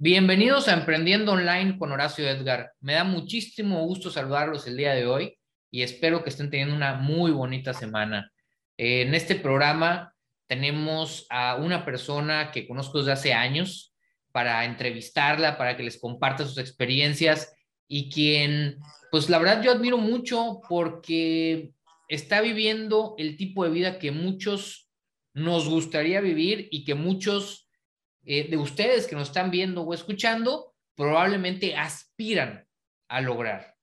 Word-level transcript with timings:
Bienvenidos 0.00 0.68
a 0.68 0.74
Emprendiendo 0.74 1.32
Online 1.32 1.76
con 1.76 1.90
Horacio 1.90 2.24
Edgar. 2.28 2.70
Me 2.78 2.92
da 2.92 3.02
muchísimo 3.02 3.84
gusto 3.84 4.12
saludarlos 4.12 4.64
el 4.68 4.76
día 4.76 4.92
de 4.92 5.08
hoy 5.08 5.36
y 5.72 5.82
espero 5.82 6.22
que 6.22 6.30
estén 6.30 6.50
teniendo 6.50 6.76
una 6.76 6.94
muy 6.94 7.32
bonita 7.32 7.74
semana. 7.74 8.30
En 8.76 9.12
este 9.12 9.34
programa 9.34 10.14
tenemos 10.46 11.26
a 11.30 11.56
una 11.56 11.84
persona 11.84 12.52
que 12.52 12.68
conozco 12.68 12.98
desde 12.98 13.10
hace 13.10 13.32
años 13.32 13.92
para 14.30 14.64
entrevistarla, 14.64 15.58
para 15.58 15.76
que 15.76 15.82
les 15.82 15.98
comparta 15.98 16.46
sus 16.46 16.58
experiencias 16.58 17.52
y 17.88 18.08
quien, 18.08 18.78
pues 19.10 19.28
la 19.28 19.40
verdad 19.40 19.64
yo 19.64 19.72
admiro 19.72 19.98
mucho 19.98 20.60
porque 20.68 21.72
está 22.08 22.40
viviendo 22.40 23.16
el 23.18 23.36
tipo 23.36 23.64
de 23.64 23.70
vida 23.70 23.98
que 23.98 24.12
muchos 24.12 24.88
nos 25.34 25.68
gustaría 25.68 26.20
vivir 26.20 26.68
y 26.70 26.84
que 26.84 26.94
muchos 26.94 27.67
eh, 28.30 28.46
de 28.46 28.58
ustedes 28.58 29.06
que 29.06 29.16
nos 29.16 29.28
están 29.28 29.50
viendo 29.50 29.80
o 29.80 29.94
escuchando 29.94 30.74
probablemente 30.94 31.74
aspiran 31.74 32.66
a 33.08 33.22
lograr. 33.22 33.74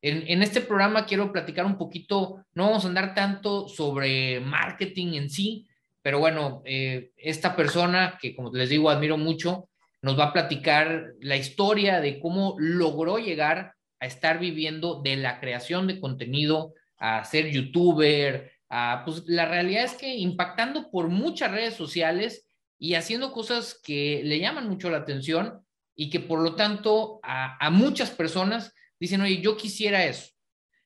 En, 0.00 0.44
este 0.44 0.60
programa 0.60 1.06
quiero 1.06 1.32
platicar 1.32 1.66
un 1.66 1.76
poquito, 1.76 2.46
no 2.54 2.66
vamos 2.66 2.84
a 2.84 2.88
andar 2.88 3.14
tanto 3.14 3.66
sobre 3.66 4.38
marketing 4.38 5.14
en 5.14 5.28
sí, 5.28 5.66
pero 6.02 6.20
bueno, 6.20 6.62
eh, 6.66 7.10
esta 7.16 7.56
persona 7.56 8.16
que 8.22 8.36
como 8.36 8.52
les 8.52 8.68
digo 8.68 8.90
admiro 8.90 9.18
mucho, 9.18 9.68
nos 10.02 10.16
va 10.16 10.26
a 10.26 10.32
platicar 10.32 11.14
la 11.20 11.34
historia 11.34 12.00
de 12.00 12.20
cómo 12.20 12.54
logró 12.58 13.18
llegar 13.18 13.74
a 13.98 14.06
estar 14.06 14.38
viviendo 14.38 15.02
de 15.02 15.16
la 15.16 15.40
creación 15.40 15.88
de 15.88 15.98
contenido, 15.98 16.74
a 16.96 17.24
ser 17.24 17.50
youtuber, 17.50 18.52
a, 18.68 19.02
pues 19.04 19.24
la 19.26 19.46
realidad 19.46 19.82
es 19.82 19.94
que 19.94 20.14
impactando 20.14 20.92
por 20.92 21.08
muchas 21.08 21.50
redes 21.50 21.74
sociales 21.74 22.46
y 22.80 22.94
haciendo 22.94 23.30
cosas 23.30 23.78
que 23.84 24.22
le 24.24 24.40
llaman 24.40 24.66
mucho 24.66 24.90
la 24.90 24.96
atención 24.96 25.62
y 25.94 26.08
que 26.08 26.18
por 26.18 26.40
lo 26.40 26.56
tanto 26.56 27.20
a, 27.22 27.68
muchas 27.70 28.10
personas 28.10 28.74
dicen, 28.98 29.20
oye, 29.20 29.42
yo 29.42 29.54
quisiera 29.58 30.06
eso. 30.06 30.30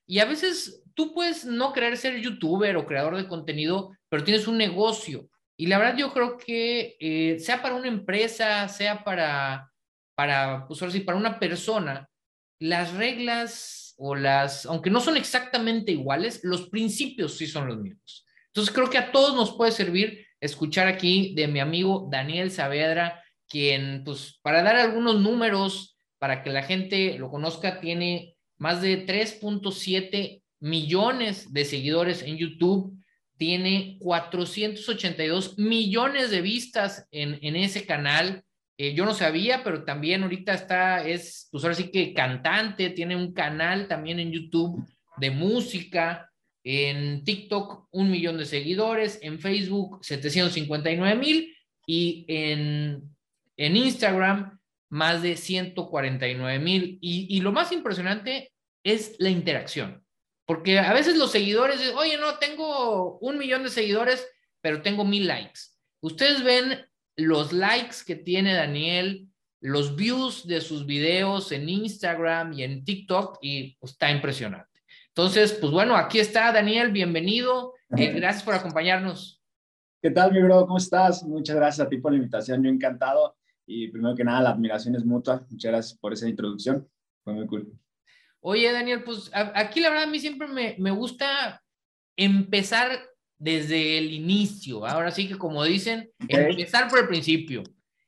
Y 0.05 0.19
a 0.19 0.25
veces 0.25 0.83
tú 0.93 1.13
puedes 1.13 1.45
no 1.45 1.71
querer 1.71 1.95
ser 1.95 2.19
youtuber 2.19 2.75
o 2.75 2.85
creador 2.85 3.15
de 3.15 3.29
contenido, 3.29 3.95
pero 4.09 4.25
tienes 4.25 4.45
un 4.45 4.57
negocio. 4.57 5.29
Y 5.57 5.67
la 5.67 5.77
verdad 5.77 5.95
yo 5.95 6.11
creo 6.11 6.37
que 6.37 6.97
eh, 6.99 7.39
sea 7.39 7.61
para 7.61 7.75
una 7.75 7.87
empresa, 7.87 8.67
sea 8.67 9.05
para, 9.05 9.71
para, 10.15 10.67
pues 10.67 10.81
ahora 10.81 10.91
sí, 10.91 10.99
para 10.99 11.17
una 11.17 11.39
persona, 11.39 12.09
las 12.59 12.93
reglas 12.93 13.95
o 13.97 14.15
las, 14.15 14.65
aunque 14.65 14.89
no 14.89 14.99
son 14.99 15.15
exactamente 15.15 15.93
iguales, 15.93 16.41
los 16.43 16.67
principios 16.67 17.37
sí 17.37 17.47
son 17.47 17.67
los 17.67 17.77
mismos. 17.77 18.25
Entonces 18.47 18.73
creo 18.73 18.89
que 18.89 18.97
a 18.97 19.13
todos 19.13 19.33
nos 19.33 19.55
puede 19.55 19.71
servir 19.71 20.25
escuchar 20.45 20.87
aquí 20.87 21.33
de 21.35 21.47
mi 21.47 21.59
amigo 21.59 22.07
Daniel 22.11 22.51
Saavedra, 22.51 23.23
quien, 23.47 24.03
pues, 24.03 24.39
para 24.41 24.63
dar 24.63 24.75
algunos 24.75 25.19
números, 25.19 25.97
para 26.19 26.43
que 26.43 26.49
la 26.49 26.63
gente 26.63 27.17
lo 27.19 27.29
conozca, 27.29 27.79
tiene 27.79 28.35
más 28.57 28.81
de 28.81 29.05
3.7 29.05 30.41
millones 30.59 31.53
de 31.53 31.65
seguidores 31.65 32.23
en 32.23 32.37
YouTube, 32.37 32.97
tiene 33.37 33.97
482 33.99 35.57
millones 35.57 36.31
de 36.31 36.41
vistas 36.41 37.07
en, 37.11 37.37
en 37.41 37.55
ese 37.55 37.85
canal. 37.85 38.43
Eh, 38.77 38.93
yo 38.93 39.05
no 39.05 39.13
sabía, 39.13 39.63
pero 39.63 39.83
también 39.83 40.23
ahorita 40.23 40.53
está, 40.53 41.05
es, 41.05 41.49
pues 41.51 41.63
ahora 41.63 41.75
sí 41.75 41.91
que 41.91 42.13
cantante, 42.13 42.89
tiene 42.89 43.15
un 43.15 43.33
canal 43.33 43.87
también 43.87 44.19
en 44.19 44.31
YouTube 44.31 44.85
de 45.17 45.31
música, 45.31 46.31
en 46.65 47.23
TikTok 47.23 47.87
un 47.91 48.09
millón 48.09 48.37
de 48.39 48.45
seguidores, 48.45 49.19
en 49.21 49.39
Facebook 49.39 50.03
759 50.03 51.15
mil 51.15 51.55
y 51.85 52.25
en, 52.27 53.03
en 53.55 53.77
Instagram 53.77 54.59
más 54.89 55.21
de 55.21 55.37
149 55.37 56.59
mil. 56.59 56.97
Y, 57.01 57.27
y, 57.29 57.41
lo 57.41 57.51
más 57.51 57.71
impresionante 57.71 58.51
es 58.83 59.15
la 59.19 59.29
interacción, 59.29 60.03
porque 60.45 60.79
a 60.79 60.91
veces 60.91 61.17
los 61.17 61.31
seguidores 61.31 61.79
dicen, 61.79 61.95
oye, 61.97 62.17
no, 62.17 62.39
tengo 62.39 63.19
un 63.19 63.37
millón 63.37 63.63
de 63.63 63.69
seguidores, 63.69 64.27
pero 64.59 64.81
tengo 64.81 65.05
mil 65.05 65.27
likes. 65.27 65.59
Ustedes 66.01 66.43
ven 66.43 66.83
los 67.15 67.53
likes 67.53 67.97
que 68.05 68.15
tiene 68.15 68.53
Daniel, 68.53 69.27
los 69.61 69.95
views 69.95 70.47
de 70.47 70.61
sus 70.61 70.87
videos 70.87 71.51
en 71.51 71.69
Instagram 71.69 72.53
y 72.53 72.63
en 72.63 72.83
TikTok 72.83 73.37
y 73.41 73.77
está 73.81 74.09
impresionante. 74.11 74.74
Entonces, 75.17 75.53
pues 75.53 75.71
bueno, 75.71 75.95
aquí 75.95 76.19
está 76.19 76.51
Daniel, 76.51 76.91
bienvenido. 76.91 77.73
Eh, 77.97 78.11
gracias 78.11 78.43
por 78.43 78.53
acompañarnos. 78.53 79.41
¿Qué 80.01 80.11
tal, 80.11 80.33
mi 80.33 80.41
bro? 80.41 80.65
¿Cómo 80.65 80.77
estás? 80.77 81.23
Muchas 81.23 81.55
gracias 81.55 81.87
a 81.87 81.89
ti 81.89 81.99
por 81.99 82.11
la 82.11 82.17
invitación, 82.17 82.61
yo 82.61 82.69
encantado. 82.69 83.37
Y 83.65 83.87
primero 83.87 84.13
que 84.13 84.25
nada, 84.25 84.41
la 84.41 84.49
admiración 84.49 84.93
es 84.93 85.05
mutua. 85.05 85.47
Muchas 85.49 85.71
gracias 85.71 85.97
por 85.97 86.11
esa 86.11 86.27
introducción. 86.27 86.85
Fue 87.23 87.31
muy 87.31 87.47
cool. 87.47 87.71
Oye, 88.41 88.69
Daniel, 88.73 89.03
pues 89.05 89.31
aquí 89.31 89.79
la 89.79 89.89
verdad 89.89 90.03
a 90.03 90.11
mí 90.11 90.19
siempre 90.19 90.49
me, 90.49 90.75
me 90.79 90.91
gusta 90.91 91.63
empezar 92.17 92.99
desde 93.37 93.97
el 93.97 94.11
inicio. 94.11 94.85
Ahora 94.85 95.11
sí 95.11 95.29
que 95.29 95.37
como 95.37 95.63
dicen, 95.63 96.11
empezar 96.27 96.89
por 96.89 96.99
el 96.99 97.07
principio. 97.07 97.63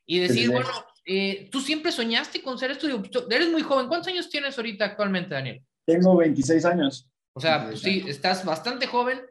Y 0.06 0.20
decir, 0.20 0.52
bueno, 0.52 0.68
eh, 1.06 1.48
tú 1.54 1.62
siempre 1.62 1.94
soñaste 1.94 2.42
con 2.42 2.58
ser 2.58 2.72
estudio. 2.72 3.02
Eres 3.30 3.50
muy 3.50 3.62
joven. 3.62 3.88
¿Cuántos 3.88 4.12
años 4.12 4.30
tienes 4.30 4.58
ahorita 4.58 4.84
actualmente, 4.84 5.34
Daniel? 5.34 5.64
Tengo 5.88 6.18
26 6.18 6.66
años. 6.66 7.10
O 7.34 7.40
sea, 7.40 7.68
pues 7.68 7.80
sí, 7.80 8.04
estás 8.08 8.44
bastante 8.44 8.88
joven. 8.88 9.22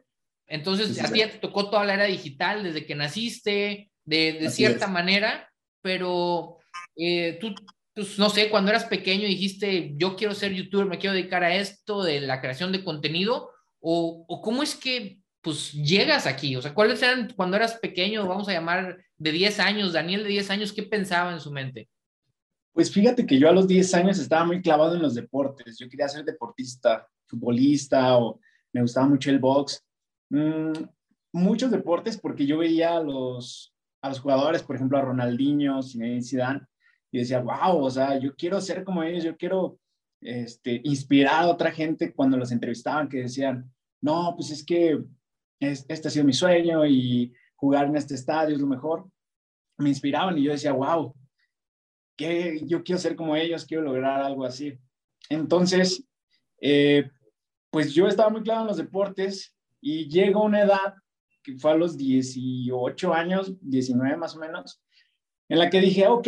Entonces, 0.47 0.99
a 1.03 1.11
ti 1.11 1.19
ya 1.19 1.29
te 1.29 1.37
tocó 1.37 1.69
toda 1.69 1.85
la 1.85 1.93
era 1.93 2.05
digital 2.05 2.63
desde 2.63 2.85
que 2.85 2.95
naciste, 2.95 3.91
de, 4.05 4.49
cierta 4.49 4.87
manera, 4.87 5.51
pero 5.81 6.57
eh, 6.95 7.37
tú, 7.39 7.53
pues, 7.93 8.17
no 8.17 8.29
sé, 8.29 8.49
cuando 8.49 8.71
eras 8.71 8.85
pequeño 8.85 9.27
dijiste, 9.27 9.93
yo 9.97 10.15
quiero 10.15 10.33
ser 10.33 10.53
youtuber, 10.53 10.87
me 10.87 10.97
quiero 10.97 11.13
dedicar 11.13 11.43
a 11.43 11.53
esto 11.53 12.01
de 12.01 12.21
la 12.21 12.41
creación 12.41 12.71
de 12.71 12.83
contenido, 12.83 13.51
o, 13.79 14.25
o 14.27 14.41
cómo 14.41 14.63
es 14.63 14.75
que 14.75 15.19
pues 15.41 15.71
llegas 15.73 16.25
aquí? 16.25 16.55
O 16.55 16.61
sea, 16.61 16.73
¿cuáles 16.73 17.01
eran 17.01 17.31
cuando 17.35 17.55
eras 17.55 17.75
pequeño, 17.75 18.27
vamos 18.27 18.49
a 18.49 18.53
llamar 18.53 18.97
de 19.17 19.31
10 19.31 19.59
años, 19.59 19.93
Daniel 19.93 20.23
de 20.23 20.29
10 20.29 20.49
años, 20.49 20.73
qué 20.73 20.83
pensaba 20.83 21.31
en 21.31 21.39
su 21.39 21.51
mente? 21.51 21.87
Pues 22.77 22.91
fíjate 22.91 23.25
que 23.25 23.39
yo 23.39 23.49
a 23.49 23.53
los 23.53 23.67
10 23.67 23.91
años 23.95 24.19
estaba 24.19 24.45
muy 24.45 24.61
clavado 24.61 24.95
en 24.95 25.01
los 25.01 25.15
deportes. 25.15 25.79
Yo 25.79 25.89
quería 25.89 26.07
ser 26.07 26.23
deportista, 26.23 27.07
futbolista 27.25 28.19
o 28.19 28.39
me 28.71 28.83
gustaba 28.83 29.07
mucho 29.07 29.31
el 29.31 29.39
box. 29.39 29.83
Mm, 30.29 30.73
muchos 31.33 31.71
deportes 31.71 32.19
porque 32.19 32.45
yo 32.45 32.59
veía 32.59 32.97
a 32.97 33.01
los, 33.01 33.73
a 33.99 34.09
los 34.09 34.19
jugadores, 34.19 34.61
por 34.61 34.75
ejemplo, 34.75 34.95
a 34.95 35.01
Ronaldinho, 35.01 35.81
Zinedine 35.81 36.21
Zidane, 36.21 36.67
y 37.11 37.17
decía, 37.17 37.39
wow, 37.39 37.83
o 37.83 37.89
sea, 37.89 38.19
yo 38.19 38.35
quiero 38.35 38.61
ser 38.61 38.83
como 38.83 39.01
ellos, 39.01 39.23
yo 39.23 39.35
quiero 39.35 39.79
este, 40.21 40.79
inspirar 40.83 41.45
a 41.45 41.47
otra 41.47 41.71
gente 41.71 42.13
cuando 42.13 42.37
los 42.37 42.51
entrevistaban 42.51 43.09
que 43.09 43.23
decían, 43.23 43.73
no, 44.01 44.35
pues 44.35 44.51
es 44.51 44.63
que 44.63 45.03
este 45.59 46.09
ha 46.09 46.11
sido 46.11 46.25
mi 46.25 46.33
sueño 46.33 46.85
y 46.85 47.33
jugar 47.55 47.87
en 47.87 47.97
este 47.97 48.13
estadio 48.13 48.53
es 48.53 48.61
lo 48.61 48.67
mejor. 48.67 49.09
Me 49.79 49.89
inspiraban 49.89 50.37
y 50.37 50.43
yo 50.43 50.51
decía, 50.51 50.73
wow, 50.73 51.15
que 52.17 52.61
yo 52.65 52.83
quiero 52.83 52.99
ser 52.99 53.15
como 53.15 53.35
ellos, 53.35 53.65
quiero 53.65 53.83
lograr 53.83 54.21
algo 54.21 54.43
así. 54.43 54.77
Entonces, 55.29 56.03
eh, 56.59 57.09
pues 57.69 57.93
yo 57.93 58.07
estaba 58.07 58.29
muy 58.29 58.41
claro 58.41 58.61
en 58.61 58.67
los 58.67 58.77
deportes 58.77 59.55
y 59.79 60.09
llega 60.09 60.41
una 60.41 60.63
edad 60.63 60.95
que 61.43 61.57
fue 61.57 61.71
a 61.71 61.75
los 61.75 61.97
18 61.97 63.13
años, 63.13 63.53
19 63.61 64.17
más 64.17 64.35
o 64.35 64.39
menos, 64.39 64.81
en 65.47 65.59
la 65.59 65.69
que 65.69 65.79
dije, 65.79 66.07
ok, 66.07 66.27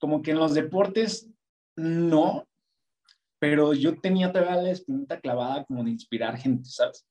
como 0.00 0.22
que 0.22 0.32
en 0.32 0.38
los 0.38 0.54
deportes 0.54 1.30
no, 1.76 2.48
pero 3.38 3.74
yo 3.74 4.00
tenía 4.00 4.32
todavía 4.32 4.62
la 4.62 4.70
espinita 4.70 5.20
clavada 5.20 5.64
como 5.64 5.84
de 5.84 5.90
inspirar 5.90 6.36
gente, 6.36 6.68
¿sabes? 6.68 7.06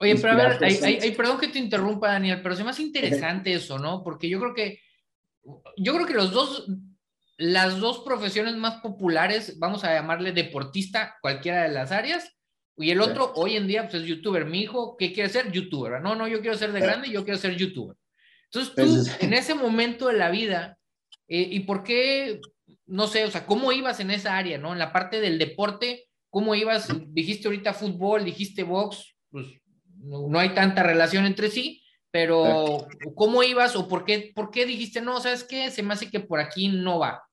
Oye, 0.00 0.14
pero 0.16 0.32
a 0.32 0.36
ver, 0.36 0.64
hay, 0.64 1.12
perdón 1.16 1.38
que 1.38 1.48
te 1.48 1.58
interrumpa, 1.58 2.08
Daniel, 2.08 2.40
pero 2.42 2.54
es 2.54 2.64
más 2.64 2.78
interesante 2.78 3.52
eso, 3.52 3.78
¿no? 3.78 4.04
Porque 4.04 4.28
yo 4.28 4.38
creo 4.38 4.54
que, 4.54 4.80
yo 5.76 5.94
creo 5.94 6.06
que 6.06 6.14
los 6.14 6.32
dos 6.32 6.68
las 7.38 7.78
dos 7.78 8.00
profesiones 8.00 8.56
más 8.56 8.80
populares, 8.80 9.58
vamos 9.58 9.84
a 9.84 9.94
llamarle 9.94 10.32
deportista, 10.32 11.16
cualquiera 11.22 11.62
de 11.62 11.68
las 11.68 11.92
áreas, 11.92 12.36
y 12.76 12.90
el 12.90 13.00
otro 13.00 13.32
hoy 13.34 13.56
en 13.56 13.66
día 13.66 13.88
pues, 13.88 14.02
es 14.02 14.08
youtuber. 14.08 14.44
Mi 14.44 14.60
hijo, 14.60 14.96
¿qué 14.96 15.12
quiere 15.12 15.28
ser? 15.28 15.50
Youtuber. 15.50 16.00
No, 16.00 16.14
no, 16.14 16.28
yo 16.28 16.40
quiero 16.40 16.56
ser 16.56 16.72
de 16.72 16.80
grande, 16.80 17.10
yo 17.10 17.24
quiero 17.24 17.38
ser 17.38 17.56
youtuber. 17.56 17.96
Entonces 18.44 18.74
tú, 18.74 19.24
en 19.24 19.34
ese 19.34 19.54
momento 19.54 20.06
de 20.06 20.14
la 20.14 20.30
vida, 20.30 20.78
eh, 21.26 21.48
¿y 21.50 21.60
por 21.60 21.82
qué, 21.82 22.40
no 22.86 23.06
sé, 23.06 23.24
o 23.24 23.30
sea, 23.30 23.46
cómo 23.46 23.72
ibas 23.72 24.00
en 24.00 24.10
esa 24.10 24.36
área, 24.36 24.58
¿no? 24.58 24.72
En 24.72 24.78
la 24.78 24.92
parte 24.92 25.20
del 25.20 25.38
deporte, 25.38 26.08
¿cómo 26.30 26.54
ibas? 26.54 26.88
Dijiste 27.08 27.48
ahorita 27.48 27.74
fútbol, 27.74 28.24
dijiste 28.24 28.62
box, 28.62 29.16
pues 29.30 29.46
no, 30.00 30.28
no 30.28 30.38
hay 30.38 30.50
tanta 30.50 30.82
relación 30.82 31.26
entre 31.26 31.50
sí, 31.50 31.82
pero 32.10 32.86
¿cómo 33.14 33.42
ibas 33.42 33.76
o 33.76 33.88
por 33.88 34.04
qué, 34.04 34.32
por 34.34 34.50
qué 34.50 34.66
dijiste, 34.66 35.00
no, 35.00 35.20
sabes 35.20 35.44
qué, 35.44 35.70
se 35.70 35.82
me 35.82 35.94
hace 35.94 36.10
que 36.10 36.20
por 36.20 36.40
aquí 36.40 36.68
no 36.68 37.00
va? 37.00 37.27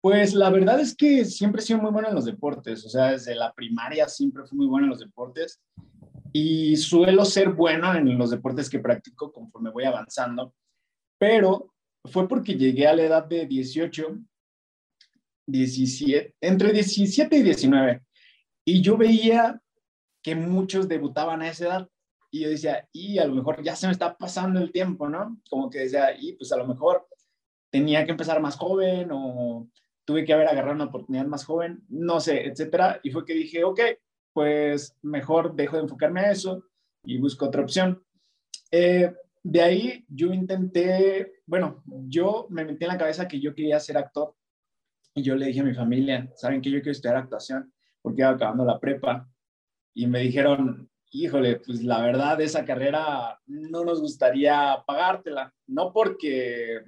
Pues 0.00 0.32
la 0.32 0.48
verdad 0.50 0.80
es 0.80 0.96
que 0.96 1.24
siempre 1.26 1.60
he 1.60 1.64
sido 1.64 1.80
muy 1.80 1.90
bueno 1.90 2.08
en 2.08 2.14
los 2.14 2.24
deportes, 2.24 2.86
o 2.86 2.88
sea, 2.88 3.12
desde 3.12 3.34
la 3.34 3.52
primaria 3.52 4.08
siempre 4.08 4.44
fui 4.44 4.56
muy 4.56 4.66
bueno 4.66 4.86
en 4.86 4.90
los 4.90 5.00
deportes 5.00 5.60
y 6.32 6.76
suelo 6.76 7.24
ser 7.24 7.50
bueno 7.50 7.94
en 7.94 8.16
los 8.16 8.30
deportes 8.30 8.70
que 8.70 8.78
practico 8.78 9.30
conforme 9.30 9.70
voy 9.70 9.84
avanzando, 9.84 10.54
pero 11.18 11.74
fue 12.04 12.26
porque 12.26 12.54
llegué 12.54 12.86
a 12.86 12.94
la 12.94 13.02
edad 13.02 13.26
de 13.26 13.46
18, 13.46 14.18
17, 15.46 16.34
entre 16.40 16.72
17 16.72 17.36
y 17.36 17.42
19. 17.42 18.02
Y 18.64 18.80
yo 18.80 18.96
veía 18.96 19.60
que 20.22 20.34
muchos 20.34 20.88
debutaban 20.88 21.42
a 21.42 21.48
esa 21.48 21.66
edad. 21.66 21.88
Y 22.30 22.40
yo 22.40 22.48
decía, 22.48 22.88
y 22.92 23.18
a 23.18 23.26
lo 23.26 23.34
mejor 23.34 23.62
ya 23.62 23.74
se 23.74 23.86
me 23.86 23.92
está 23.92 24.16
pasando 24.16 24.60
el 24.60 24.70
tiempo, 24.70 25.08
¿no? 25.08 25.38
Como 25.50 25.68
que 25.68 25.80
decía, 25.80 26.16
y 26.18 26.34
pues 26.34 26.52
a 26.52 26.56
lo 26.56 26.66
mejor 26.66 27.06
tenía 27.70 28.04
que 28.04 28.12
empezar 28.12 28.40
más 28.40 28.56
joven 28.56 29.10
o 29.12 29.68
tuve 30.10 30.24
que 30.24 30.32
haber 30.32 30.48
agarrado 30.48 30.74
una 30.74 30.86
oportunidad 30.86 31.24
más 31.26 31.44
joven, 31.44 31.84
no 31.88 32.18
sé, 32.18 32.44
etcétera. 32.44 32.98
Y 33.04 33.12
fue 33.12 33.24
que 33.24 33.32
dije, 33.32 33.62
ok, 33.62 33.80
pues 34.32 34.96
mejor 35.02 35.54
dejo 35.54 35.76
de 35.76 35.84
enfocarme 35.84 36.18
a 36.22 36.32
eso 36.32 36.64
y 37.04 37.18
busco 37.18 37.46
otra 37.46 37.62
opción. 37.62 38.02
Eh, 38.72 39.14
de 39.44 39.62
ahí 39.62 40.04
yo 40.08 40.32
intenté, 40.32 41.34
bueno, 41.46 41.84
yo 41.86 42.48
me 42.50 42.64
metí 42.64 42.84
en 42.84 42.88
la 42.88 42.98
cabeza 42.98 43.28
que 43.28 43.38
yo 43.38 43.54
quería 43.54 43.78
ser 43.78 43.98
actor 43.98 44.34
y 45.14 45.22
yo 45.22 45.36
le 45.36 45.46
dije 45.46 45.60
a 45.60 45.64
mi 45.64 45.74
familia, 45.74 46.28
¿saben 46.34 46.60
que 46.60 46.72
yo 46.72 46.80
quiero 46.80 46.90
estudiar 46.90 47.16
actuación? 47.16 47.72
Porque 48.02 48.22
iba 48.22 48.30
acabando 48.30 48.64
la 48.64 48.80
prepa 48.80 49.30
y 49.94 50.08
me 50.08 50.18
dijeron, 50.18 50.90
híjole, 51.12 51.60
pues 51.60 51.84
la 51.84 52.02
verdad 52.02 52.40
esa 52.40 52.64
carrera 52.64 53.40
no 53.46 53.84
nos 53.84 54.00
gustaría 54.00 54.82
pagártela, 54.84 55.54
no 55.68 55.92
porque 55.92 56.80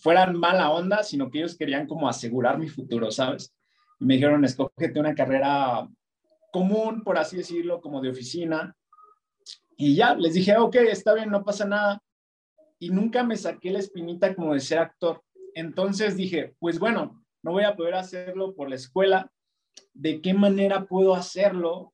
fueran 0.00 0.36
mala 0.36 0.70
onda, 0.70 1.02
sino 1.02 1.30
que 1.30 1.38
ellos 1.38 1.56
querían 1.56 1.86
como 1.86 2.08
asegurar 2.08 2.58
mi 2.58 2.68
futuro, 2.68 3.10
¿sabes? 3.10 3.54
Y 3.98 4.04
me 4.06 4.14
dijeron, 4.14 4.44
escógete 4.44 4.98
una 4.98 5.14
carrera 5.14 5.88
común, 6.52 7.02
por 7.02 7.18
así 7.18 7.36
decirlo, 7.36 7.80
como 7.80 8.00
de 8.00 8.10
oficina. 8.10 8.74
Y 9.76 9.94
ya, 9.94 10.14
les 10.14 10.34
dije, 10.34 10.56
ok, 10.56 10.76
está 10.76 11.14
bien, 11.14 11.30
no 11.30 11.44
pasa 11.44 11.66
nada. 11.66 12.02
Y 12.78 12.90
nunca 12.90 13.22
me 13.22 13.36
saqué 13.36 13.70
la 13.70 13.78
espinita 13.78 14.34
como 14.34 14.54
de 14.54 14.60
ser 14.60 14.78
actor. 14.78 15.22
Entonces 15.54 16.16
dije, 16.16 16.54
pues 16.58 16.78
bueno, 16.78 17.22
no 17.42 17.52
voy 17.52 17.64
a 17.64 17.76
poder 17.76 17.94
hacerlo 17.94 18.54
por 18.54 18.68
la 18.68 18.76
escuela. 18.76 19.30
¿De 19.92 20.20
qué 20.20 20.32
manera 20.34 20.86
puedo 20.86 21.14
hacerlo 21.14 21.92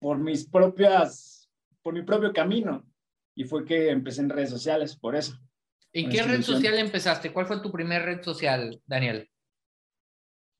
por 0.00 0.18
mis 0.18 0.48
propias, 0.48 1.50
por 1.82 1.92
mi 1.92 2.02
propio 2.02 2.32
camino? 2.32 2.84
Y 3.34 3.44
fue 3.44 3.64
que 3.64 3.90
empecé 3.90 4.22
en 4.22 4.30
redes 4.30 4.50
sociales, 4.50 4.96
por 4.96 5.14
eso. 5.14 5.38
¿En 5.94 6.10
qué 6.10 6.22
red 6.24 6.42
social 6.42 6.76
empezaste? 6.76 7.32
¿Cuál 7.32 7.46
fue 7.46 7.60
tu 7.60 7.70
primer 7.70 8.02
red 8.02 8.22
social, 8.22 8.80
Daniel? 8.84 9.30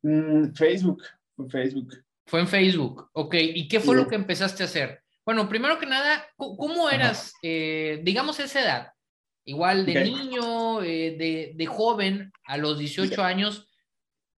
Mm, 0.03 0.53
Facebook, 0.55 1.03
Facebook. 1.49 2.05
Fue 2.25 2.41
en 2.41 2.47
Facebook, 2.49 3.11
ok. 3.13 3.35
¿Y 3.35 3.67
qué 3.67 3.81
fue 3.81 3.97
lo 3.97 4.07
que 4.07 4.15
empezaste 4.15 4.63
a 4.63 4.67
hacer? 4.67 5.03
Bueno, 5.27 5.49
primero 5.49 5.79
que 5.79 5.87
nada, 5.87 6.25
¿cómo 6.37 6.89
eras, 6.89 7.35
eh, 7.43 8.01
digamos, 8.05 8.39
esa 8.39 8.61
edad? 8.63 8.93
Igual 9.45 9.85
de 9.85 10.05
niño, 10.05 10.83
eh, 10.83 11.17
de, 11.19 11.53
de, 11.55 11.67
joven, 11.67 12.33
a 12.47 12.57
los 12.57 12.79
18 12.79 13.23
años, 13.23 13.69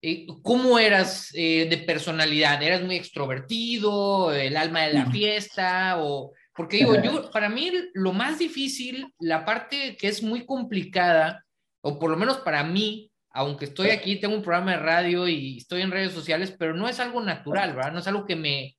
eh, 0.01 0.25
¿cómo 0.41 0.79
eras 0.79 1.29
de 1.33 1.83
personalidad? 1.85 2.63
¿Eras 2.63 2.83
muy 2.83 2.95
extrovertido, 2.95 4.33
el 4.33 4.55
alma 4.55 4.83
de 4.83 4.93
la 4.93 5.11
fiesta? 5.11 5.97
O, 5.99 6.31
porque 6.55 6.77
digo, 6.77 6.95
yo, 7.01 7.29
para 7.31 7.49
mí 7.49 7.71
lo 7.93 8.13
más 8.13 8.39
difícil, 8.39 9.13
la 9.19 9.43
parte 9.43 9.97
que 9.97 10.07
es 10.07 10.23
muy 10.23 10.45
complicada, 10.45 11.45
o 11.81 11.99
por 11.99 12.09
lo 12.09 12.17
menos 12.17 12.37
para 12.37 12.63
mí, 12.63 13.11
aunque 13.31 13.65
estoy 13.65 13.89
aquí, 13.89 14.15
tengo 14.15 14.35
un 14.35 14.41
programa 14.41 14.71
de 14.71 14.77
radio 14.77 15.27
y 15.27 15.57
estoy 15.57 15.81
en 15.81 15.91
redes 15.91 16.13
sociales, 16.13 16.55
pero 16.57 16.73
no 16.73 16.87
es 16.87 16.99
algo 17.01 17.21
natural, 17.21 17.75
¿verdad? 17.75 17.91
No 17.91 17.99
es 17.99 18.07
algo 18.07 18.25
que 18.25 18.37
me, 18.37 18.77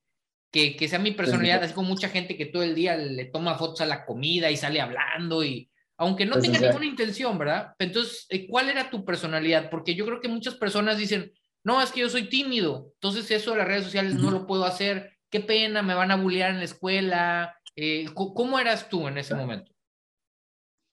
que, 0.50 0.74
que 0.74 0.88
sea 0.88 0.98
mi 0.98 1.12
personalidad, 1.12 1.62
así 1.62 1.74
como 1.74 1.88
mucha 1.88 2.08
gente 2.08 2.36
que 2.36 2.46
todo 2.46 2.62
el 2.62 2.74
día 2.74 2.96
le 2.96 3.26
toma 3.26 3.58
fotos 3.58 3.82
a 3.82 3.86
la 3.86 4.06
comida 4.06 4.50
y 4.50 4.56
sale 4.56 4.80
hablando 4.80 5.44
y, 5.44 5.70
aunque 5.98 6.26
no 6.26 6.40
tenga 6.40 6.58
ninguna 6.58 6.86
intención, 6.86 7.38
¿verdad? 7.38 7.74
Entonces, 7.78 8.26
eh, 8.28 8.46
¿cuál 8.48 8.68
era 8.68 8.90
tu 8.90 9.04
personalidad? 9.04 9.70
Porque 9.70 9.94
yo 9.94 10.04
creo 10.04 10.20
que 10.20 10.28
muchas 10.28 10.54
personas 10.54 10.98
dicen, 10.98 11.32
no, 11.64 11.82
es 11.82 11.90
que 11.90 12.00
yo 12.00 12.08
soy 12.08 12.28
tímido, 12.28 12.92
entonces 12.94 13.30
eso 13.30 13.52
de 13.52 13.58
las 13.58 13.66
redes 13.66 13.84
sociales 13.84 14.14
no 14.14 14.30
lo 14.30 14.46
puedo 14.46 14.64
hacer, 14.64 15.15
qué 15.30 15.40
pena, 15.40 15.82
me 15.82 15.94
van 15.94 16.10
a 16.10 16.16
bullear 16.16 16.50
en 16.50 16.58
la 16.58 16.64
escuela. 16.64 17.56
Eh, 17.74 18.06
¿Cómo 18.14 18.58
eras 18.58 18.88
tú 18.88 19.06
en 19.06 19.18
ese 19.18 19.34
momento? 19.34 19.72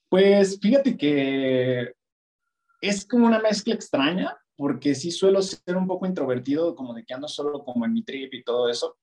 Pues 0.09 0.59
fíjate 0.59 0.97
que 0.97 1.93
es 2.81 3.05
como 3.05 3.25
una 3.25 3.39
mezcla 3.39 3.73
extraña, 3.73 4.37
porque 4.55 4.93
sí 4.93 5.09
suelo 5.11 5.41
ser 5.41 5.77
un 5.77 5.87
poco 5.87 6.05
introvertido, 6.05 6.75
como 6.75 6.93
de 6.93 7.03
que 7.03 7.13
ando 7.13 7.27
solo 7.27 7.63
como 7.63 7.85
en 7.85 7.93
mi 7.93 8.03
trip 8.03 8.33
y 8.33 8.43
todo 8.43 8.69
eso, 8.69 8.97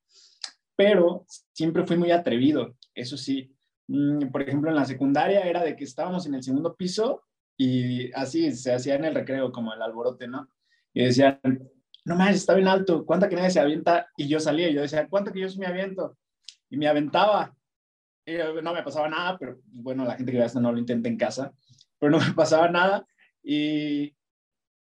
pero 0.76 1.26
siempre 1.52 1.86
fui 1.86 1.96
muy 1.96 2.10
atrevido, 2.10 2.76
eso 2.94 3.16
sí. 3.16 3.54
Mm, 3.88 4.30
por 4.30 4.42
ejemplo, 4.42 4.70
en 4.70 4.76
la 4.76 4.84
secundaria 4.84 5.40
era 5.40 5.62
de 5.64 5.76
que 5.76 5.84
estábamos 5.84 6.26
en 6.26 6.34
el 6.34 6.42
segundo 6.42 6.76
piso 6.76 7.22
y 7.56 8.12
así 8.12 8.52
se 8.52 8.72
hacía 8.72 8.94
en 8.94 9.04
el 9.04 9.14
recreo, 9.14 9.50
como 9.52 9.74
el 9.74 9.82
alborote, 9.82 10.28
¿no? 10.28 10.48
Y 10.94 11.04
decían, 11.04 11.40
no 12.04 12.16
más, 12.16 12.34
está 12.34 12.54
bien 12.54 12.68
alto, 12.68 13.04
¿cuánta 13.04 13.28
que 13.28 13.36
nadie 13.36 13.50
se 13.50 13.60
avienta? 13.60 14.08
Y 14.16 14.28
yo 14.28 14.40
salía 14.40 14.68
y 14.68 14.74
yo 14.74 14.82
decía, 14.82 15.06
¿cuánto 15.08 15.32
que 15.32 15.40
yo 15.40 15.48
me 15.58 15.66
aviento? 15.66 16.16
Y 16.68 16.76
me 16.76 16.88
aventaba. 16.88 17.54
Y 18.24 18.34
no 18.62 18.72
me 18.72 18.82
pasaba 18.82 19.08
nada, 19.08 19.38
pero 19.38 19.58
bueno, 19.66 20.04
la 20.04 20.16
gente 20.16 20.32
que 20.32 20.38
ve 20.38 20.44
esto 20.44 20.60
no 20.60 20.72
lo 20.72 20.78
intenta 20.78 21.08
en 21.08 21.16
casa, 21.16 21.52
pero 21.98 22.12
no 22.12 22.18
me 22.18 22.32
pasaba 22.34 22.68
nada. 22.68 23.06
Y, 23.42 24.14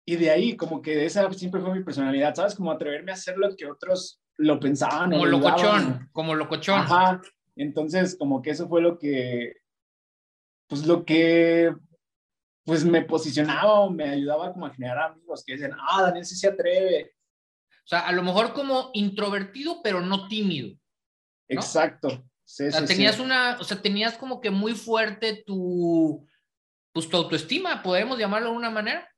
y 0.04 0.16
de 0.16 0.30
ahí, 0.30 0.56
como 0.56 0.80
que 0.80 1.04
esa 1.04 1.30
siempre 1.32 1.60
fue 1.60 1.74
mi 1.74 1.84
personalidad, 1.84 2.34
¿sabes? 2.34 2.54
Como 2.54 2.72
atreverme 2.72 3.12
a 3.12 3.14
hacer 3.14 3.36
lo 3.36 3.54
que 3.54 3.66
otros 3.66 4.20
lo 4.36 4.58
pensaban. 4.58 5.10
Como 5.10 5.26
locochón, 5.26 6.08
como 6.12 6.34
locochón. 6.34 6.80
Ajá. 6.80 7.20
Entonces, 7.56 8.16
como 8.16 8.40
que 8.40 8.50
eso 8.50 8.68
fue 8.68 8.80
lo 8.80 8.98
que, 8.98 9.54
pues 10.68 10.86
lo 10.86 11.04
que, 11.04 11.74
pues 12.68 12.84
me 12.84 13.00
posicionaba 13.00 13.80
o 13.80 13.90
me 13.90 14.10
ayudaba 14.10 14.52
como 14.52 14.66
a 14.66 14.74
generar 14.74 14.98
amigos 14.98 15.42
que 15.42 15.54
dicen, 15.54 15.72
ah, 15.72 16.02
Daniel 16.02 16.26
sí 16.26 16.36
se 16.36 16.48
atreve. 16.48 17.14
O 17.66 17.88
sea, 17.88 18.00
a 18.00 18.12
lo 18.12 18.22
mejor 18.22 18.52
como 18.52 18.90
introvertido, 18.92 19.80
pero 19.82 20.02
no 20.02 20.28
tímido. 20.28 20.76
Exacto. 21.48 22.28
Sí, 22.44 22.64
o 22.64 22.70
sea, 22.70 22.84
tenías 22.84 23.20
una, 23.20 23.56
o 23.58 23.64
sea, 23.64 23.80
tenías 23.80 24.18
como 24.18 24.42
que 24.42 24.50
muy 24.50 24.74
fuerte 24.74 25.42
tu, 25.46 26.28
pues 26.92 27.08
tu 27.08 27.16
autoestima, 27.16 27.82
podemos 27.82 28.18
llamarlo 28.18 28.50
de 28.50 28.56
una 28.56 28.68
manera. 28.68 29.08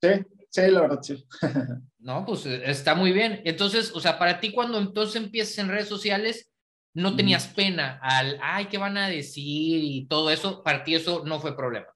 Sí, 0.00 0.10
sí, 0.48 0.70
la 0.70 0.82
verdad, 0.82 1.02
sí. 1.02 1.26
no, 1.98 2.24
pues 2.24 2.46
eh, 2.46 2.62
está 2.64 2.94
muy 2.94 3.10
bien. 3.10 3.42
Entonces, 3.44 3.90
o 3.92 3.98
sea, 3.98 4.20
para 4.20 4.38
ti 4.38 4.52
cuando 4.52 4.78
entonces 4.78 5.16
empiezas 5.16 5.58
en 5.58 5.68
redes 5.68 5.88
sociales, 5.88 6.48
no 6.94 7.16
tenías 7.16 7.48
pena 7.48 7.98
al, 8.00 8.38
ay, 8.40 8.66
¿qué 8.66 8.78
van 8.78 8.98
a 8.98 9.08
decir? 9.08 9.82
Y 9.82 10.06
todo 10.06 10.30
eso, 10.30 10.62
para 10.62 10.84
ti 10.84 10.94
eso 10.94 11.24
no 11.24 11.40
fue 11.40 11.56
problema. 11.56 11.88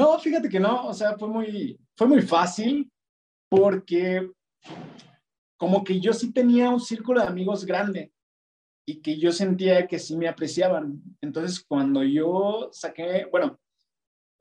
No, 0.00 0.18
fíjate 0.18 0.48
que 0.48 0.58
no, 0.58 0.86
o 0.86 0.94
sea, 0.94 1.18
fue 1.18 1.28
muy, 1.28 1.78
fue 1.94 2.06
muy 2.06 2.22
fácil 2.22 2.90
porque 3.50 4.30
como 5.58 5.84
que 5.84 6.00
yo 6.00 6.14
sí 6.14 6.32
tenía 6.32 6.70
un 6.70 6.80
círculo 6.80 7.20
de 7.20 7.26
amigos 7.26 7.66
grande 7.66 8.10
y 8.88 9.02
que 9.02 9.18
yo 9.18 9.30
sentía 9.30 9.86
que 9.86 9.98
sí 9.98 10.16
me 10.16 10.26
apreciaban. 10.26 11.02
Entonces, 11.20 11.62
cuando 11.68 12.02
yo 12.02 12.70
saqué, 12.72 13.26
bueno, 13.30 13.60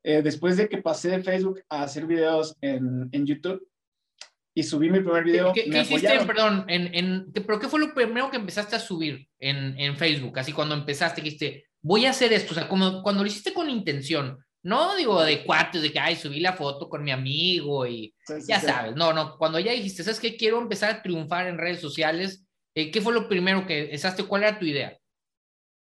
eh, 0.02 0.22
después 0.22 0.56
de 0.56 0.70
que 0.70 0.78
pasé 0.78 1.10
de 1.10 1.24
Facebook 1.24 1.62
a 1.68 1.84
hacer 1.84 2.06
videos 2.06 2.56
en, 2.62 3.10
en 3.12 3.26
YouTube 3.26 3.62
y 4.56 4.64
subí 4.64 4.90
mi 4.90 5.02
primer 5.02 5.26
video. 5.26 5.52
¿Qué, 5.52 5.68
me 5.68 5.82
hiciste, 5.82 6.26
perdón, 6.26 6.64
en, 6.70 6.96
en, 6.96 7.34
pero 7.34 7.60
qué 7.60 7.68
fue 7.68 7.82
lo 7.82 7.94
primero 7.94 8.32
que 8.32 8.38
empezaste 8.38 8.78
a 8.78 8.80
subir 8.80 9.28
en, 9.40 9.78
en 9.78 9.98
Facebook? 9.98 10.40
Así 10.40 10.54
cuando 10.54 10.74
empezaste, 10.74 11.22
dijiste, 11.22 11.66
voy 11.82 12.06
a 12.06 12.12
hacer 12.12 12.32
esto, 12.32 12.54
o 12.54 12.56
sea, 12.56 12.70
como 12.70 13.04
cuando 13.04 13.24
lo 13.24 13.28
hiciste 13.28 13.54
con 13.54 13.70
intención, 13.70 14.40
no 14.64 14.96
digo 14.96 15.22
de 15.24 15.44
cuates, 15.46 15.82
de 15.82 15.92
que, 15.92 16.00
ay, 16.00 16.16
subí 16.16 16.40
la 16.40 16.54
foto 16.54 16.90
con 16.90 17.04
mi 17.04 17.12
amigo 17.12 17.88
y 17.88 18.14
ya 18.48 18.60
sabes, 18.60 18.96
no, 18.96 19.14
no, 19.14 19.38
cuando 19.38 19.60
ya 19.60 19.72
dijiste, 19.72 20.04
¿sabes 20.04 20.20
qué? 20.20 20.36
Quiero 20.36 20.60
empezar 20.60 20.92
a 20.92 21.02
triunfar 21.02 21.48
en 21.48 21.58
redes 21.58 21.80
sociales, 21.80 22.46
eh, 22.76 22.92
¿qué 22.92 23.02
fue 23.02 23.14
lo 23.14 23.28
primero 23.28 23.66
que 23.66 23.86
pensaste? 23.86 24.24
¿Cuál 24.24 24.44
era 24.44 24.60
tu 24.60 24.66
idea? 24.66 24.98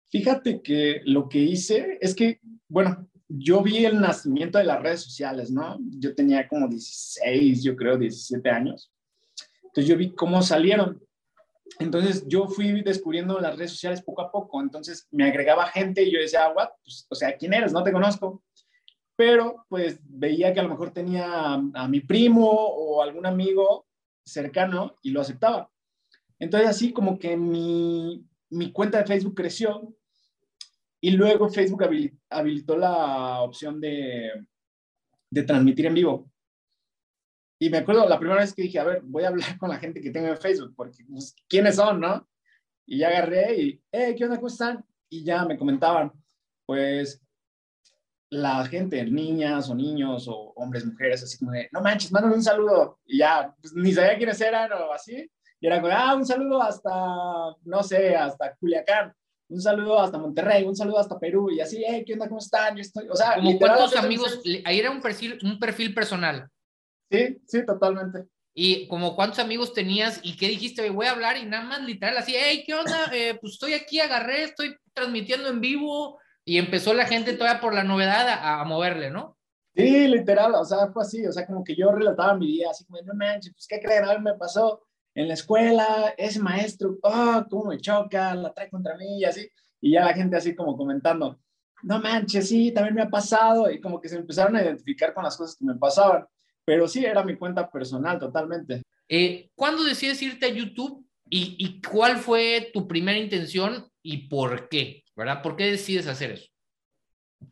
Fíjate 0.10 0.62
que 0.62 1.02
lo 1.06 1.28
que 1.28 1.40
hice 1.40 1.98
es 2.00 2.14
que, 2.14 2.40
bueno, 2.68 3.10
yo 3.28 3.64
vi 3.64 3.86
el 3.86 4.00
nacimiento 4.00 4.60
de 4.60 4.66
las 4.66 4.82
redes 4.82 5.02
sociales, 5.02 5.50
¿no? 5.50 5.78
Yo 5.98 6.14
tenía 6.14 6.48
como 6.48 6.68
16, 6.68 7.64
yo 7.64 7.76
creo, 7.76 7.98
17 7.98 8.50
años. 8.50 8.92
Entonces 9.64 9.90
yo 9.90 9.98
vi 9.98 10.14
cómo 10.14 10.42
salieron. 10.44 11.02
Entonces 11.80 12.28
yo 12.28 12.48
fui 12.48 12.84
descubriendo 12.84 13.40
las 13.40 13.58
redes 13.58 13.72
sociales 13.72 14.04
poco 14.04 14.22
a 14.22 14.32
poco. 14.32 14.62
Entonces 14.62 15.08
me 15.10 15.26
agregaba 15.26 15.66
gente 15.68 16.04
y 16.04 16.12
yo 16.12 16.20
decía, 16.20 16.48
what? 16.56 16.70
Pues, 16.84 17.08
o 17.10 17.16
sea, 17.16 17.36
¿quién 17.36 17.54
eres? 17.54 17.74
No 17.74 17.84
te 17.84 17.92
conozco. 17.92 18.44
Pero 19.16 19.66
pues 19.70 20.00
veía 20.04 20.54
que 20.54 20.60
a 20.60 20.64
lo 20.64 20.70
mejor 20.70 20.92
tenía 20.92 21.54
a, 21.54 21.88
mi 21.88 22.02
primo 22.02 22.50
o 22.50 23.02
algún 23.02 23.26
amigo 23.26 23.88
cercano 24.26 24.96
y 25.02 25.12
lo 25.12 25.22
aceptaba. 25.22 25.70
Entonces 26.40 26.70
así 26.70 26.92
como 26.92 27.20
que 27.20 27.38
mi, 27.38 28.26
mi 28.50 28.72
cuenta 28.72 29.00
de 29.00 29.06
Facebook 29.06 29.36
creció 29.36 29.96
y 31.00 31.12
luego 31.12 31.50
Facebook 31.50 31.84
habilitó 32.30 32.78
la 32.78 33.42
opción 33.42 33.80
de, 33.80 34.32
de 35.30 35.44
transmitir 35.44 35.88
en 35.88 35.94
vivo. 35.96 36.32
Y 37.60 37.70
me 37.70 37.78
acuerdo 37.78 38.08
la 38.08 38.20
primera 38.20 38.42
vez 38.42 38.54
que 38.54 38.64
dije, 38.64 38.78
a 38.78 38.84
ver, 38.84 39.02
voy 39.04 39.24
a 39.24 39.30
hablar 39.30 39.58
con 39.58 39.70
la 39.70 39.80
gente 39.80 40.02
que 40.02 40.12
tengo 40.12 40.28
en 40.28 40.38
Facebook, 40.38 40.74
porque 40.76 41.04
pues, 41.06 41.36
¿quiénes 41.48 41.78
son, 41.78 42.02
no? 42.02 42.28
Y 42.86 43.00
ya 43.00 43.08
agarré 43.08 43.56
y, 43.56 43.82
hey, 43.92 44.16
¿qué 44.18 44.26
onda? 44.26 44.36
¿Cómo 44.36 44.48
están? 44.48 44.86
Y 45.10 45.24
ya 45.24 45.46
me 45.46 45.58
comentaban, 45.58 46.12
pues, 46.66 47.23
la 48.34 48.66
gente, 48.66 49.04
niñas 49.06 49.70
o 49.70 49.76
niños 49.76 50.28
o 50.28 50.54
hombres, 50.56 50.86
mujeres, 50.86 51.24
así 51.24 51.38
como 51.38 51.52
de, 51.52 51.70
no 51.72 51.82
manches, 51.82 52.12
mándame 52.12 52.36
un 52.36 52.44
saludo. 52.44 53.00
Y 53.06 53.20
ya, 53.20 53.54
pues, 53.62 53.74
ni 53.74 53.92
sabía 53.94 54.18
quiénes 54.18 54.42
eran 54.42 54.72
o 54.74 54.92
así. 54.92 55.30
Y 55.60 55.68
era 55.68 55.80
como, 55.80 55.94
ah, 55.94 56.16
un 56.16 56.26
saludo 56.26 56.62
hasta, 56.62 56.92
no 57.64 57.84
sé, 57.84 58.16
hasta 58.16 58.56
Culiacán. 58.56 59.14
Un 59.50 59.62
saludo 59.62 60.00
hasta 60.00 60.18
Monterrey, 60.18 60.64
un 60.64 60.76
saludo 60.76 61.00
hasta 61.00 61.20
Perú. 61.20 61.52
Y 61.52 61.60
así, 61.60 61.84
hey, 61.86 62.04
¿qué 62.06 62.14
onda? 62.14 62.28
¿Cómo 62.28 62.40
están? 62.40 62.76
Yo 62.76 62.82
estoy, 62.82 63.08
o 63.08 63.16
sea, 63.16 63.36
como 63.36 63.60
cuántos 63.60 63.96
amigos, 63.96 64.42
ahí 64.66 64.80
era 64.80 64.90
un 64.90 65.02
perfil, 65.02 65.38
un 65.44 65.60
perfil 65.60 65.94
personal. 65.94 66.50
Sí, 67.12 67.38
sí, 67.46 67.66
totalmente. 67.66 68.26
Y 68.56 68.88
como 68.88 69.16
cuántos 69.16 69.40
amigos 69.40 69.74
tenías 69.74 70.20
y 70.22 70.38
qué 70.38 70.48
dijiste, 70.48 70.88
voy 70.90 71.08
a 71.08 71.12
hablar 71.12 71.38
y 71.38 71.46
nada 71.46 71.64
más 71.64 71.82
literal 71.82 72.18
así, 72.18 72.34
hey, 72.36 72.64
¿qué 72.66 72.74
onda? 72.74 73.10
Eh, 73.12 73.38
pues 73.40 73.54
estoy 73.54 73.74
aquí, 73.74 74.00
agarré, 74.00 74.44
estoy 74.44 74.76
transmitiendo 74.94 75.50
en 75.50 75.60
vivo, 75.60 76.20
y 76.46 76.58
empezó 76.58 76.94
la 76.94 77.06
gente 77.06 77.34
todavía 77.34 77.62
por 77.62 77.74
la 77.74 77.84
novedad 77.84 78.28
a, 78.28 78.64
moverle, 78.66 79.10
¿no? 79.10 79.38
Sí, 79.76 80.08
literal, 80.08 80.54
o 80.56 80.66
sea, 80.66 80.92
fue 80.92 81.04
así, 81.04 81.26
o 81.26 81.32
sea, 81.32 81.48
como 81.48 81.64
que 81.64 81.76
yo 81.76 81.92
relataba 81.92 82.36
mi 82.36 82.48
día, 82.48 82.70
así 82.70 82.86
como, 82.86 83.02
no 83.02 83.14
manches, 83.16 83.54
pues, 83.54 83.66
¿qué 83.68 83.80
creen? 83.80 84.06
A 84.06 84.18
mí 84.18 84.24
me 84.24 84.36
pasó 84.36 84.84
en 85.16 85.28
la 85.28 85.34
escuela, 85.34 86.14
ese 86.18 86.40
maestro, 86.40 86.98
oh, 87.02 87.44
cómo 87.50 87.66
me 87.66 87.80
choca, 87.80 88.36
la 88.36 88.54
trae 88.54 88.70
contra 88.70 88.96
mí, 88.98 89.20
y 89.20 89.26
así, 89.26 89.50
y 89.82 89.94
ya 89.94 90.06
la 90.06 90.14
gente 90.14 90.38
así 90.38 90.56
como 90.56 90.78
comentando, 90.78 91.40
no 91.82 92.00
manches, 92.00 92.50
sí, 92.50 92.72
también 92.72 92.96
me 92.96 93.02
ha 93.02 93.10
pasado, 93.10 93.72
y 93.72 93.82
como 93.82 94.00
que 94.00 94.10
se 94.10 94.18
empezaron 94.18 94.56
a 94.56 94.64
identificar 94.64 95.14
con 95.14 95.24
las 95.24 95.38
cosas 95.38 95.56
que 95.58 95.66
me 95.66 95.76
pasaban, 95.76 96.26
pero 96.66 96.88
sí, 96.88 97.04
era 97.04 97.24
mi 97.24 97.36
cuenta 97.36 97.70
personal 97.70 98.20
totalmente. 98.20 98.84
Eh, 99.10 99.50
¿Cuándo 99.56 99.84
decides 99.84 100.22
irte 100.22 100.46
a 100.46 100.50
YouTube 100.50 101.06
y, 101.30 101.56
y 101.58 101.82
cuál 101.82 102.18
fue 102.18 102.70
tu 102.74 102.88
primera 102.88 103.18
intención 103.18 103.92
y 104.04 104.28
por 104.28 104.70
qué? 104.70 105.04
¿verdad? 105.16 105.42
¿Por 105.42 105.56
qué 105.56 105.66
decides 105.66 106.08
hacer 106.08 106.32
eso? 106.32 106.50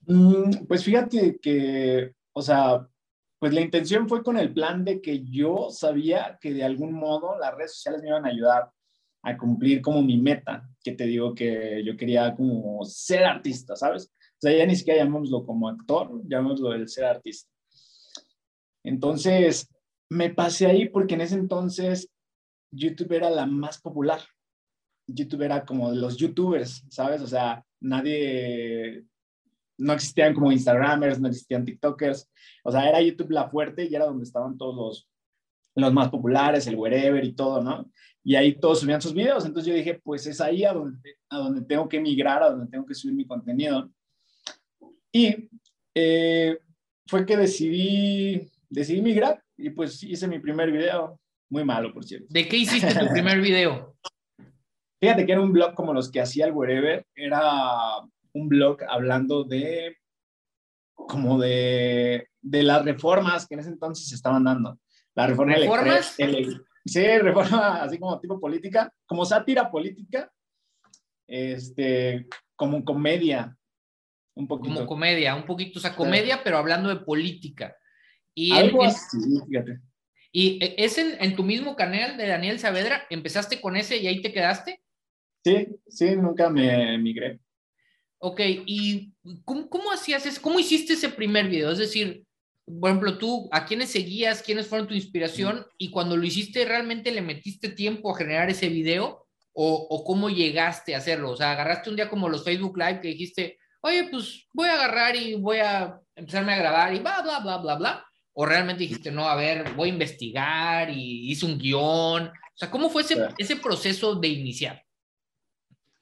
Mm, 0.06 0.66
pues 0.68 0.84
fíjate 0.84 1.40
que, 1.40 2.14
o 2.34 2.42
sea, 2.42 2.88
pues 3.40 3.54
la 3.54 3.62
intención 3.62 4.08
fue 4.08 4.24
con 4.24 4.38
el 4.38 4.54
plan 4.54 4.84
de 4.86 5.02
que 5.02 5.24
yo 5.24 5.70
sabía 5.70 6.38
que 6.40 6.54
de 6.54 6.64
algún 6.64 6.94
modo 6.94 7.38
las 7.40 7.56
redes 7.56 7.76
sociales 7.76 8.02
me 8.02 8.10
iban 8.10 8.26
a 8.26 8.30
ayudar 8.30 8.72
a 9.24 9.38
cumplir 9.38 9.82
como 9.82 10.02
mi 10.02 10.18
meta, 10.18 10.68
que 10.84 10.94
te 10.94 11.06
digo 11.06 11.36
que 11.36 11.84
yo 11.86 11.96
quería 11.96 12.36
como 12.36 12.84
ser 12.86 13.24
artista, 13.24 13.76
¿sabes? 13.76 14.06
O 14.06 14.42
sea, 14.42 14.52
ya 14.52 14.66
ni 14.66 14.76
siquiera 14.76 15.04
llamémoslo 15.04 15.46
como 15.46 15.70
actor, 15.70 16.22
llamémoslo 16.28 16.74
el 16.74 16.88
ser 16.88 17.06
artista. 17.06 17.50
Entonces, 18.84 19.70
me 20.10 20.32
pasé 20.32 20.66
ahí 20.66 20.90
porque 20.90 21.14
en 21.14 21.22
ese 21.22 21.36
entonces 21.36 22.10
YouTube 22.72 23.12
era 23.12 23.30
la 23.30 23.46
más 23.46 23.80
popular. 23.80 24.22
YouTube 25.08 25.44
era 25.44 25.66
como 25.66 25.92
los 25.92 26.18
YouTubers, 26.18 26.86
¿sabes? 26.90 27.22
O 27.22 27.28
sea, 27.28 27.64
nadie, 27.80 29.04
no 29.78 29.94
existían 29.94 30.34
como 30.34 30.52
Instagramers, 30.52 31.20
no 31.20 31.28
existían 31.28 31.66
TikTokers, 31.66 32.30
o 32.64 32.72
sea, 32.72 32.88
era 32.88 33.02
YouTube 33.02 33.32
la 33.32 33.50
fuerte 33.50 33.86
y 33.86 33.96
era 33.96 34.06
donde 34.06 34.24
estaban 34.24 34.58
todos 34.58 34.76
los, 34.76 35.10
los 35.76 35.94
más 35.94 36.10
populares, 36.10 36.68
el 36.68 36.76
wherever 36.76 37.24
y 37.24 37.34
todo, 37.34 37.62
¿no? 37.62 37.92
Y 38.24 38.36
ahí 38.36 38.54
todos 38.54 38.82
subían 38.82 39.02
sus 39.02 39.14
videos, 39.14 39.46
entonces 39.46 39.70
yo 39.70 39.76
dije, 39.76 40.00
pues 40.04 40.28
es 40.28 40.40
ahí 40.40 40.64
a 40.64 40.74
donde, 40.74 41.18
a 41.30 41.38
donde 41.38 41.62
tengo 41.64 41.90
que 41.90 42.00
migrar, 42.00 42.44
a 42.44 42.52
donde 42.52 42.68
tengo 42.68 42.86
que 42.86 42.94
subir 42.94 43.16
mi 43.16 43.26
contenido. 43.26 43.92
Y 45.12 45.50
eh, 45.96 46.60
fue 47.08 47.26
que 47.26 47.36
decidí, 47.36 48.50
decidí 48.70 49.02
migrar 49.02 49.44
y 49.58 49.72
pues 49.72 50.04
hice 50.04 50.28
mi 50.28 50.40
primer 50.40 50.72
video, 50.72 51.20
muy 51.50 51.66
malo, 51.66 51.92
por 51.94 52.06
cierto. 52.06 52.28
¿De 52.30 52.48
qué 52.48 52.58
hiciste 52.58 52.94
tu 52.94 53.08
primer 53.08 53.42
video? 53.42 53.96
Fíjate 55.02 55.26
que 55.26 55.32
era 55.32 55.42
un 55.42 55.52
blog 55.52 55.74
como 55.74 55.94
los 55.94 56.12
que 56.12 56.22
hacía 56.22 56.46
el 56.46 56.52
Wherever, 56.52 57.08
era 57.16 57.42
un 58.34 58.48
blog 58.48 58.84
hablando 58.88 59.44
de 59.44 59.98
como 60.94 61.40
de, 61.40 62.30
de 62.40 62.64
las 62.64 62.86
reformas 62.86 63.48
que 63.48 63.56
en 63.56 63.62
ese 63.62 63.70
entonces 63.70 64.08
se 64.08 64.14
estaban 64.14 64.44
dando. 64.44 64.80
La 65.16 65.26
reforma 65.26 65.56
¿Reformas? 65.56 66.16
sí, 66.86 67.18
reforma 67.18 67.82
así 67.82 67.98
como 67.98 68.20
tipo 68.20 68.40
política, 68.40 68.94
como 69.08 69.26
sátira 69.26 69.72
política, 69.72 70.32
este, 71.28 72.28
como 72.56 72.86
comedia, 72.86 73.58
un 74.36 74.48
poquito. 74.48 74.76
Como 74.76 74.86
comedia, 74.86 75.36
un 75.36 75.46
poquito, 75.46 75.80
o 75.80 75.82
sea, 75.82 75.96
comedia, 75.96 76.44
pero 76.44 76.60
hablando 76.60 76.90
de 76.90 76.98
política. 76.98 77.76
Y 78.36 78.54
Algo 78.54 78.84
así, 78.84 79.18
fíjate. 79.50 79.80
¿Y 80.32 80.64
e, 80.64 80.76
es 80.78 81.00
en, 81.00 81.18
en, 81.20 81.36
tu 81.36 81.44
mismo 81.44 81.76
canal 81.76 82.18
de 82.18 82.28
Daniel 82.28 82.60
Saavedra? 82.60 83.08
¿Empezaste 83.10 83.60
con 83.60 83.76
ese 83.76 83.98
y 83.98 84.06
ahí 84.06 84.22
te 84.22 84.32
quedaste? 84.32 84.80
Sí, 85.44 85.68
sí, 85.88 86.16
nunca 86.16 86.50
me 86.50 86.96
emigré. 86.96 87.40
Ok, 88.20 88.40
¿y 88.66 89.14
cómo, 89.44 89.68
cómo 89.68 89.92
hacías, 89.92 90.40
cómo 90.40 90.60
hiciste 90.60 90.94
ese 90.94 91.10
primer 91.10 91.50
video? 91.50 91.72
Es 91.72 91.80
decir, 91.80 92.24
por 92.66 92.90
ejemplo, 92.90 93.18
tú, 93.18 93.50
¿a 93.52 93.66
quiénes 93.66 93.90
seguías? 93.90 94.44
¿Quiénes 94.44 94.68
fueron 94.68 94.88
tu 94.88 94.94
inspiración? 94.94 95.66
Y 95.78 95.90
cuando 95.90 96.16
lo 96.16 96.24
hiciste, 96.24 96.64
¿realmente 96.66 97.12
le 97.12 97.22
metiste 97.22 97.70
tiempo 97.70 98.12
a 98.12 98.18
generar 98.18 98.50
ese 98.50 98.70
video? 98.70 99.26
¿O, 99.54 99.88
o 99.90 100.04
cómo 100.06 100.30
llegaste 100.30 100.94
a 100.94 101.00
hacerlo? 101.00 101.32
O 101.32 101.36
sea, 101.36 101.52
agarraste 101.52 101.90
un 101.90 101.96
día 101.96 102.10
como 102.10 102.30
los 102.30 102.44
Facebook 102.44 102.78
Live 102.78 103.02
que 103.02 103.10
dijiste, 103.10 103.58
oye, 103.82 104.08
pues 104.10 104.48
voy 104.54 104.70
a 104.70 104.74
agarrar 104.76 105.16
y 105.16 105.34
voy 105.36 105.58
a 105.58 106.00
empezarme 106.16 106.54
a 106.54 106.58
grabar 106.58 106.94
y 106.94 107.00
bla, 107.00 107.22
bla, 107.22 107.40
bla, 107.40 107.58
bla, 107.58 107.76
bla. 107.76 108.06
O 108.34 108.46
realmente 108.46 108.84
dijiste, 108.84 109.12
no, 109.12 109.28
a 109.28 109.36
ver, 109.36 109.74
voy 109.76 109.90
a 109.90 109.94
investigar 109.94 110.90
y 110.90 111.32
hice 111.32 111.46
un 111.46 111.58
guion. 111.58 112.28
O 112.28 112.56
sea, 112.56 112.70
¿cómo 112.70 112.90
fue 112.90 113.02
ese, 113.02 113.18
ese 113.38 113.58
proceso 113.58 114.16
de 114.16 114.28
iniciar? 114.28 114.82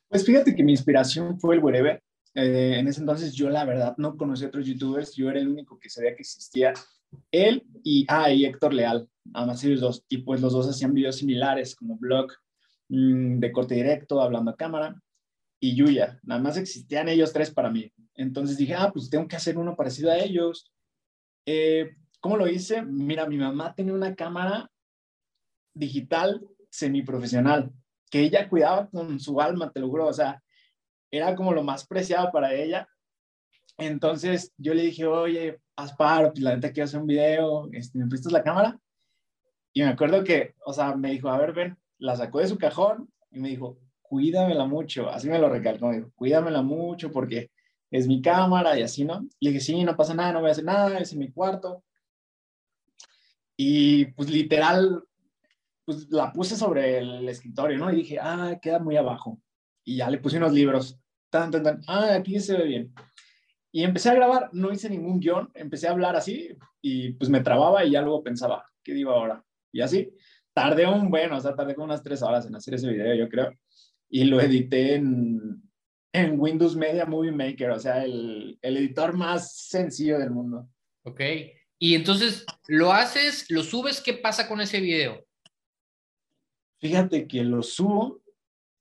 Pues 0.10 0.26
fíjate 0.26 0.56
que 0.56 0.64
mi 0.64 0.72
inspiración 0.72 1.40
fue 1.40 1.56
el 1.56 1.64
Wherever. 1.64 2.02
Eh, 2.34 2.80
en 2.80 2.88
ese 2.88 3.00
entonces 3.00 3.34
yo 3.34 3.50
la 3.50 3.64
verdad 3.64 3.96
no 3.98 4.18
conocía 4.18 4.48
otros 4.48 4.66
youtubers, 4.66 5.16
yo 5.16 5.30
era 5.30 5.40
el 5.40 5.48
único 5.48 5.80
que 5.80 5.90
sabía 5.90 6.16
que 6.16 6.22
existía. 6.22 6.74
Él 7.32 7.64
y, 7.84 8.06
ah, 8.08 8.32
y 8.32 8.46
Héctor 8.46 8.74
Leal, 8.74 9.08
además 9.34 9.64
ellos 9.64 9.82
dos. 9.82 10.04
Y 10.10 10.20
pues 10.20 10.42
los 10.42 10.54
dos 10.54 10.68
hacían 10.68 10.94
videos 10.94 11.18
similares 11.18 11.76
como 11.76 11.98
blog 11.98 12.32
mm, 12.90 13.40
de 13.40 13.52
corte 13.52 13.76
directo, 13.76 14.20
hablando 14.22 14.52
a 14.52 14.58
cámara. 14.58 15.00
Y 15.60 15.76
Yuya, 15.76 16.20
nada 16.24 16.42
más 16.42 16.58
existían 16.58 17.08
ellos 17.10 17.32
tres 17.32 17.52
para 17.52 17.70
mí. 17.70 17.92
Entonces 18.16 18.58
dije, 18.58 18.74
ah, 18.74 18.90
pues 18.92 19.10
tengo 19.10 19.28
que 19.28 19.36
hacer 19.36 19.58
uno 19.58 19.76
parecido 19.76 20.12
a 20.12 20.18
ellos. 20.18 20.72
Eh, 21.46 21.92
¿Cómo 22.20 22.36
lo 22.36 22.48
hice? 22.48 22.82
Mira, 22.82 23.28
mi 23.28 23.38
mamá 23.38 23.76
tenía 23.76 23.94
una 23.94 24.16
cámara 24.16 24.72
digital 25.74 26.42
semiprofesional 26.70 27.72
que 28.10 28.22
ella 28.22 28.50
cuidaba 28.50 28.90
con 28.90 29.20
su 29.20 29.40
alma, 29.40 29.72
te 29.72 29.80
lo 29.80 29.90
juro, 29.90 30.08
o 30.08 30.14
sea, 30.14 30.42
era 31.12 31.36
como 31.36 31.54
lo 31.54 31.64
más 31.64 31.86
preciado 31.86 32.32
para 32.32 32.54
ella. 32.54 32.88
Entonces 33.78 34.54
yo 34.58 34.74
le 34.74 34.84
dije, 34.84 35.06
oye, 35.06 35.60
Aspar, 35.76 36.32
pues 36.32 36.42
la 36.42 36.56
neta 36.56 36.74
quiero 36.74 36.86
hacer 36.86 37.00
un 37.00 37.08
video, 37.08 37.70
este, 37.72 37.98
¿me 38.00 38.08
prestas 38.08 38.34
la 38.34 38.44
cámara? 38.44 38.78
Y 39.72 39.82
me 39.82 39.88
acuerdo 39.88 40.24
que, 40.24 40.56
o 40.66 40.74
sea, 40.74 40.96
me 40.96 41.12
dijo, 41.12 41.30
a 41.30 41.38
ver, 41.38 41.54
ven, 41.54 41.78
la 42.00 42.16
sacó 42.16 42.40
de 42.40 42.48
su 42.48 42.58
cajón 42.58 43.10
y 43.32 43.40
me 43.40 43.50
dijo, 43.50 43.80
cuídamela 44.02 44.66
mucho, 44.66 45.10
así 45.10 45.30
me 45.30 45.40
lo 45.40 45.48
recalcó, 45.48 45.88
me 45.88 46.04
cuídamela 46.16 46.62
mucho 46.62 47.12
porque 47.12 47.52
es 47.92 48.08
mi 48.08 48.22
cámara 48.22 48.78
y 48.78 48.82
así, 48.82 49.06
¿no? 49.06 49.26
Le 49.40 49.52
dije, 49.52 49.62
sí, 49.62 49.84
no 49.84 49.96
pasa 49.96 50.14
nada, 50.14 50.34
no 50.34 50.42
voy 50.42 50.50
a 50.50 50.52
hacer 50.52 50.66
nada, 50.66 50.98
es 51.00 51.14
en 51.14 51.20
mi 51.20 51.32
cuarto. 51.32 51.84
Y 53.56 54.06
pues 54.08 54.30
literal, 54.30 55.04
pues 55.90 56.08
la 56.12 56.32
puse 56.32 56.56
sobre 56.56 57.00
el 57.00 57.28
escritorio, 57.28 57.80
¿no? 57.80 57.92
Y 57.92 57.96
dije, 57.96 58.20
ah, 58.22 58.60
queda 58.62 58.78
muy 58.78 58.96
abajo. 58.96 59.42
Y 59.84 59.98
ya 59.98 60.08
le 60.08 60.20
puse 60.20 60.38
unos 60.38 60.54
libros. 60.54 61.00
Tan, 61.32 61.50
tan, 61.50 61.64
tan. 61.64 61.82
Ah, 61.88 62.14
aquí 62.14 62.40
se 62.40 62.56
ve 62.56 62.66
bien. 62.66 62.94
Y 63.72 63.84
empecé 63.84 64.12
a 64.12 64.14
grabar, 64.14 64.52
no 64.54 64.72
hice 64.72 64.88
ningún 64.88 65.20
guion, 65.20 65.50
empecé 65.56 65.88
a 65.88 65.92
hablar 65.92 66.16
así 66.16 66.56
y 66.80 67.14
pues 67.14 67.28
me 67.28 67.42
trababa 67.42 67.84
y 67.84 67.90
ya 67.90 68.04
luego 68.04 68.22
pensaba, 68.22 68.70
¿qué 68.84 68.94
digo 68.94 69.10
ahora? 69.10 69.44
Y 69.72 69.82
así, 69.82 70.14
tardé 70.54 70.86
un, 70.86 71.10
bueno, 71.10 71.38
o 71.38 71.42
sea, 71.42 71.56
tardé 71.56 71.74
como 71.74 71.86
unas 71.86 72.04
tres 72.04 72.22
horas 72.22 72.46
en 72.46 72.56
hacer 72.56 72.76
ese 72.76 72.88
video, 72.88 73.16
yo 73.16 73.28
creo. 73.28 73.52
Y 74.10 74.26
lo 74.26 74.40
edité 74.40 74.94
en, 74.94 75.64
en 76.14 76.40
Windows 76.40 76.76
Media 76.76 77.08
Movie 77.08 77.32
Maker, 77.32 77.72
o 77.72 77.80
sea, 77.80 78.04
el, 78.04 78.60
el 78.62 78.78
editor 78.78 79.18
más 79.18 79.58
sencillo 79.58 80.20
del 80.20 80.30
mundo. 80.30 80.70
Ok. 81.04 81.22
Y 81.80 81.96
entonces, 81.96 82.46
lo 82.68 82.94
haces, 82.94 83.50
lo 83.50 83.64
subes, 83.64 84.02
¿qué 84.02 84.14
pasa 84.14 84.48
con 84.48 84.62
ese 84.62 84.82
video? 84.82 85.26
Fíjate 86.80 87.28
que 87.28 87.44
lo 87.44 87.62
subo 87.62 88.22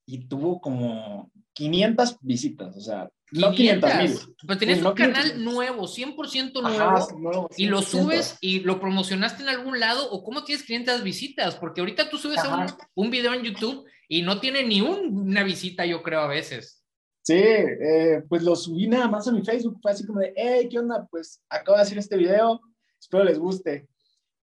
y 0.05 0.27
tuvo 0.27 0.59
como 0.59 1.31
500 1.53 2.17
visitas, 2.21 2.75
o 2.75 2.81
sea, 2.81 3.09
no 3.31 3.51
500 3.51 3.95
mil. 3.95 4.11
Pero 4.47 4.57
tienes 4.57 4.83
un 4.83 4.93
canal 4.93 5.43
nuevo, 5.43 5.83
100% 5.83 6.61
nuevo, 6.61 7.49
y 7.55 7.67
lo 7.67 7.81
subes 7.81 8.37
y 8.41 8.61
lo 8.61 8.79
promocionaste 8.79 9.43
en 9.43 9.49
algún 9.49 9.79
lado, 9.79 10.09
o 10.09 10.23
cómo 10.23 10.43
tienes 10.43 10.65
500 10.65 11.03
visitas, 11.03 11.55
porque 11.55 11.81
ahorita 11.81 12.09
tú 12.09 12.17
subes 12.17 12.39
un, 12.45 12.65
un, 12.95 13.11
video 13.11 13.33
en 13.33 13.43
YouTube 13.43 13.85
y 14.07 14.21
no 14.21 14.39
tiene 14.39 14.63
ni 14.63 14.81
una 14.81 15.43
visita, 15.43 15.85
yo 15.85 16.01
creo, 16.01 16.21
a 16.21 16.27
veces. 16.27 16.83
Sí, 17.21 17.35
eh, 17.35 18.23
pues 18.27 18.41
lo 18.41 18.55
subí 18.55 18.87
nada 18.87 19.07
más 19.07 19.27
a 19.27 19.31
mi 19.31 19.43
Facebook, 19.43 19.77
fue 19.81 19.91
así 19.91 20.05
como 20.05 20.19
de, 20.19 20.33
hey, 20.35 20.67
¿qué 20.71 20.79
onda? 20.79 21.07
Pues 21.11 21.41
acabo 21.49 21.77
de 21.77 21.83
hacer 21.83 21.97
este 21.97 22.17
video, 22.17 22.61
espero 22.99 23.23
les 23.23 23.37
guste. 23.37 23.87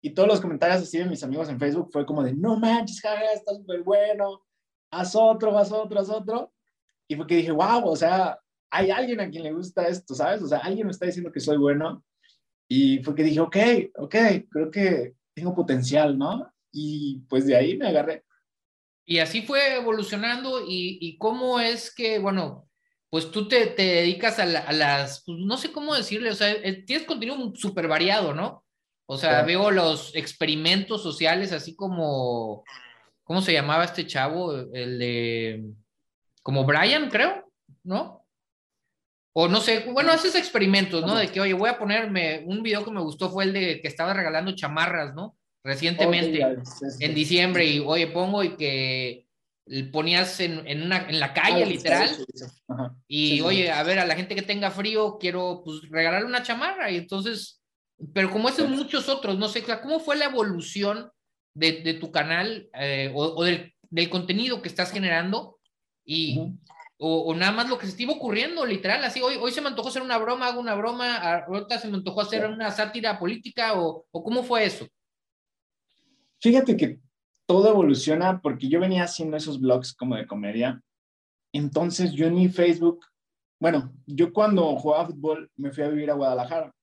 Y 0.06 0.10
todos 0.10 0.28
los 0.28 0.40
comentarios 0.40 0.82
así 0.82 0.98
de 0.98 1.04
mis 1.04 1.24
amigos 1.24 1.48
en 1.48 1.58
Facebook 1.58 1.90
fue 1.90 2.06
como 2.06 2.22
de, 2.22 2.32
no 2.32 2.60
manches, 2.60 3.00
jaja, 3.00 3.32
está 3.34 3.52
súper 3.52 3.82
bueno, 3.82 4.46
haz 4.92 5.16
otro, 5.16 5.58
haz 5.58 5.72
otro, 5.72 5.98
haz 5.98 6.08
otro. 6.08 6.52
Y 7.08 7.16
fue 7.16 7.26
que 7.26 7.34
dije, 7.34 7.50
wow, 7.50 7.84
o 7.84 7.96
sea, 7.96 8.38
hay 8.70 8.92
alguien 8.92 9.18
a 9.18 9.28
quien 9.28 9.42
le 9.42 9.52
gusta 9.52 9.88
esto, 9.88 10.14
¿sabes? 10.14 10.42
O 10.42 10.46
sea, 10.46 10.58
alguien 10.58 10.86
me 10.86 10.92
está 10.92 11.06
diciendo 11.06 11.32
que 11.32 11.40
soy 11.40 11.56
bueno. 11.56 12.04
Y 12.68 13.00
fue 13.02 13.16
que 13.16 13.24
dije, 13.24 13.40
ok, 13.40 13.56
ok, 13.96 14.14
creo 14.48 14.70
que 14.70 15.14
tengo 15.34 15.56
potencial, 15.56 16.16
¿no? 16.16 16.54
Y 16.70 17.24
pues 17.28 17.44
de 17.44 17.56
ahí 17.56 17.76
me 17.76 17.88
agarré. 17.88 18.22
Y 19.06 19.18
así 19.18 19.42
fue 19.42 19.74
evolucionando 19.74 20.60
y, 20.60 20.98
y 21.00 21.18
cómo 21.18 21.58
es 21.58 21.92
que, 21.92 22.20
bueno, 22.20 22.68
pues 23.10 23.32
tú 23.32 23.48
te, 23.48 23.66
te 23.66 23.82
dedicas 23.82 24.38
a, 24.38 24.44
a, 24.44 24.72
las, 24.72 25.24
pues 25.26 25.36
no 25.40 25.56
sé 25.56 25.72
cómo 25.72 25.96
decirle, 25.96 26.30
o 26.30 26.34
sea, 26.36 26.52
eh, 26.52 26.84
tienes 26.84 27.08
contenido 27.08 27.52
súper 27.56 27.88
variado, 27.88 28.34
¿no? 28.34 28.65
O 29.08 29.16
sea, 29.16 29.42
veo 29.42 29.70
los 29.70 30.14
experimentos 30.16 31.02
sociales, 31.02 31.52
así 31.52 31.76
como, 31.76 32.64
¿cómo 33.22 33.40
se 33.40 33.52
llamaba 33.52 33.84
este 33.84 34.06
chavo? 34.06 34.52
El 34.72 34.98
de, 34.98 35.64
como 36.42 36.64
Brian, 36.64 37.08
creo, 37.08 37.48
¿no? 37.84 38.26
O 39.32 39.48
no 39.48 39.60
sé, 39.60 39.86
bueno, 39.92 40.12
haces 40.12 40.34
experimentos, 40.34 41.04
¿no? 41.06 41.14
De 41.14 41.28
que, 41.28 41.40
oye, 41.40 41.52
voy 41.52 41.70
a 41.70 41.78
ponerme, 41.78 42.42
un 42.46 42.62
video 42.62 42.84
que 42.84 42.90
me 42.90 43.00
gustó 43.00 43.30
fue 43.30 43.44
el 43.44 43.52
de 43.52 43.80
que 43.80 43.86
estaba 43.86 44.12
regalando 44.12 44.56
chamarras, 44.56 45.14
¿no? 45.14 45.36
Recientemente, 45.62 46.44
en 47.00 47.14
diciembre, 47.14 47.66
y 47.66 47.78
oye, 47.80 48.08
pongo 48.08 48.42
y 48.42 48.56
que 48.56 49.26
ponías 49.92 50.40
en, 50.40 50.66
en, 50.66 50.82
una, 50.82 51.08
en 51.08 51.20
la 51.20 51.34
calle, 51.34 51.64
ah, 51.64 51.66
literal, 51.66 52.10
y 53.06 53.40
oye, 53.40 53.70
a 53.70 53.82
ver, 53.82 53.98
a 53.98 54.06
la 54.06 54.14
gente 54.14 54.34
que 54.34 54.42
tenga 54.42 54.70
frío, 54.70 55.18
quiero 55.18 55.62
pues 55.64 55.82
regalarle 55.90 56.26
una 56.26 56.42
chamarra, 56.42 56.90
y 56.90 56.96
entonces 56.96 57.60
pero 58.12 58.30
como 58.30 58.48
esos 58.48 58.68
muchos 58.68 59.08
otros, 59.08 59.38
no 59.38 59.48
sé, 59.48 59.64
¿cómo 59.82 60.00
fue 60.00 60.16
la 60.16 60.26
evolución 60.26 61.10
de, 61.54 61.82
de 61.82 61.94
tu 61.94 62.10
canal 62.10 62.68
eh, 62.74 63.10
o, 63.14 63.24
o 63.36 63.44
del, 63.44 63.74
del, 63.90 64.10
contenido 64.10 64.60
que 64.60 64.68
estás 64.68 64.92
generando? 64.92 65.58
Y, 66.04 66.38
o, 66.98 67.20
o, 67.22 67.34
nada 67.34 67.52
más 67.52 67.68
lo 67.68 67.78
que 67.78 67.86
se 67.86 67.92
estuvo 67.92 68.16
ocurriendo, 68.16 68.64
literal, 68.64 69.02
así, 69.04 69.20
hoy, 69.20 69.36
hoy 69.40 69.50
se 69.52 69.60
me 69.60 69.68
antojó 69.68 69.88
hacer 69.88 70.02
una 70.02 70.18
broma, 70.18 70.48
hago 70.48 70.60
una 70.60 70.74
broma, 70.74 71.16
ahorita 71.16 71.78
se 71.78 71.88
me 71.88 71.96
antojó 71.96 72.20
hacer 72.20 72.46
una 72.46 72.70
sátira 72.70 73.18
política, 73.18 73.80
o, 73.80 74.06
o 74.10 74.24
cómo 74.24 74.42
fue 74.42 74.64
eso? 74.64 74.86
Fíjate 76.40 76.76
que 76.76 77.00
todo 77.46 77.70
evoluciona 77.70 78.40
porque 78.40 78.68
yo 78.68 78.80
venía 78.80 79.04
haciendo 79.04 79.36
esos 79.36 79.60
blogs 79.60 79.94
como 79.94 80.16
de 80.16 80.26
comedia. 80.26 80.82
Entonces 81.52 82.12
yo 82.12 82.26
en 82.26 82.34
mi 82.34 82.48
Facebook, 82.48 83.06
bueno, 83.58 83.92
yo 84.06 84.32
cuando 84.32 84.76
jugaba 84.76 85.06
fútbol 85.06 85.50
me 85.56 85.70
fui 85.70 85.84
a 85.84 85.88
vivir 85.88 86.10
a 86.10 86.14
Guadalajara. 86.14 86.74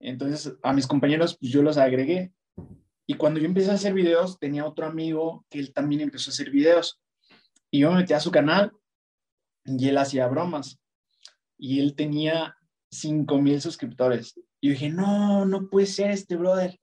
Entonces 0.00 0.56
a 0.62 0.72
mis 0.72 0.86
compañeros 0.86 1.36
pues 1.38 1.52
yo 1.52 1.62
los 1.62 1.76
agregué. 1.76 2.32
Y 3.06 3.14
cuando 3.14 3.40
yo 3.40 3.46
empecé 3.46 3.70
a 3.70 3.74
hacer 3.74 3.94
videos, 3.94 4.38
tenía 4.38 4.66
otro 4.66 4.86
amigo 4.86 5.46
que 5.48 5.58
él 5.58 5.72
también 5.72 6.02
empezó 6.02 6.30
a 6.30 6.32
hacer 6.32 6.50
videos. 6.50 7.00
Y 7.70 7.80
yo 7.80 7.90
me 7.90 7.98
metí 7.98 8.12
a 8.12 8.20
su 8.20 8.30
canal 8.30 8.72
y 9.64 9.88
él 9.88 9.96
hacía 9.98 10.26
bromas. 10.26 10.78
Y 11.56 11.80
él 11.80 11.94
tenía 11.94 12.54
5 12.90 13.40
mil 13.40 13.60
suscriptores. 13.60 14.34
Y 14.60 14.68
yo 14.68 14.72
dije, 14.72 14.90
no, 14.90 15.44
no 15.44 15.68
puede 15.68 15.86
ser 15.86 16.10
este 16.10 16.36
brother. 16.36 16.78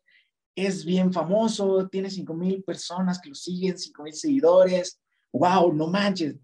Es 0.56 0.86
bien 0.86 1.12
famoso, 1.12 1.88
tiene 1.90 2.10
5 2.10 2.34
mil 2.34 2.64
personas 2.64 3.20
que 3.20 3.30
lo 3.30 3.36
siguen, 3.36 3.78
5 3.78 4.04
mil 4.04 4.14
seguidores. 4.14 5.00
¡Wow! 5.32 5.74
No 5.74 5.88
manches. 5.88 6.38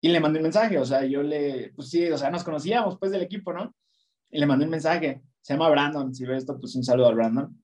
Y 0.00 0.08
le 0.08 0.18
mandé 0.18 0.40
un 0.40 0.44
mensaje, 0.44 0.78
o 0.78 0.84
sea, 0.84 1.04
yo 1.04 1.22
le, 1.22 1.72
pues 1.76 1.90
sí, 1.90 2.10
o 2.10 2.18
sea, 2.18 2.28
nos 2.28 2.42
conocíamos 2.42 2.98
pues 2.98 3.12
del 3.12 3.22
equipo, 3.22 3.52
¿no? 3.52 3.72
Y 4.30 4.40
le 4.40 4.46
mandé 4.46 4.64
un 4.64 4.72
mensaje 4.72 5.22
se 5.42 5.54
llama 5.54 5.68
Brandon, 5.70 6.14
si 6.14 6.24
ves 6.24 6.38
esto, 6.38 6.58
pues 6.58 6.74
un 6.76 6.84
saludo 6.84 7.08
al 7.08 7.16
Brandon. 7.16 7.62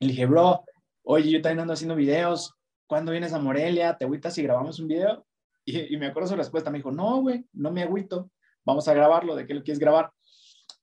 Y 0.00 0.06
le 0.06 0.12
dije, 0.12 0.26
bro, 0.26 0.64
oye, 1.04 1.30
yo 1.30 1.40
también 1.40 1.60
ando 1.60 1.72
haciendo 1.72 1.94
videos, 1.94 2.54
¿cuándo 2.86 3.12
vienes 3.12 3.32
a 3.32 3.38
Morelia? 3.38 3.96
¿Te 3.96 4.04
agüitas 4.04 4.34
si 4.34 4.42
grabamos 4.42 4.78
un 4.80 4.88
video? 4.88 5.24
Y, 5.64 5.96
me 5.96 6.06
acuerdo 6.06 6.28
su 6.28 6.36
respuesta, 6.36 6.70
me 6.70 6.78
dijo, 6.78 6.92
no, 6.92 7.22
güey, 7.22 7.44
no 7.52 7.72
me 7.72 7.82
agüito, 7.82 8.30
vamos 8.64 8.86
a 8.86 8.94
grabarlo, 8.94 9.34
¿de 9.34 9.46
qué 9.46 9.54
lo 9.54 9.62
quieres 9.62 9.78
grabar? 9.78 10.12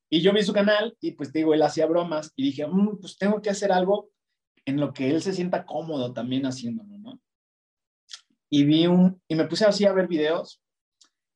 Y 0.10 0.22
yo 0.22 0.34
vi 0.34 0.44
su 0.44 0.54
canal 0.54 0.96
y 1.00 1.12
pues 1.12 1.32
digo, 1.32 1.54
él 1.54 1.62
hacía 1.62 1.86
bromas 1.86 2.32
y 2.36 2.44
dije, 2.44 2.68
mm, 2.68 3.00
pues 3.00 3.18
tengo 3.18 3.42
que 3.42 3.50
hacer 3.50 3.72
algo 3.72 4.10
en 4.66 4.80
lo 4.80 4.94
que 4.94 5.10
él 5.10 5.22
se 5.22 5.34
sienta 5.34 5.66
cómodo 5.66 6.14
también 6.14 6.46
haciéndolo, 6.46 6.98
¿no? 6.98 7.20
Y 8.50 8.66
vi 8.66 8.88
un, 8.88 9.22
y 9.28 9.36
me 9.36 9.48
puse 9.48 9.66
así 9.66 9.86
a 9.86 9.94
ver 9.94 10.08
videos 10.08 10.62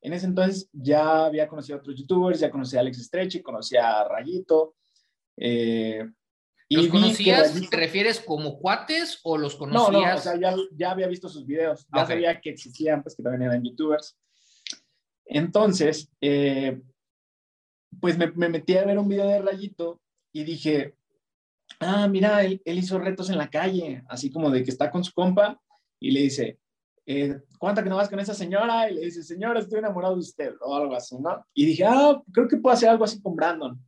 en 0.07 0.13
ese 0.13 0.25
entonces 0.25 0.69
ya 0.71 1.25
había 1.25 1.49
conocido 1.49 1.77
a 1.77 1.81
otros 1.81 1.97
youtubers, 1.97 2.39
ya 2.39 2.49
conocí 2.49 2.77
a 2.77 2.79
Alex 2.79 3.03
Stretchy, 3.03 3.41
conocí 3.41 3.75
a 3.75 4.05
Rayito. 4.05 4.75
Eh, 5.37 6.09
¿Los 6.69 6.87
conocías? 6.87 7.53
¿Te 7.69 7.77
refieres 7.77 8.19
como 8.19 8.59
cuates 8.59 9.19
o 9.23 9.37
los 9.37 9.55
conocías? 9.55 9.91
No, 9.91 10.01
no, 10.01 10.15
o 10.15 10.17
sea, 10.17 10.37
ya, 10.39 10.55
ya 10.73 10.91
había 10.91 11.07
visto 11.07 11.29
sus 11.29 11.45
videos, 11.45 11.87
ya 11.95 12.05
sabía 12.05 12.41
que 12.41 12.49
existían, 12.49 13.01
pues 13.01 13.15
que 13.15 13.23
también 13.23 13.43
eran 13.43 13.63
youtubers. 13.63 14.17
Entonces, 15.25 16.09
eh, 16.19 16.81
pues 18.01 18.17
me, 18.17 18.31
me, 18.31 18.49
metí 18.49 18.75
a 18.75 18.85
ver 18.85 18.97
un 18.97 19.07
video 19.07 19.27
de 19.27 19.41
Rayito 19.41 20.01
y 20.33 20.43
dije, 20.43 20.95
ah, 21.79 22.07
mira, 22.07 22.43
él, 22.43 22.61
él 22.65 22.79
hizo 22.79 22.99
retos 22.99 23.29
en 23.29 23.37
la 23.37 23.49
calle, 23.49 24.03
así 24.09 24.29
como 24.29 24.49
de 24.49 24.63
que 24.63 24.71
está 24.71 24.91
con 24.91 25.03
su 25.03 25.13
compa 25.13 25.61
y 25.99 26.11
le 26.11 26.21
dice, 26.21 26.59
eh, 27.05 27.39
¿cuánta 27.57 27.81
que 27.81 27.89
no 27.89 27.95
vas 27.95 28.09
con 28.09 28.19
esa 28.19 28.33
señora? 28.33 28.89
Y 28.89 28.95
le 28.95 29.01
dice, 29.05 29.23
señora, 29.23 29.59
estoy 29.59 29.79
enamorado 29.79 30.15
de 30.15 30.19
usted, 30.19 30.53
o 30.61 30.75
algo 30.75 30.93
así, 30.93 31.17
¿no? 31.17 31.45
Y 31.53 31.65
dije, 31.65 31.85
ah, 31.85 32.21
creo 32.33 32.47
que 32.47 32.57
puedo 32.57 32.73
hacer 32.73 32.89
algo 32.89 33.05
así 33.05 33.21
con 33.21 33.35
Brandon. 33.35 33.79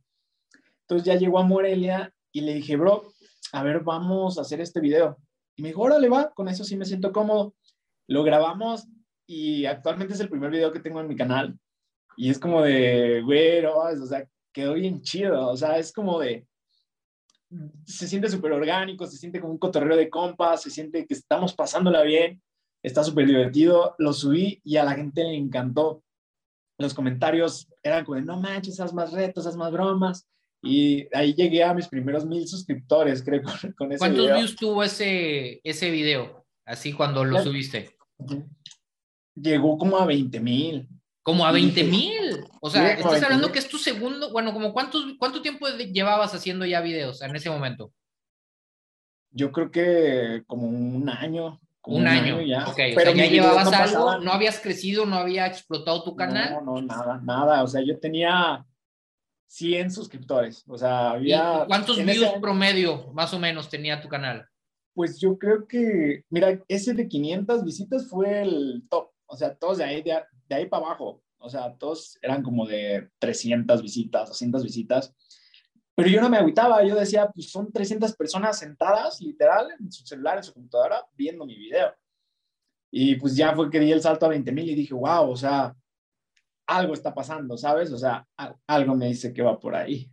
Entonces 0.90 1.06
ya 1.06 1.18
llegó 1.18 1.38
a 1.38 1.44
Morelia 1.44 2.12
y 2.32 2.40
le 2.40 2.54
dije, 2.54 2.76
bro, 2.76 3.12
a 3.52 3.62
ver, 3.62 3.80
vamos 3.80 4.38
a 4.38 4.42
hacer 4.42 4.60
este 4.60 4.80
video. 4.80 5.18
Y 5.56 5.62
me 5.62 5.68
dijo, 5.68 5.82
órale, 5.82 6.08
va, 6.08 6.30
con 6.30 6.48
eso 6.48 6.64
sí 6.64 6.76
me 6.76 6.84
siento 6.84 7.12
cómodo. 7.12 7.54
Lo 8.08 8.24
grabamos 8.24 8.88
y 9.26 9.66
actualmente 9.66 10.14
es 10.14 10.20
el 10.20 10.28
primer 10.28 10.50
video 10.50 10.72
que 10.72 10.80
tengo 10.80 11.00
en 11.00 11.08
mi 11.08 11.16
canal. 11.16 11.58
Y 12.16 12.30
es 12.30 12.38
como 12.38 12.62
de, 12.62 13.22
güero, 13.22 13.78
o 13.78 14.06
sea, 14.06 14.26
quedó 14.52 14.74
bien 14.74 15.00
chido. 15.02 15.48
O 15.48 15.56
sea, 15.56 15.78
es 15.78 15.92
como 15.92 16.18
de, 16.18 16.46
se 17.84 18.08
siente 18.08 18.28
súper 18.28 18.52
orgánico, 18.52 19.06
se 19.06 19.16
siente 19.16 19.40
como 19.40 19.52
un 19.52 19.58
cotorreo 19.58 19.96
de 19.96 20.10
compas, 20.10 20.62
se 20.62 20.70
siente 20.70 21.06
que 21.06 21.14
estamos 21.14 21.54
pasándola 21.54 22.02
bien 22.02 22.42
está 22.82 23.04
súper 23.04 23.26
divertido, 23.26 23.94
lo 23.98 24.12
subí 24.12 24.60
y 24.64 24.76
a 24.76 24.84
la 24.84 24.94
gente 24.94 25.22
le 25.24 25.36
encantó. 25.36 26.02
Los 26.78 26.94
comentarios 26.94 27.68
eran 27.82 28.04
como, 28.04 28.20
no 28.20 28.40
manches, 28.40 28.80
haz 28.80 28.94
más 28.94 29.12
retos, 29.12 29.46
haz 29.46 29.56
más 29.56 29.70
bromas. 29.70 30.26
Y 30.62 31.08
ahí 31.14 31.34
llegué 31.34 31.64
a 31.64 31.72
mis 31.72 31.88
primeros 31.88 32.26
mil 32.26 32.46
suscriptores, 32.46 33.22
creo, 33.22 33.42
con, 33.76 33.92
ese 33.92 33.98
¿Cuántos 33.98 34.34
views 34.34 34.56
tuvo 34.56 34.82
ese, 34.82 35.60
ese 35.64 35.90
video? 35.90 36.44
Así 36.64 36.92
cuando 36.92 37.24
lo 37.24 37.42
subiste. 37.42 37.96
Llegó 39.34 39.78
como 39.78 39.98
a 39.98 40.06
20 40.06 40.38
mil. 40.40 40.88
Como 41.22 41.44
a 41.44 41.52
20 41.52 41.84
mil. 41.84 42.44
O 42.60 42.70
sea, 42.70 42.92
estás 42.92 43.22
hablando 43.22 43.50
que 43.50 43.58
es 43.58 43.68
tu 43.68 43.78
segundo, 43.78 44.30
bueno, 44.32 44.52
como 44.52 44.72
cuántos, 44.72 45.04
cuánto 45.18 45.42
tiempo 45.42 45.66
llevabas 45.68 46.34
haciendo 46.34 46.64
ya 46.66 46.80
videos 46.80 47.22
en 47.22 47.34
ese 47.34 47.50
momento? 47.50 47.92
Yo 49.30 49.52
creo 49.52 49.70
que 49.70 50.42
como 50.46 50.68
un 50.68 51.08
año. 51.08 51.60
Un, 51.82 52.06
año. 52.06 52.42
ya. 52.42 52.66
Pero 52.76 53.12
ya 53.12 53.26
llevabas 53.26 53.72
algo, 53.72 54.18
no 54.18 54.32
habías 54.32 54.60
crecido, 54.60 55.06
no 55.06 55.16
había 55.16 55.46
explotado 55.46 56.04
tu 56.04 56.14
canal. 56.14 56.52
No, 56.52 56.60
no, 56.60 56.82
nada, 56.82 57.20
nada. 57.24 57.62
O 57.62 57.66
sea, 57.66 57.82
yo 57.82 57.98
tenía 57.98 58.66
100 59.50 59.90
suscriptores. 59.90 60.64
O 60.68 60.78
sea, 60.78 61.10
había. 61.10 61.64
¿Cuántos 61.66 62.02
views 62.02 62.34
promedio 62.40 63.12
más 63.12 63.34
o 63.34 63.38
menos 63.38 63.68
tenía 63.68 64.00
tu 64.00 64.08
canal? 64.08 64.46
Pues 64.94 65.18
yo 65.18 65.36
creo 65.38 65.66
que, 65.66 66.24
mira, 66.30 66.62
ese 66.68 66.94
de 66.94 67.08
500 67.08 67.64
visitas 67.64 68.08
fue 68.08 68.42
el 68.42 68.84
top. 68.88 69.10
O 69.26 69.36
sea, 69.36 69.54
todos 69.54 69.78
de 69.78 69.84
ahí, 69.84 70.02
de, 70.02 70.22
de 70.48 70.54
ahí 70.54 70.66
para 70.66 70.86
abajo. 70.86 71.22
O 71.38 71.50
sea, 71.50 71.76
todos 71.76 72.16
eran 72.22 72.42
como 72.44 72.64
de 72.64 73.08
300 73.18 73.82
visitas, 73.82 74.28
200 74.28 74.62
visitas. 74.62 75.14
Pero 75.96 76.08
yo 76.08 76.20
no 76.20 76.30
me 76.30 76.36
agüitaba, 76.36 76.84
yo 76.84 76.94
decía, 76.94 77.28
pues 77.28 77.50
son 77.50 77.72
300 77.72 78.14
personas 78.14 78.58
sentadas, 78.58 79.20
literal, 79.20 79.68
en 79.80 79.90
su 79.90 80.06
celular, 80.06 80.36
en 80.36 80.44
su 80.44 80.52
computadora, 80.52 81.04
viendo 81.16 81.44
mi 81.44 81.56
video. 81.56 81.92
Y 82.92 83.16
pues 83.16 83.34
ya 83.34 83.52
fue 83.54 83.68
que 83.68 83.80
di 83.80 83.90
el 83.90 84.00
salto 84.00 84.26
a 84.26 84.30
20 84.30 84.52
mil 84.52 84.68
y 84.70 84.74
dije, 84.76 84.94
wow, 84.94 85.28
o 85.28 85.36
sea, 85.36 85.74
algo 86.70 86.94
está 86.94 87.14
pasando, 87.14 87.56
¿sabes? 87.56 87.92
O 87.92 87.98
sea, 87.98 88.26
algo 88.66 88.94
me 88.94 89.06
dice 89.06 89.32
que 89.32 89.42
va 89.42 89.58
por 89.58 89.74
ahí. 89.74 90.10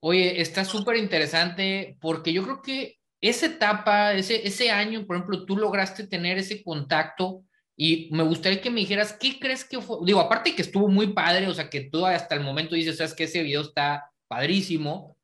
Oye, 0.00 0.40
está 0.40 0.64
súper 0.64 0.96
interesante 0.96 1.96
porque 2.00 2.32
yo 2.32 2.42
creo 2.42 2.60
que 2.60 2.98
esa 3.20 3.46
etapa, 3.46 4.14
ese, 4.14 4.46
ese 4.46 4.70
año, 4.70 5.06
por 5.06 5.16
ejemplo, 5.16 5.46
tú 5.46 5.56
lograste 5.56 6.06
tener 6.06 6.38
ese 6.38 6.62
contacto 6.62 7.44
y 7.76 8.08
me 8.12 8.22
gustaría 8.24 8.60
que 8.60 8.70
me 8.70 8.80
dijeras, 8.80 9.16
¿qué 9.18 9.38
crees 9.38 9.64
que 9.64 9.80
fue? 9.80 9.98
Digo, 10.04 10.20
aparte 10.20 10.54
que 10.54 10.62
estuvo 10.62 10.88
muy 10.88 11.12
padre, 11.12 11.48
o 11.48 11.54
sea, 11.54 11.70
que 11.70 11.82
tú 11.82 12.04
hasta 12.04 12.34
el 12.34 12.42
momento 12.42 12.74
dices, 12.74 12.98
sabes 12.98 13.14
que 13.14 13.24
ese 13.24 13.42
video 13.42 13.62
está 13.62 14.10
padrísimo. 14.28 15.16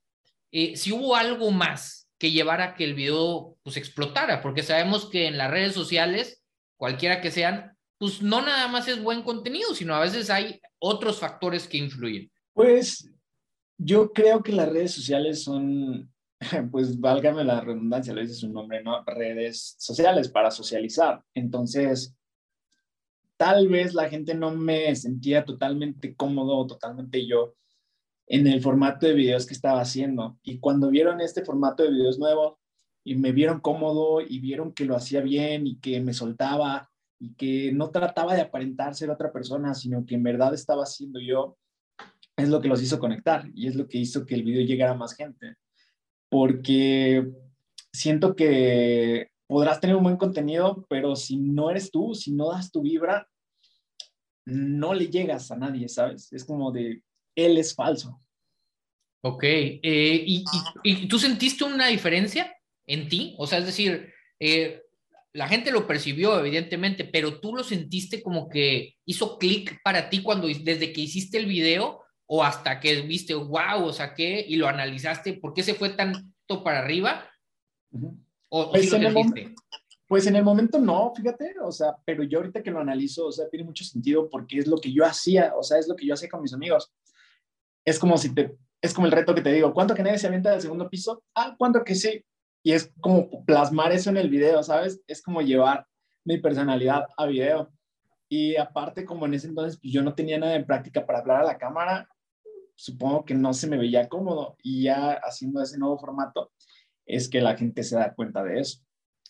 Eh, 0.50 0.76
si 0.76 0.92
hubo 0.92 1.14
algo 1.14 1.50
más 1.50 2.08
que 2.18 2.30
llevara 2.30 2.64
a 2.64 2.74
que 2.74 2.84
el 2.84 2.94
video 2.94 3.56
pues 3.62 3.76
explotara, 3.76 4.40
porque 4.40 4.62
sabemos 4.62 5.10
que 5.10 5.26
en 5.26 5.36
las 5.36 5.50
redes 5.50 5.74
sociales, 5.74 6.42
cualquiera 6.76 7.20
que 7.20 7.30
sean, 7.30 7.77
pues 7.98 8.22
no 8.22 8.40
nada 8.40 8.68
más 8.68 8.86
es 8.88 9.02
buen 9.02 9.22
contenido, 9.22 9.74
sino 9.74 9.94
a 9.94 10.00
veces 10.00 10.30
hay 10.30 10.60
otros 10.78 11.18
factores 11.18 11.66
que 11.66 11.78
influyen. 11.78 12.30
Pues 12.52 13.10
yo 13.76 14.12
creo 14.12 14.42
que 14.42 14.52
las 14.52 14.68
redes 14.68 14.92
sociales 14.92 15.42
son, 15.42 16.12
pues 16.70 16.98
válgame 16.98 17.44
la 17.44 17.60
redundancia, 17.60 18.14
lo 18.14 18.20
dice 18.20 18.34
su 18.34 18.48
nombre, 18.48 18.82
¿no? 18.82 19.04
Redes 19.04 19.74
sociales 19.78 20.28
para 20.28 20.50
socializar. 20.50 21.22
Entonces, 21.34 22.14
tal 23.36 23.68
vez 23.68 23.94
la 23.94 24.08
gente 24.08 24.34
no 24.34 24.54
me 24.54 24.94
sentía 24.94 25.44
totalmente 25.44 26.14
cómodo, 26.14 26.66
totalmente 26.66 27.26
yo 27.26 27.54
en 28.28 28.46
el 28.46 28.60
formato 28.60 29.06
de 29.06 29.14
videos 29.14 29.46
que 29.46 29.54
estaba 29.54 29.80
haciendo. 29.80 30.38
Y 30.42 30.58
cuando 30.58 30.90
vieron 30.90 31.20
este 31.20 31.44
formato 31.44 31.82
de 31.82 31.90
videos 31.90 32.18
nuevo 32.18 32.60
y 33.02 33.16
me 33.16 33.32
vieron 33.32 33.60
cómodo 33.60 34.20
y 34.20 34.38
vieron 34.38 34.72
que 34.72 34.84
lo 34.84 34.94
hacía 34.94 35.20
bien 35.20 35.66
y 35.66 35.78
que 35.78 36.00
me 36.00 36.12
soltaba 36.12 36.90
y 37.18 37.34
que 37.34 37.72
no 37.72 37.90
trataba 37.90 38.34
de 38.34 38.42
aparentar 38.42 38.94
ser 38.94 39.10
otra 39.10 39.32
persona, 39.32 39.74
sino 39.74 40.04
que 40.06 40.14
en 40.14 40.22
verdad 40.22 40.54
estaba 40.54 40.86
siendo 40.86 41.20
yo, 41.20 41.56
es 42.36 42.48
lo 42.48 42.60
que 42.60 42.68
los 42.68 42.82
hizo 42.82 42.98
conectar 42.98 43.50
y 43.54 43.66
es 43.66 43.74
lo 43.74 43.88
que 43.88 43.98
hizo 43.98 44.24
que 44.24 44.34
el 44.34 44.44
video 44.44 44.64
llegara 44.64 44.92
a 44.92 44.96
más 44.96 45.14
gente. 45.14 45.56
Porque 46.28 47.28
siento 47.92 48.36
que 48.36 49.30
podrás 49.46 49.80
tener 49.80 49.96
un 49.96 50.04
buen 50.04 50.16
contenido, 50.16 50.86
pero 50.88 51.16
si 51.16 51.36
no 51.36 51.70
eres 51.70 51.90
tú, 51.90 52.14
si 52.14 52.32
no 52.32 52.52
das 52.52 52.70
tu 52.70 52.82
vibra, 52.82 53.28
no 54.44 54.94
le 54.94 55.08
llegas 55.08 55.50
a 55.50 55.56
nadie, 55.56 55.88
¿sabes? 55.88 56.32
Es 56.32 56.44
como 56.44 56.70
de, 56.70 57.02
él 57.34 57.58
es 57.58 57.74
falso. 57.74 58.20
Ok, 59.22 59.42
eh, 59.42 59.80
¿y, 59.82 60.44
y, 60.84 61.08
tú 61.08 61.18
sentiste 61.18 61.64
una 61.64 61.88
diferencia 61.88 62.56
en 62.86 63.08
ti? 63.08 63.34
O 63.38 63.46
sea, 63.46 63.58
es 63.58 63.66
decir, 63.66 64.12
eh, 64.38 64.82
la 65.38 65.46
gente 65.46 65.70
lo 65.70 65.86
percibió, 65.86 66.36
evidentemente, 66.40 67.04
pero 67.04 67.38
tú 67.38 67.54
lo 67.54 67.62
sentiste 67.62 68.22
como 68.24 68.48
que 68.48 68.96
hizo 69.04 69.38
clic 69.38 69.80
para 69.84 70.10
ti 70.10 70.20
cuando, 70.20 70.48
desde 70.48 70.92
que 70.92 71.00
hiciste 71.00 71.38
el 71.38 71.46
video 71.46 72.02
o 72.26 72.42
hasta 72.42 72.80
que 72.80 73.02
viste, 73.02 73.34
wow, 73.34 73.84
o 73.84 73.92
sea, 73.92 74.14
¿qué? 74.14 74.44
Y 74.46 74.56
lo 74.56 74.66
analizaste, 74.66 75.34
¿por 75.34 75.54
qué 75.54 75.62
se 75.62 75.74
fue 75.74 75.90
tanto 75.90 76.64
para 76.64 76.80
arriba? 76.80 77.24
¿O, 78.48 78.72
pues, 78.72 78.92
en 78.92 79.04
el 79.04 79.54
pues 80.08 80.26
en 80.26 80.34
el 80.34 80.42
momento 80.42 80.80
no, 80.80 81.12
fíjate, 81.14 81.54
o 81.62 81.70
sea, 81.70 81.96
pero 82.04 82.24
yo 82.24 82.38
ahorita 82.38 82.60
que 82.60 82.72
lo 82.72 82.80
analizo, 82.80 83.26
o 83.26 83.32
sea, 83.32 83.48
tiene 83.48 83.64
mucho 83.64 83.84
sentido 83.84 84.28
porque 84.28 84.58
es 84.58 84.66
lo 84.66 84.78
que 84.78 84.92
yo 84.92 85.04
hacía, 85.04 85.52
o 85.56 85.62
sea, 85.62 85.78
es 85.78 85.86
lo 85.86 85.94
que 85.94 86.04
yo 86.04 86.14
hacía 86.14 86.28
con 86.28 86.42
mis 86.42 86.52
amigos. 86.52 86.90
Es 87.84 87.96
como 88.00 88.18
si 88.18 88.34
te, 88.34 88.56
es 88.82 88.92
como 88.92 89.06
el 89.06 89.12
reto 89.12 89.36
que 89.36 89.42
te 89.42 89.52
digo, 89.52 89.72
¿cuánto 89.72 89.94
que 89.94 90.02
nadie 90.02 90.18
se 90.18 90.26
avienta 90.26 90.50
del 90.50 90.62
segundo 90.62 90.90
piso? 90.90 91.22
Ah, 91.36 91.54
¿cuánto 91.56 91.84
que 91.84 91.94
sí? 91.94 92.24
Y 92.68 92.72
es 92.72 92.92
como 93.00 93.46
plasmar 93.46 93.92
eso 93.92 94.10
en 94.10 94.18
el 94.18 94.28
video, 94.28 94.62
¿sabes? 94.62 95.00
Es 95.06 95.22
como 95.22 95.40
llevar 95.40 95.86
mi 96.22 96.36
personalidad 96.36 97.06
a 97.16 97.24
video. 97.24 97.72
Y 98.28 98.56
aparte, 98.56 99.06
como 99.06 99.24
en 99.24 99.32
ese 99.32 99.46
entonces 99.46 99.80
pues 99.80 99.90
yo 99.90 100.02
no 100.02 100.14
tenía 100.14 100.36
nada 100.36 100.54
en 100.54 100.66
práctica 100.66 101.06
para 101.06 101.20
hablar 101.20 101.40
a 101.40 101.46
la 101.46 101.56
cámara, 101.56 102.10
supongo 102.74 103.24
que 103.24 103.34
no 103.34 103.54
se 103.54 103.68
me 103.68 103.78
veía 103.78 104.06
cómodo. 104.06 104.58
Y 104.62 104.82
ya 104.82 105.12
haciendo 105.12 105.62
ese 105.62 105.78
nuevo 105.78 105.98
formato, 105.98 106.52
es 107.06 107.30
que 107.30 107.40
la 107.40 107.56
gente 107.56 107.82
se 107.82 107.96
da 107.96 108.12
cuenta 108.12 108.44
de 108.44 108.60
eso. 108.60 108.80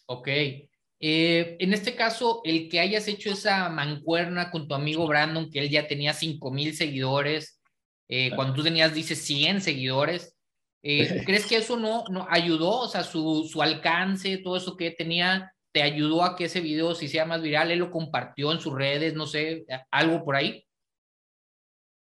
Ok. 0.07 0.27
Eh, 0.27 1.57
en 1.61 1.73
este 1.73 1.95
caso, 1.95 2.41
el 2.43 2.69
que 2.69 2.81
hayas 2.81 3.07
hecho 3.07 3.31
esa 3.31 3.69
mancuerna 3.69 4.51
con 4.51 4.67
tu 4.67 4.75
amigo 4.75 5.07
Brandon, 5.07 5.49
que 5.49 5.61
él 5.61 5.71
ya 5.71 5.87
tenía 5.87 6.13
5 6.13 6.51
mil 6.51 6.75
seguidores, 6.75 7.61
eh, 8.09 8.33
cuando 8.35 8.55
tú 8.55 8.65
tenías, 8.65 8.93
dice, 8.93 9.15
100 9.15 9.61
seguidores, 9.61 10.38
eh, 10.83 11.23
¿crees 11.27 11.47
que 11.47 11.57
eso 11.57 11.77
no, 11.77 12.05
no 12.11 12.27
ayudó? 12.29 12.81
O 12.81 12.89
sea, 12.89 13.03
su, 13.03 13.49
su, 13.51 13.63
alcance, 13.63 14.39
todo 14.39 14.57
eso 14.57 14.77
que 14.77 14.91
tenía, 14.91 15.53
¿te 15.73 15.83
ayudó 15.83 16.23
a 16.23 16.37
que 16.37 16.45
ese 16.45 16.61
video 16.61 16.95
se 16.95 17.07
hiciera 17.07 17.27
más 17.27 17.43
viral? 17.43 17.71
¿Él 17.71 17.79
lo 17.81 17.91
compartió 17.91 18.53
en 18.53 18.61
sus 18.61 18.75
redes? 18.75 19.15
No 19.15 19.27
sé, 19.27 19.67
algo 19.91 20.25
por 20.25 20.37
ahí. 20.37 20.65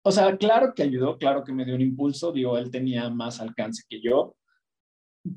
O 0.05 0.11
sea, 0.11 0.37
claro 0.37 0.73
que 0.75 0.83
ayudó, 0.83 1.19
claro 1.19 1.45
que 1.45 1.53
me 1.53 1.65
dio 1.65 1.75
un 1.75 1.83
impulso, 1.83 2.33
digo, 2.33 2.57
él 2.57 2.71
tenía 2.71 3.11
más 3.11 3.41
alcance 3.41 3.83
que 3.89 4.01
yo, 4.01 4.37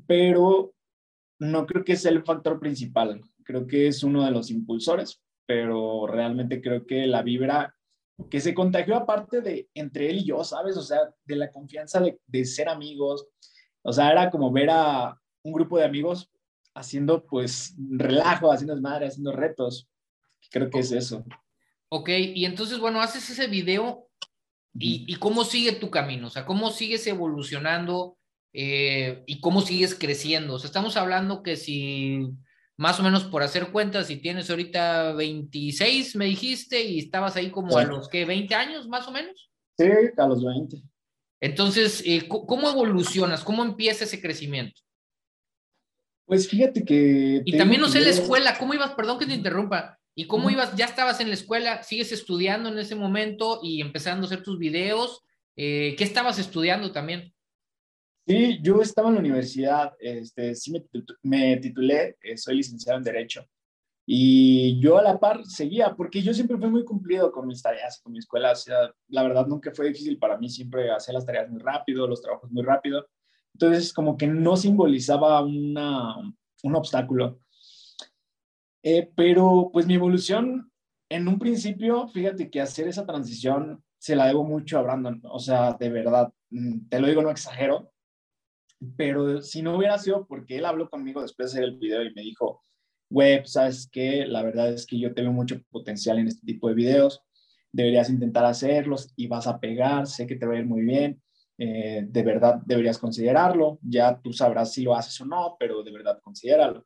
pero 0.06 0.72
no 1.38 1.66
creo 1.66 1.84
que 1.84 1.96
sea 1.96 2.12
el 2.12 2.22
factor 2.22 2.58
principal. 2.60 3.20
Creo 3.44 3.66
que 3.66 3.88
es 3.88 4.02
uno 4.02 4.24
de 4.24 4.30
los 4.30 4.50
impulsores, 4.50 5.20
pero 5.46 6.06
realmente 6.06 6.62
creo 6.62 6.86
que 6.86 7.06
la 7.06 7.22
vibra 7.22 7.74
que 8.30 8.40
se 8.40 8.54
contagió 8.54 8.96
aparte 8.96 9.40
de 9.40 9.68
entre 9.74 10.10
él 10.10 10.18
y 10.18 10.24
yo, 10.24 10.44
¿sabes? 10.44 10.76
O 10.76 10.82
sea, 10.82 11.00
de 11.24 11.36
la 11.36 11.50
confianza 11.50 12.00
de, 12.00 12.18
de 12.26 12.44
ser 12.44 12.68
amigos. 12.68 13.26
O 13.82 13.92
sea, 13.92 14.10
era 14.10 14.30
como 14.30 14.52
ver 14.52 14.70
a 14.70 15.18
un 15.42 15.52
grupo 15.52 15.78
de 15.78 15.84
amigos 15.84 16.30
haciendo 16.74 17.24
pues 17.24 17.74
relajo, 17.78 18.52
haciendo 18.52 18.74
desmadre, 18.74 19.06
haciendo 19.06 19.32
retos. 19.32 19.88
Creo 20.50 20.70
que 20.70 20.80
es 20.80 20.92
eso. 20.92 21.24
Ok, 21.88 22.08
y 22.08 22.44
entonces, 22.44 22.78
bueno, 22.78 23.00
haces 23.00 23.28
ese 23.28 23.46
video 23.48 24.08
y, 24.74 25.04
y 25.06 25.16
cómo 25.16 25.44
sigue 25.44 25.72
tu 25.72 25.90
camino, 25.90 26.28
o 26.28 26.30
sea, 26.30 26.46
cómo 26.46 26.70
sigues 26.70 27.06
evolucionando 27.06 28.16
eh, 28.54 29.22
y 29.26 29.40
cómo 29.40 29.60
sigues 29.60 29.94
creciendo. 29.94 30.54
O 30.54 30.58
sea, 30.58 30.68
estamos 30.68 30.96
hablando 30.96 31.42
que 31.42 31.56
si 31.56 32.30
más 32.82 32.98
o 32.98 33.04
menos 33.04 33.22
por 33.22 33.44
hacer 33.44 33.70
cuentas, 33.70 34.08
si 34.08 34.16
tienes 34.16 34.50
ahorita 34.50 35.12
26, 35.12 36.16
me 36.16 36.24
dijiste, 36.24 36.82
y 36.82 36.98
estabas 36.98 37.36
ahí 37.36 37.48
como 37.48 37.78
a 37.78 37.84
los 37.84 38.08
que 38.08 38.24
20 38.24 38.52
años 38.56 38.88
más 38.88 39.06
o 39.06 39.12
menos. 39.12 39.52
Sí, 39.78 39.86
a 40.16 40.26
los 40.26 40.44
20. 40.44 40.82
Entonces, 41.40 42.02
eh, 42.04 42.26
¿cómo 42.26 42.68
evolucionas? 42.68 43.44
¿Cómo 43.44 43.62
empieza 43.62 44.02
ese 44.02 44.20
crecimiento? 44.20 44.80
Pues 46.26 46.48
fíjate 46.48 46.84
que... 46.84 47.42
Y 47.44 47.56
también 47.56 47.80
no 47.80 47.88
sé 47.88 48.00
la 48.00 48.10
escuela, 48.10 48.58
¿cómo 48.58 48.74
ibas? 48.74 48.94
Perdón 48.94 49.20
que 49.20 49.26
te 49.26 49.34
interrumpa. 49.34 50.00
¿Y 50.16 50.26
cómo 50.26 50.50
ibas? 50.50 50.74
¿Ya 50.74 50.86
estabas 50.86 51.20
en 51.20 51.28
la 51.28 51.34
escuela? 51.34 51.84
¿Sigues 51.84 52.10
estudiando 52.10 52.68
en 52.68 52.80
ese 52.80 52.96
momento 52.96 53.60
y 53.62 53.80
empezando 53.80 54.24
a 54.24 54.26
hacer 54.26 54.42
tus 54.42 54.58
videos? 54.58 55.22
Eh, 55.54 55.94
¿Qué 55.96 56.02
estabas 56.02 56.40
estudiando 56.40 56.90
también? 56.90 57.32
Sí, 58.26 58.60
yo 58.62 58.80
estaba 58.80 59.08
en 59.08 59.14
la 59.14 59.20
universidad, 59.20 59.94
este, 59.98 60.54
sí 60.54 60.72
me, 61.22 61.56
titulé, 61.56 62.16
eh, 62.22 62.36
soy 62.36 62.56
licenciado 62.56 62.98
en 62.98 63.04
Derecho. 63.04 63.44
Y 64.06 64.80
yo 64.80 64.98
a 64.98 65.02
la 65.02 65.18
par 65.18 65.44
seguía, 65.44 65.94
porque 65.96 66.22
yo 66.22 66.32
siempre 66.32 66.56
fui 66.56 66.68
muy 66.68 66.84
cumplido 66.84 67.32
con 67.32 67.46
mis 67.46 67.62
tareas, 67.62 68.00
con 68.00 68.12
mi 68.12 68.18
escuela. 68.18 68.52
O 68.52 68.56
sea, 68.56 68.92
la 69.08 69.22
verdad 69.24 69.46
nunca 69.46 69.72
fue 69.74 69.88
difícil 69.88 70.18
para 70.18 70.38
mí, 70.38 70.48
siempre 70.48 70.90
hacía 70.90 71.14
las 71.14 71.26
tareas 71.26 71.50
muy 71.50 71.60
rápido, 71.60 72.06
los 72.06 72.22
trabajos 72.22 72.50
muy 72.50 72.62
rápido. 72.62 73.06
Entonces, 73.54 73.92
como 73.92 74.16
que 74.16 74.26
no 74.28 74.56
simbolizaba 74.56 75.42
una, 75.42 76.16
un 76.62 76.76
obstáculo. 76.76 77.40
Eh, 78.84 79.10
pero 79.16 79.70
pues 79.72 79.86
mi 79.86 79.94
evolución, 79.94 80.70
en 81.08 81.28
un 81.28 81.38
principio, 81.38 82.08
fíjate 82.08 82.50
que 82.50 82.60
hacer 82.60 82.88
esa 82.88 83.06
transición 83.06 83.82
se 83.98 84.16
la 84.16 84.26
debo 84.26 84.44
mucho 84.44 84.78
a 84.78 84.82
Brandon. 84.82 85.20
O 85.24 85.38
sea, 85.38 85.74
de 85.74 85.90
verdad, 85.90 86.32
mm, 86.50 86.88
te 86.88 87.00
lo 87.00 87.08
digo, 87.08 87.22
no 87.22 87.30
exagero 87.30 87.91
pero 88.96 89.40
si 89.42 89.62
no 89.62 89.76
hubiera 89.76 89.98
sido 89.98 90.26
porque 90.26 90.56
él 90.56 90.64
habló 90.64 90.88
conmigo 90.88 91.22
después 91.22 91.52
de 91.52 91.58
hacer 91.58 91.68
el 91.68 91.78
video 91.78 92.02
y 92.02 92.12
me 92.14 92.22
dijo, 92.22 92.62
web, 93.10 93.46
sabes 93.46 93.88
que 93.90 94.26
la 94.26 94.42
verdad 94.42 94.72
es 94.72 94.86
que 94.86 94.98
yo 94.98 95.14
tengo 95.14 95.32
mucho 95.32 95.60
potencial 95.70 96.18
en 96.18 96.28
este 96.28 96.44
tipo 96.46 96.68
de 96.68 96.74
videos, 96.74 97.22
deberías 97.70 98.10
intentar 98.10 98.44
hacerlos 98.44 99.12
y 99.16 99.26
vas 99.26 99.46
a 99.46 99.60
pegar, 99.60 100.06
sé 100.06 100.26
que 100.26 100.36
te 100.36 100.46
va 100.46 100.54
a 100.54 100.58
ir 100.58 100.66
muy 100.66 100.82
bien, 100.82 101.22
eh, 101.58 102.04
de 102.06 102.22
verdad 102.22 102.60
deberías 102.64 102.98
considerarlo, 102.98 103.78
ya 103.82 104.20
tú 104.20 104.32
sabrás 104.32 104.72
si 104.72 104.82
lo 104.82 104.94
haces 104.94 105.20
o 105.20 105.26
no, 105.26 105.56
pero 105.58 105.82
de 105.82 105.92
verdad 105.92 106.20
considéralo. 106.22 106.84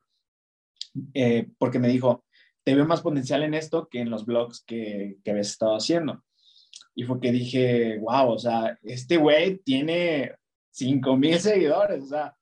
Eh, 1.15 1.49
porque 1.59 1.79
me 1.79 1.89
dijo, 1.89 2.25
te 2.65 2.75
veo 2.75 2.87
más 2.87 3.01
potencial 3.01 3.43
en 3.43 3.55
esto 3.55 3.89
que 3.89 4.01
en 4.01 4.11
los 4.11 4.27
blogs 4.27 4.63
que, 4.65 5.19
que 5.23 5.31
habías 5.31 5.49
estado 5.49 5.77
haciendo. 5.77 6.23
Y 6.95 7.05
fue 7.05 7.21
que 7.21 7.31
dije, 7.31 7.99
wow, 7.99 8.31
o 8.31 8.39
sea, 8.39 8.79
este 8.83 9.19
güey 9.19 9.59
tiene 9.59 10.33
5 10.77 11.17
mil 11.17 11.39
seguidores, 11.41 12.05
o 12.05 12.07
sea, 12.09 12.37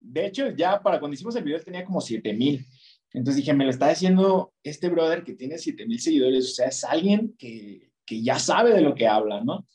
de 0.00 0.26
hecho, 0.26 0.50
ya 0.50 0.82
para 0.82 0.98
cuando 0.98 1.14
hicimos 1.14 1.36
el 1.36 1.44
video 1.44 1.60
tenía 1.60 1.84
como 1.84 2.00
7 2.00 2.32
mil. 2.32 2.64
Entonces 3.12 3.36
dije, 3.36 3.52
me 3.52 3.64
lo 3.64 3.70
está 3.70 3.88
diciendo 3.90 4.54
este 4.62 4.88
brother 4.88 5.24
que 5.24 5.34
tiene 5.34 5.58
7 5.58 5.86
mil 5.86 6.00
seguidores, 6.00 6.52
o 6.52 6.54
sea, 6.54 6.68
es 6.68 6.84
alguien 6.84 7.34
que, 7.38 7.90
que 8.06 8.22
ya 8.22 8.38
sabe 8.38 8.72
de 8.72 8.80
lo 8.80 8.94
que 8.94 9.06
habla, 9.06 9.44
¿no? 9.44 9.66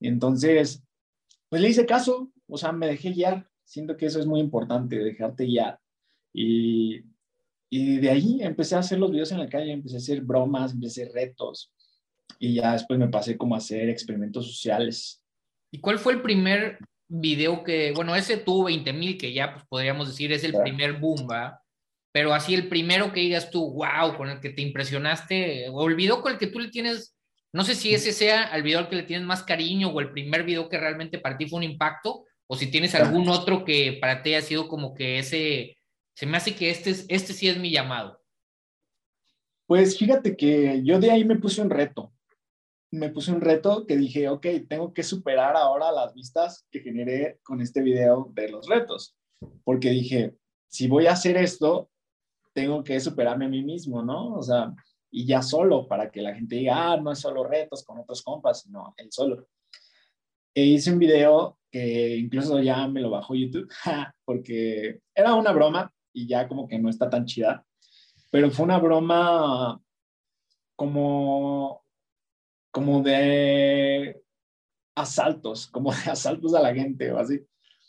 Entonces, 0.00 0.84
pues 1.48 1.60
le 1.60 1.68
hice 1.68 1.86
caso, 1.86 2.30
o 2.46 2.56
sea, 2.56 2.70
me 2.70 2.86
dejé 2.86 3.10
guiar. 3.10 3.48
Siento 3.64 3.96
que 3.96 4.06
eso 4.06 4.20
es 4.20 4.26
muy 4.26 4.38
importante, 4.38 4.96
dejarte 4.98 5.44
guiar. 5.44 5.80
Y, 6.32 7.02
y 7.68 7.96
de 7.96 8.10
ahí 8.10 8.42
empecé 8.42 8.76
a 8.76 8.80
hacer 8.80 9.00
los 9.00 9.10
videos 9.10 9.32
en 9.32 9.40
la 9.40 9.48
calle, 9.48 9.72
empecé 9.72 9.96
a 9.96 9.98
hacer 9.98 10.20
bromas, 10.20 10.72
empecé 10.72 11.02
a 11.02 11.04
hacer 11.04 11.14
retos. 11.14 11.72
Y 12.38 12.54
ya 12.54 12.72
después 12.74 12.98
me 12.98 13.08
pasé 13.08 13.36
como 13.36 13.56
a 13.56 13.58
hacer 13.58 13.88
experimentos 13.88 14.46
sociales. 14.46 15.24
¿Y 15.72 15.80
cuál 15.80 15.98
fue 15.98 16.12
el 16.12 16.22
primer 16.22 16.78
video 17.10 17.64
que, 17.64 17.92
bueno, 17.92 18.14
ese 18.14 18.36
tuvo 18.36 18.64
20 18.64 18.92
mil, 18.92 19.18
que 19.18 19.32
ya 19.32 19.52
pues, 19.52 19.66
podríamos 19.68 20.08
decir 20.08 20.32
es 20.32 20.44
el 20.44 20.54
primer 20.54 20.94
boom, 20.94 21.26
¿va? 21.28 21.60
Pero 22.12 22.32
así 22.32 22.54
el 22.54 22.68
primero 22.68 23.12
que 23.12 23.20
digas 23.20 23.50
tú, 23.50 23.72
wow, 23.74 24.16
con 24.16 24.28
el 24.30 24.40
que 24.40 24.50
te 24.50 24.62
impresionaste, 24.62 25.68
o 25.70 25.88
el 25.88 25.96
video 25.96 26.22
con 26.22 26.32
el 26.32 26.38
que 26.38 26.46
tú 26.46 26.60
le 26.60 26.68
tienes, 26.68 27.16
no 27.52 27.64
sé 27.64 27.74
si 27.74 27.92
ese 27.92 28.12
sea 28.12 28.44
el 28.54 28.62
video 28.62 28.78
al 28.78 28.88
que 28.88 28.96
le 28.96 29.02
tienes 29.02 29.26
más 29.26 29.42
cariño 29.42 29.88
o 29.88 30.00
el 30.00 30.12
primer 30.12 30.44
video 30.44 30.68
que 30.68 30.78
realmente 30.78 31.18
para 31.18 31.36
ti 31.36 31.46
fue 31.46 31.58
un 31.58 31.64
impacto, 31.64 32.24
o 32.46 32.56
si 32.56 32.70
tienes 32.70 32.94
algún 32.94 33.28
otro 33.28 33.64
que 33.64 33.98
para 34.00 34.22
ti 34.22 34.34
ha 34.34 34.42
sido 34.42 34.68
como 34.68 34.94
que 34.94 35.18
ese, 35.18 35.76
se 36.14 36.26
me 36.26 36.36
hace 36.36 36.54
que 36.54 36.70
este, 36.70 36.90
este 37.08 37.32
sí 37.32 37.48
es 37.48 37.58
mi 37.58 37.70
llamado. 37.70 38.20
Pues 39.66 39.98
fíjate 39.98 40.36
que 40.36 40.80
yo 40.84 40.98
de 41.00 41.10
ahí 41.10 41.24
me 41.24 41.36
puse 41.36 41.60
un 41.60 41.70
reto 41.70 42.12
me 42.90 43.10
puse 43.10 43.32
un 43.32 43.40
reto 43.40 43.86
que 43.86 43.96
dije, 43.96 44.28
ok, 44.28 44.46
tengo 44.68 44.92
que 44.92 45.02
superar 45.02 45.56
ahora 45.56 45.92
las 45.92 46.12
vistas 46.14 46.66
que 46.70 46.80
generé 46.80 47.38
con 47.42 47.60
este 47.60 47.82
video 47.82 48.30
de 48.32 48.48
los 48.48 48.68
retos. 48.68 49.16
Porque 49.64 49.90
dije, 49.90 50.36
si 50.68 50.88
voy 50.88 51.06
a 51.06 51.12
hacer 51.12 51.36
esto, 51.36 51.90
tengo 52.52 52.82
que 52.82 52.98
superarme 52.98 53.46
a 53.46 53.48
mí 53.48 53.62
mismo, 53.62 54.02
¿no? 54.02 54.34
O 54.34 54.42
sea, 54.42 54.74
y 55.10 55.26
ya 55.26 55.42
solo, 55.42 55.86
para 55.86 56.10
que 56.10 56.22
la 56.22 56.34
gente 56.34 56.56
diga, 56.56 56.92
ah, 56.92 56.96
no 56.96 57.12
es 57.12 57.20
solo 57.20 57.44
retos 57.44 57.84
con 57.84 57.98
otros 57.98 58.22
compas, 58.22 58.62
sino 58.62 58.94
él 58.96 59.08
solo. 59.10 59.48
E 60.54 60.64
hice 60.64 60.92
un 60.92 60.98
video 60.98 61.58
que 61.70 62.16
incluso 62.16 62.60
ya 62.60 62.88
me 62.88 63.00
lo 63.00 63.10
bajó 63.10 63.34
YouTube, 63.34 63.68
porque 64.24 65.00
era 65.14 65.34
una 65.34 65.52
broma 65.52 65.92
y 66.12 66.26
ya 66.26 66.48
como 66.48 66.66
que 66.66 66.78
no 66.78 66.88
está 66.88 67.08
tan 67.08 67.24
chida, 67.24 67.64
pero 68.30 68.50
fue 68.50 68.64
una 68.64 68.78
broma 68.78 69.80
como, 70.74 71.84
como 72.80 73.02
de 73.02 74.18
asaltos, 74.96 75.66
como 75.66 75.92
de 75.92 76.10
asaltos 76.10 76.54
a 76.54 76.62
la 76.62 76.74
gente 76.74 77.12
o 77.12 77.18
así. 77.18 77.38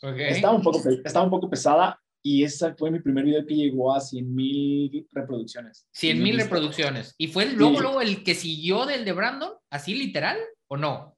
Estaba, 0.02 0.54
un 0.54 0.62
poco, 0.62 0.82
estaba 1.04 1.24
un 1.24 1.30
poco 1.30 1.48
pesada 1.48 1.98
y 2.22 2.42
ese 2.44 2.74
fue 2.74 2.90
mi 2.90 3.00
primer 3.00 3.24
video 3.24 3.46
que 3.46 3.54
llegó 3.54 3.94
a 3.94 4.00
100 4.00 4.34
mil 4.34 5.08
reproducciones. 5.12 5.88
100 5.92 6.22
mil 6.22 6.36
reproducciones. 6.36 7.14
¿Y 7.16 7.28
fue 7.28 7.46
luego, 7.46 7.80
luego 7.80 8.00
el 8.02 8.22
que 8.22 8.34
siguió 8.34 8.84
del 8.84 9.06
de 9.06 9.12
Brandon? 9.12 9.52
¿Así 9.70 9.94
literal 9.94 10.36
o 10.68 10.76
no? 10.76 11.16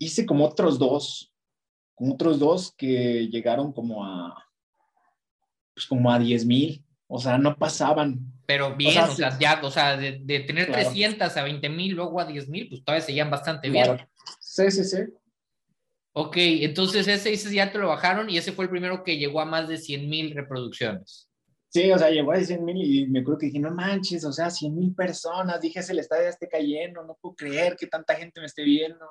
Hice 0.00 0.26
como 0.26 0.46
otros 0.46 0.80
dos, 0.80 1.32
como 1.94 2.14
otros 2.14 2.40
dos 2.40 2.74
que 2.76 3.28
llegaron 3.28 3.72
como 3.72 4.04
a, 4.04 4.44
pues 5.74 5.86
como 5.86 6.10
a 6.10 6.18
10 6.18 6.44
mil. 6.44 6.84
O 7.14 7.18
sea, 7.18 7.36
no 7.36 7.58
pasaban. 7.58 8.18
Pero 8.46 8.74
bien, 8.74 9.04
o 9.04 9.14
sea, 9.14 9.38
ya, 9.38 9.60
o 9.62 9.70
sea, 9.70 9.98
de, 9.98 10.40
tener 10.46 10.72
300 10.72 11.36
a 11.36 11.42
20 11.42 11.68
mil, 11.68 11.94
luego 11.94 12.18
a 12.18 12.24
10 12.24 12.48
mil, 12.48 12.70
pues 12.70 12.82
todavía 12.82 13.04
seguían 13.04 13.30
bastante 13.30 13.68
bien. 13.68 14.00
Sí, 14.40 14.70
sí, 14.70 14.82
sí. 14.82 14.96
Ok, 16.14 16.36
entonces 16.36 17.06
ese, 17.06 17.30
ese 17.34 17.54
ya 17.54 17.70
te 17.70 17.78
lo 17.78 17.88
bajaron 17.88 18.30
y 18.30 18.38
ese 18.38 18.52
fue 18.52 18.64
el 18.64 18.70
primero 18.70 19.04
que 19.04 19.18
llegó 19.18 19.42
a 19.42 19.44
más 19.44 19.68
de 19.68 19.76
100 19.76 20.08
mil 20.08 20.34
reproducciones. 20.34 21.28
Sí, 21.68 21.92
o 21.92 21.98
sea, 21.98 22.08
llegó 22.08 22.32
a 22.32 22.40
100 22.40 22.64
mil 22.64 22.82
y 22.82 23.06
me 23.08 23.20
acuerdo 23.20 23.40
que 23.40 23.46
dije, 23.46 23.58
no 23.58 23.74
manches, 23.74 24.24
o 24.24 24.32
sea, 24.32 24.48
100 24.48 24.74
mil 24.74 24.94
personas, 24.94 25.60
dije, 25.60 25.80
el 25.86 25.98
estadio 25.98 26.30
esté 26.30 26.48
cayendo, 26.48 27.04
no 27.04 27.18
puedo 27.20 27.34
creer 27.34 27.76
que 27.76 27.88
tanta 27.88 28.14
gente 28.14 28.40
me 28.40 28.46
esté 28.46 28.62
viendo. 28.62 29.04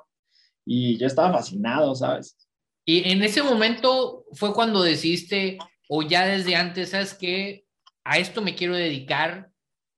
Y 0.66 0.98
yo 0.98 1.06
estaba 1.06 1.34
fascinado, 1.34 1.94
¿sabes? 1.94 2.36
Y 2.84 3.08
en 3.08 3.22
ese 3.22 3.44
momento 3.44 4.24
fue 4.32 4.52
cuando 4.52 4.82
decidiste, 4.82 5.58
o 5.88 6.02
ya 6.02 6.26
desde 6.26 6.56
antes, 6.56 6.90
¿sabes 6.90 7.14
qué? 7.14 7.64
A 8.04 8.18
esto 8.18 8.42
me 8.42 8.54
quiero 8.54 8.74
dedicar, 8.74 9.50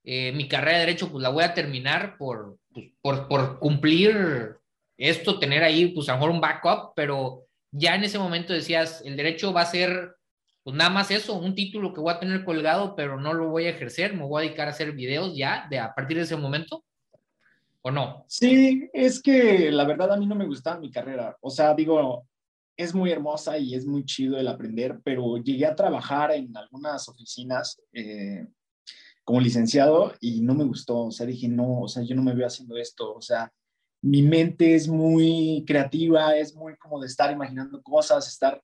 eh, 0.05 0.33
mi 0.33 0.49
carrera 0.49 0.79
de 0.79 0.87
derecho 0.87 1.11
pues 1.11 1.23
la 1.23 1.31
voy 1.31 1.45
a 1.45 1.55
terminar 1.55 2.17
por, 2.19 2.59
pues, 2.73 2.87
por, 3.01 3.29
por 3.29 3.59
cumplir 3.59 4.57
esto, 4.97 5.39
tener 5.39 5.63
ahí, 5.63 5.89
pues 5.89 6.09
a 6.09 6.13
lo 6.13 6.19
mejor 6.19 6.31
un 6.31 6.41
backup, 6.41 6.93
pero 6.95 7.45
ya 7.71 7.95
en 7.95 8.05
ese 8.05 8.19
momento 8.19 8.53
decías, 8.53 9.03
el 9.05 9.17
derecho 9.17 9.53
va 9.53 9.63
a 9.63 9.67
ser, 9.67 10.15
pues 10.63 10.77
nada 10.77 10.91
más 10.91 11.11
eso, 11.11 11.35
un 11.35 11.55
título 11.55 11.93
que 11.93 12.01
voy 12.01 12.13
a 12.13 12.21
tener 12.21 12.45
colgado, 12.45 12.95
pero 12.95 13.21
no 13.21 13.35
lo 13.35 13.49
voy 13.49 13.67
a 13.67 13.71
ejercer, 13.71 14.15
me 14.15 14.25
voy 14.25 14.43
a 14.43 14.47
dedicar 14.47 14.69
a 14.69 14.71
hacer 14.71 14.93
videos 14.93 15.37
ya 15.37 15.67
de 15.69 15.79
a 15.79 15.95
partir 15.95 16.17
de 16.17 16.23
ese 16.23 16.37
momento, 16.37 16.85
¿o 17.83 17.91
no? 17.91 18.25
Sí, 18.29 18.89
es 18.93 19.21
que 19.21 19.71
la 19.73 19.85
verdad 19.85 20.13
a 20.13 20.17
mí 20.17 20.27
no 20.27 20.35
me 20.35 20.47
gustaba 20.47 20.79
mi 20.79 20.91
carrera, 20.91 21.37
o 21.41 21.51
sea, 21.51 21.75
digo, 21.75 22.27
es 22.77 22.95
muy 22.95 23.11
hermosa 23.11 23.59
y 23.59 23.75
es 23.75 23.87
muy 23.87 24.05
chido 24.05 24.39
el 24.39 24.49
aprender, 24.49 25.01
pero 25.05 25.37
llegué 25.39 25.67
a 25.67 25.77
trabajar 25.77 26.33
en 26.33 26.57
algunas 26.57 27.09
oficinas 27.09 27.81
eh, 27.93 28.47
como 29.25 29.41
licenciado 29.41 30.13
y 30.21 30.41
no 30.43 30.55
me 30.55 30.65
gustó, 30.65 31.07
o 31.07 31.11
sea, 31.11 31.27
dije, 31.27 31.49
no, 31.49 31.83
o 31.83 31.89
sea, 31.89 32.03
yo 32.03 32.15
no 32.15 32.23
me 32.23 32.35
veo 32.35 32.47
haciendo 32.47 32.77
esto, 32.77 33.15
o 33.15 33.21
sea, 33.21 33.53
mi 34.05 34.21
mente 34.21 34.75
es 34.75 34.87
muy 34.87 35.65
creativa, 35.67 36.37
es 36.37 36.55
muy 36.55 36.77
como 36.77 37.01
de 37.01 37.07
estar 37.07 37.33
imaginando 37.33 37.83
cosas, 37.83 38.29
estar 38.29 38.63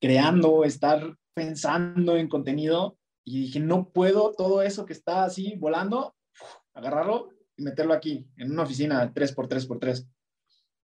creando, 0.00 0.64
estar 0.64 1.16
pensando 1.34 2.16
en 2.16 2.28
contenido. 2.28 2.98
Y 3.24 3.42
dije, 3.42 3.60
no 3.60 3.90
puedo 3.90 4.32
todo 4.36 4.60
eso 4.60 4.84
que 4.84 4.92
está 4.92 5.22
así 5.22 5.54
volando, 5.56 6.16
agarrarlo 6.74 7.28
y 7.56 7.62
meterlo 7.62 7.94
aquí, 7.94 8.26
en 8.36 8.50
una 8.50 8.64
oficina 8.64 9.14
3x3x3. 9.14 10.08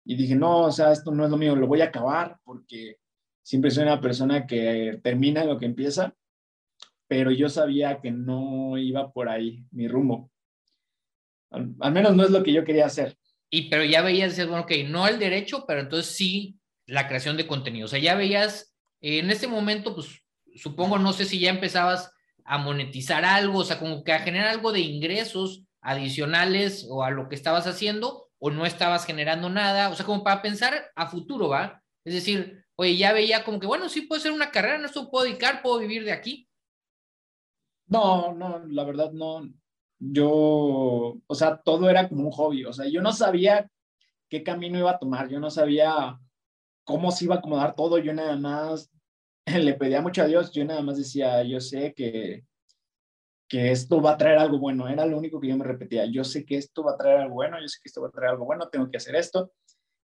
Y 0.09 0.15
dije, 0.15 0.35
no, 0.35 0.63
o 0.63 0.71
sea, 0.71 0.93
esto 0.93 1.11
no 1.11 1.25
es 1.25 1.29
lo 1.29 1.35
mío, 1.35 1.53
lo 1.53 1.67
voy 1.67 1.81
a 1.81 1.85
acabar 1.85 2.39
porque 2.45 2.95
siempre 3.43 3.69
soy 3.71 3.83
una 3.83 3.99
persona 3.99 4.47
que 4.47 5.01
termina 5.03 5.43
lo 5.43 5.57
que 5.57 5.65
empieza, 5.65 6.15
pero 7.09 7.29
yo 7.29 7.49
sabía 7.49 7.99
que 7.99 8.09
no 8.09 8.77
iba 8.77 9.11
por 9.11 9.27
ahí 9.27 9.65
mi 9.69 9.89
rumbo. 9.89 10.31
al 11.51 11.91
menos 11.91 12.15
no 12.15 12.23
es 12.23 12.31
lo 12.31 12.41
que 12.41 12.53
yo 12.53 12.63
quería 12.63 12.85
hacer. 12.85 13.17
Y 13.49 13.69
pero 13.69 13.83
ya 13.83 14.01
veías, 14.01 14.29
decías, 14.29 14.47
bueno, 14.47 14.63
ok, 14.63 14.71
no 14.87 15.09
el 15.09 15.19
derecho, 15.19 15.65
pero 15.67 15.81
entonces 15.81 16.15
sí 16.15 16.57
la 16.85 17.09
creación 17.09 17.35
de 17.35 17.45
contenido. 17.45 17.83
O 17.83 17.89
sea, 17.89 17.99
ya 17.99 18.15
veías, 18.15 18.73
en 19.01 19.29
este 19.29 19.47
momento, 19.47 19.93
pues 19.93 20.23
supongo, 20.55 20.97
no 20.99 21.11
sé 21.11 21.25
si 21.25 21.37
ya 21.37 21.49
empezabas 21.49 22.13
a 22.45 22.57
monetizar 22.57 23.25
algo, 23.25 23.59
o 23.59 23.65
sea, 23.65 23.77
como 23.77 24.05
que 24.05 24.13
a 24.13 24.19
generar 24.19 24.47
algo 24.47 24.71
de 24.71 24.79
ingresos 24.79 25.65
adicionales 25.81 26.87
o 26.89 27.03
a 27.03 27.11
lo 27.11 27.27
que 27.27 27.35
estabas 27.35 27.67
haciendo, 27.67 28.26
o 28.39 28.51
no 28.51 28.65
estabas 28.65 29.05
generando 29.05 29.49
nada, 29.49 29.89
o 29.89 29.95
sea, 29.95 30.05
como 30.05 30.23
para 30.23 30.41
pensar 30.41 30.91
a 30.95 31.07
futuro, 31.07 31.49
¿va? 31.49 31.81
Es 32.05 32.13
decir, 32.13 32.65
oye, 32.75 32.95
ya 32.97 33.13
veía 33.13 33.43
como 33.43 33.59
que, 33.59 33.67
bueno, 33.67 33.89
sí 33.89 34.01
puedo 34.01 34.21
ser 34.21 34.31
una 34.31 34.51
carrera, 34.51 34.77
no 34.77 34.85
esto 34.85 35.09
puedo 35.09 35.25
dedicar, 35.25 35.61
puedo 35.61 35.79
vivir 35.79 36.03
de 36.03 36.11
aquí. 36.11 36.47
No, 37.87 38.33
no, 38.33 38.65
la 38.67 38.83
verdad 38.83 39.11
no, 39.11 39.47
yo, 39.99 40.27
o 41.25 41.35
sea, 41.35 41.57
todo 41.57 41.89
era 41.89 42.07
como 42.07 42.25
un 42.25 42.31
hobby, 42.31 42.65
o 42.65 42.73
sea, 42.73 42.87
yo 42.87 43.01
no 43.01 43.11
sabía 43.11 43.69
qué 44.29 44.43
camino 44.43 44.77
iba 44.77 44.91
a 44.91 44.99
tomar, 44.99 45.29
yo 45.29 45.39
no 45.39 45.49
sabía 45.49 46.19
cómo 46.83 47.11
se 47.11 47.25
iba 47.25 47.35
a 47.35 47.37
acomodar 47.39 47.75
todo, 47.75 47.97
yo 47.97 48.13
nada 48.13 48.35
más 48.35 48.91
le 49.45 49.73
pedía 49.73 50.01
mucho 50.01 50.21
a 50.21 50.27
Dios, 50.27 50.51
yo 50.51 50.65
nada 50.65 50.81
más 50.81 50.97
decía, 50.97 51.43
yo 51.43 51.59
sé 51.59 51.93
que, 51.93 52.45
que 53.47 53.71
esto 53.71 54.01
va 54.01 54.11
a 54.11 54.17
traer 54.17 54.37
algo 54.37 54.59
bueno, 54.59 54.87
era 54.87 55.05
lo 55.05 55.17
único 55.17 55.39
que 55.39 55.47
yo 55.47 55.57
me 55.57 55.65
repetía, 55.65 56.05
yo 56.05 56.23
sé 56.23 56.45
que 56.45 56.57
esto 56.57 56.83
va 56.83 56.93
a 56.93 56.97
traer 56.97 57.19
algo 57.19 57.35
bueno, 57.35 57.59
yo 57.61 57.67
sé 57.67 57.79
que 57.81 57.87
esto 57.87 58.01
va 58.01 58.09
a 58.09 58.11
traer 58.11 58.31
algo 58.31 58.45
bueno, 58.45 58.67
tengo 58.69 58.89
que 58.89 58.97
hacer 58.97 59.15
esto, 59.15 59.51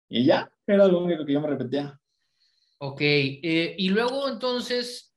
y 0.09 0.25
ya, 0.25 0.51
era 0.65 0.87
lo 0.87 1.03
único 1.03 1.25
que 1.25 1.33
yo 1.33 1.41
me 1.41 1.47
repetía. 1.47 1.99
Ok, 2.79 3.01
eh, 3.01 3.75
y 3.77 3.89
luego 3.89 4.27
entonces 4.27 5.13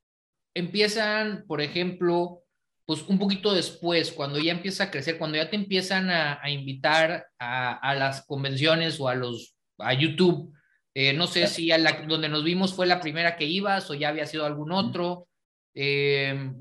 empiezan, 0.55 1.45
por 1.47 1.61
ejemplo, 1.61 2.43
pues 2.85 3.03
un 3.09 3.19
poquito 3.19 3.55
después, 3.55 4.13
cuando 4.13 4.39
ya 4.39 4.53
empieza 4.53 4.85
a 4.85 4.91
crecer, 4.91 5.17
cuando 5.17 5.39
ya 5.39 5.49
te 5.49 5.57
empiezan 5.57 6.11
a, 6.11 6.39
invitar 6.51 7.27
a, 7.39 7.95
las 7.95 8.27
convenciones 8.27 9.01
o 9.01 9.09
a 9.09 9.15
los 9.15 9.57
a 9.79 9.95
YouTube, 9.95 10.53
eh, 10.95 11.15
no 11.15 11.27
sé 11.27 11.47
si 11.47 11.73
a 11.73 11.79
la, 11.79 12.03
donde 12.07 12.29
nos 12.29 12.45
vimos 12.45 12.75
fue 12.75 12.87
la 12.87 13.01
primera 13.01 13.37
que 13.37 13.47
ibas 13.47 13.89
o 13.91 13.95
ya 13.95 14.09
había 14.09 14.27
sido 14.27 14.45
algún 14.45 14.73
otro. 14.73 15.29
Eh, 15.75 16.53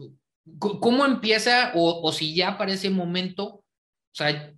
¿Cómo 0.59 1.05
empieza 1.05 1.71
o, 1.75 2.01
o, 2.01 2.11
si 2.11 2.35
ya 2.35 2.57
para 2.57 2.73
ese 2.73 2.89
momento, 2.89 3.45
o 3.45 3.63
sea, 4.13 4.53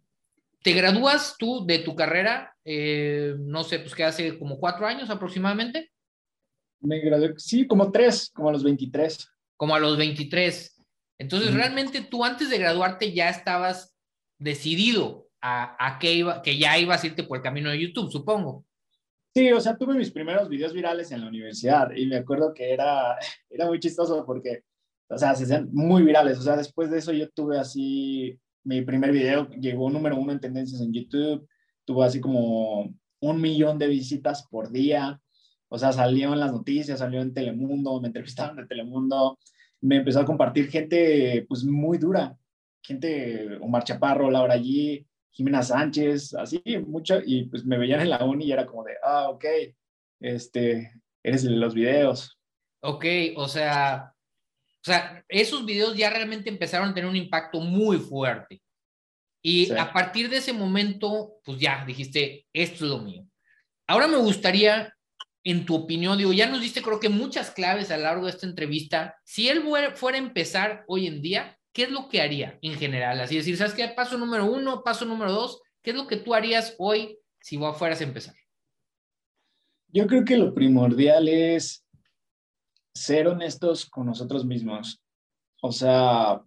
te 0.61 0.73
gradúas 0.73 1.35
tú 1.37 1.65
de 1.65 1.79
tu 1.79 1.95
carrera, 1.95 2.55
eh, 2.65 3.35
no 3.37 3.63
sé, 3.63 3.79
pues 3.79 3.93
que 3.93 4.03
hace 4.03 4.39
como 4.39 4.59
cuatro 4.59 4.87
años 4.87 5.09
aproximadamente? 5.09 5.91
Me 6.79 6.99
gradué, 6.99 7.33
sí, 7.37 7.67
como 7.67 7.91
tres, 7.91 8.31
como 8.33 8.49
a 8.49 8.51
los 8.51 8.63
23. 8.63 9.29
Como 9.57 9.75
a 9.75 9.79
los 9.79 9.97
23. 9.97 10.81
Entonces, 11.17 11.53
realmente 11.53 12.01
tú 12.01 12.25
antes 12.25 12.49
de 12.49 12.57
graduarte 12.57 13.13
ya 13.13 13.29
estabas 13.29 13.95
decidido 14.37 15.29
a, 15.41 15.97
que, 15.99 16.13
iba, 16.13 16.41
que 16.41 16.57
ya 16.57 16.77
ibas 16.77 17.03
a 17.03 17.07
irte 17.07 17.23
por 17.23 17.37
el 17.37 17.43
camino 17.43 17.69
de 17.69 17.79
YouTube, 17.79 18.11
supongo. 18.11 18.65
Sí, 19.35 19.51
o 19.51 19.59
sea, 19.59 19.77
tuve 19.77 19.95
mis 19.95 20.11
primeros 20.11 20.47
videos 20.47 20.73
virales 20.73 21.11
en 21.11 21.21
la 21.21 21.27
universidad 21.27 21.91
y 21.95 22.05
me 22.05 22.17
acuerdo 22.17 22.53
que 22.53 22.71
era, 22.71 23.17
era 23.49 23.65
muy 23.65 23.79
chistoso 23.79 24.25
porque, 24.25 24.63
o 25.09 25.17
sea, 25.17 25.35
se 25.35 25.43
hacían 25.43 25.69
muy 25.71 26.03
virales. 26.03 26.37
O 26.39 26.41
sea, 26.41 26.55
después 26.55 26.89
de 26.89 26.99
eso 26.99 27.11
yo 27.11 27.29
tuve 27.29 27.59
así, 27.59 28.39
mi 28.63 28.81
primer 28.81 29.11
video 29.11 29.49
llegó 29.49 29.89
número 29.89 30.17
uno 30.17 30.31
en 30.31 30.39
tendencias 30.39 30.81
en 30.81 30.93
YouTube, 30.93 31.47
tuvo 31.85 32.03
así 32.03 32.19
como 32.19 32.93
un 33.19 33.41
millón 33.41 33.77
de 33.79 33.87
visitas 33.87 34.47
por 34.47 34.71
día. 34.71 35.19
O 35.69 35.77
sea, 35.77 35.91
salió 35.91 36.33
en 36.33 36.39
las 36.39 36.51
noticias, 36.51 36.99
salió 36.99 37.21
en 37.21 37.33
Telemundo, 37.33 37.99
me 37.99 38.07
entrevistaron 38.07 38.57
de 38.57 38.67
Telemundo, 38.67 39.39
me 39.81 39.97
empezó 39.97 40.19
a 40.19 40.25
compartir 40.25 40.69
gente 40.69 41.45
pues 41.47 41.63
muy 41.63 41.97
dura, 41.97 42.37
gente, 42.81 43.57
Omar 43.59 43.83
Chaparro, 43.83 44.29
Laura 44.29 44.55
G, 44.57 45.05
Jimena 45.31 45.63
Sánchez, 45.63 46.35
así, 46.35 46.61
mucho, 46.85 47.19
y 47.25 47.45
pues 47.45 47.65
me 47.65 47.77
veían 47.77 48.01
en 48.01 48.11
la 48.11 48.23
uni 48.23 48.45
y 48.45 48.51
era 48.51 48.67
como 48.67 48.83
de, 48.83 48.93
ah, 49.03 49.29
ok, 49.29 49.45
este, 50.19 50.91
eres 51.23 51.43
de 51.43 51.49
los 51.51 51.73
videos. 51.73 52.39
Ok, 52.81 53.05
o 53.35 53.47
sea, 53.47 54.12
o 54.83 54.85
sea, 54.85 55.23
esos 55.29 55.65
videos 55.65 55.95
ya 55.95 56.09
realmente 56.09 56.49
empezaron 56.49 56.89
a 56.89 56.93
tener 56.93 57.09
un 57.09 57.15
impacto 57.15 57.61
muy 57.61 57.97
fuerte. 57.97 58.61
Y 59.41 59.71
a 59.71 59.93
partir 59.93 60.29
de 60.29 60.37
ese 60.37 60.51
momento, 60.51 61.35
pues 61.45 61.57
ya 61.57 61.85
dijiste, 61.85 62.45
esto 62.51 62.83
es 62.83 62.91
lo 62.91 62.99
mío. 62.99 63.25
Ahora 63.87 64.07
me 64.07 64.17
gustaría 64.17 64.93
en 65.45 65.65
tu 65.65 65.75
opinión, 65.75 66.17
digo, 66.17 66.33
ya 66.33 66.49
nos 66.49 66.61
diste 66.61 66.81
creo 66.81 66.99
que 66.99 67.07
muchas 67.07 67.51
claves 67.51 67.91
a 67.91 67.97
lo 67.97 68.03
largo 68.03 68.25
de 68.25 68.31
esta 68.31 68.45
entrevista. 68.45 69.15
Si 69.23 69.47
él 69.47 69.63
fuera 69.95 70.17
a 70.17 70.21
empezar 70.21 70.83
hoy 70.87 71.07
en 71.07 71.21
día, 71.21 71.57
¿qué 71.71 71.83
es 71.83 71.91
lo 71.91 72.09
que 72.09 72.21
haría 72.21 72.59
en 72.61 72.75
general? 72.75 73.21
Así 73.21 73.37
decir, 73.37 73.55
¿sabes 73.55 73.73
qué? 73.73 73.87
Paso 73.87 74.17
número 74.17 74.45
uno, 74.45 74.83
paso 74.83 75.05
número 75.05 75.31
dos, 75.31 75.61
¿qué 75.81 75.91
es 75.91 75.95
lo 75.95 76.07
que 76.07 76.17
tú 76.17 76.33
harías 76.33 76.75
hoy 76.77 77.17
si 77.39 77.57
fueras 77.57 78.01
a 78.01 78.03
empezar? 78.03 78.35
Yo 79.87 80.07
creo 80.07 80.25
que 80.25 80.37
lo 80.37 80.53
primordial 80.53 81.29
es 81.29 81.82
ser 82.93 83.27
honestos 83.27 83.85
con 83.85 84.05
nosotros 84.05 84.45
mismos. 84.45 85.01
O 85.61 85.71
sea, 85.71 86.43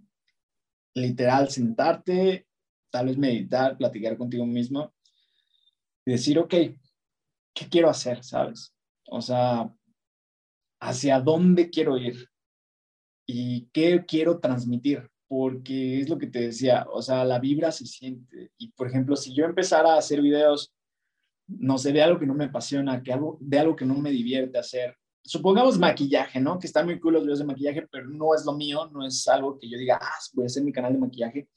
literal, 0.94 1.48
sentarte 1.48 2.46
tal 2.90 3.06
vez 3.06 3.18
meditar, 3.18 3.76
platicar 3.76 4.16
contigo 4.16 4.46
mismo 4.46 4.94
y 6.06 6.12
decir, 6.12 6.38
ok, 6.38 6.50
¿qué 6.50 7.68
quiero 7.70 7.90
hacer? 7.90 8.22
¿Sabes? 8.24 8.74
O 9.08 9.20
sea, 9.20 9.70
¿hacia 10.80 11.20
dónde 11.20 11.68
quiero 11.68 11.98
ir? 11.98 12.28
¿Y 13.26 13.66
qué 13.72 14.04
quiero 14.06 14.38
transmitir? 14.38 15.10
Porque 15.28 16.00
es 16.00 16.08
lo 16.08 16.16
que 16.16 16.28
te 16.28 16.40
decía, 16.40 16.86
o 16.90 17.02
sea, 17.02 17.24
la 17.24 17.38
vibra 17.38 17.72
se 17.72 17.84
siente. 17.86 18.52
Y 18.56 18.68
por 18.72 18.86
ejemplo, 18.86 19.16
si 19.16 19.34
yo 19.34 19.44
empezara 19.44 19.94
a 19.94 19.98
hacer 19.98 20.22
videos, 20.22 20.72
no 21.48 21.78
sé, 21.78 21.92
de 21.92 22.02
algo 22.02 22.18
que 22.18 22.26
no 22.26 22.34
me 22.34 22.46
apasiona, 22.46 23.02
que 23.02 23.12
algo, 23.12 23.36
de 23.40 23.58
algo 23.58 23.76
que 23.76 23.84
no 23.84 23.96
me 23.96 24.10
divierte 24.10 24.58
hacer, 24.58 24.96
supongamos 25.26 25.78
maquillaje, 25.78 26.40
¿no? 26.40 26.58
Que 26.58 26.68
están 26.68 26.86
muy 26.86 27.00
cool 27.00 27.14
los 27.14 27.22
videos 27.24 27.40
de 27.40 27.44
maquillaje, 27.44 27.86
pero 27.90 28.06
no 28.08 28.34
es 28.34 28.44
lo 28.44 28.52
mío, 28.52 28.88
no 28.92 29.04
es 29.04 29.26
algo 29.28 29.58
que 29.58 29.68
yo 29.68 29.76
diga, 29.76 29.98
ah, 30.00 30.18
voy 30.32 30.44
a 30.44 30.46
hacer 30.46 30.62
mi 30.62 30.72
canal 30.72 30.92
de 30.92 31.00
maquillaje. 31.00 31.48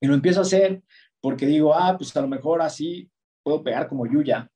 Y 0.00 0.06
lo 0.06 0.14
empiezo 0.14 0.40
a 0.40 0.42
hacer 0.42 0.82
porque 1.20 1.46
digo, 1.46 1.74
ah, 1.74 1.96
pues 1.96 2.16
a 2.16 2.22
lo 2.22 2.28
mejor 2.28 2.62
así 2.62 3.10
puedo 3.42 3.62
pegar 3.62 3.88
como 3.88 4.06
Yuya. 4.06 4.50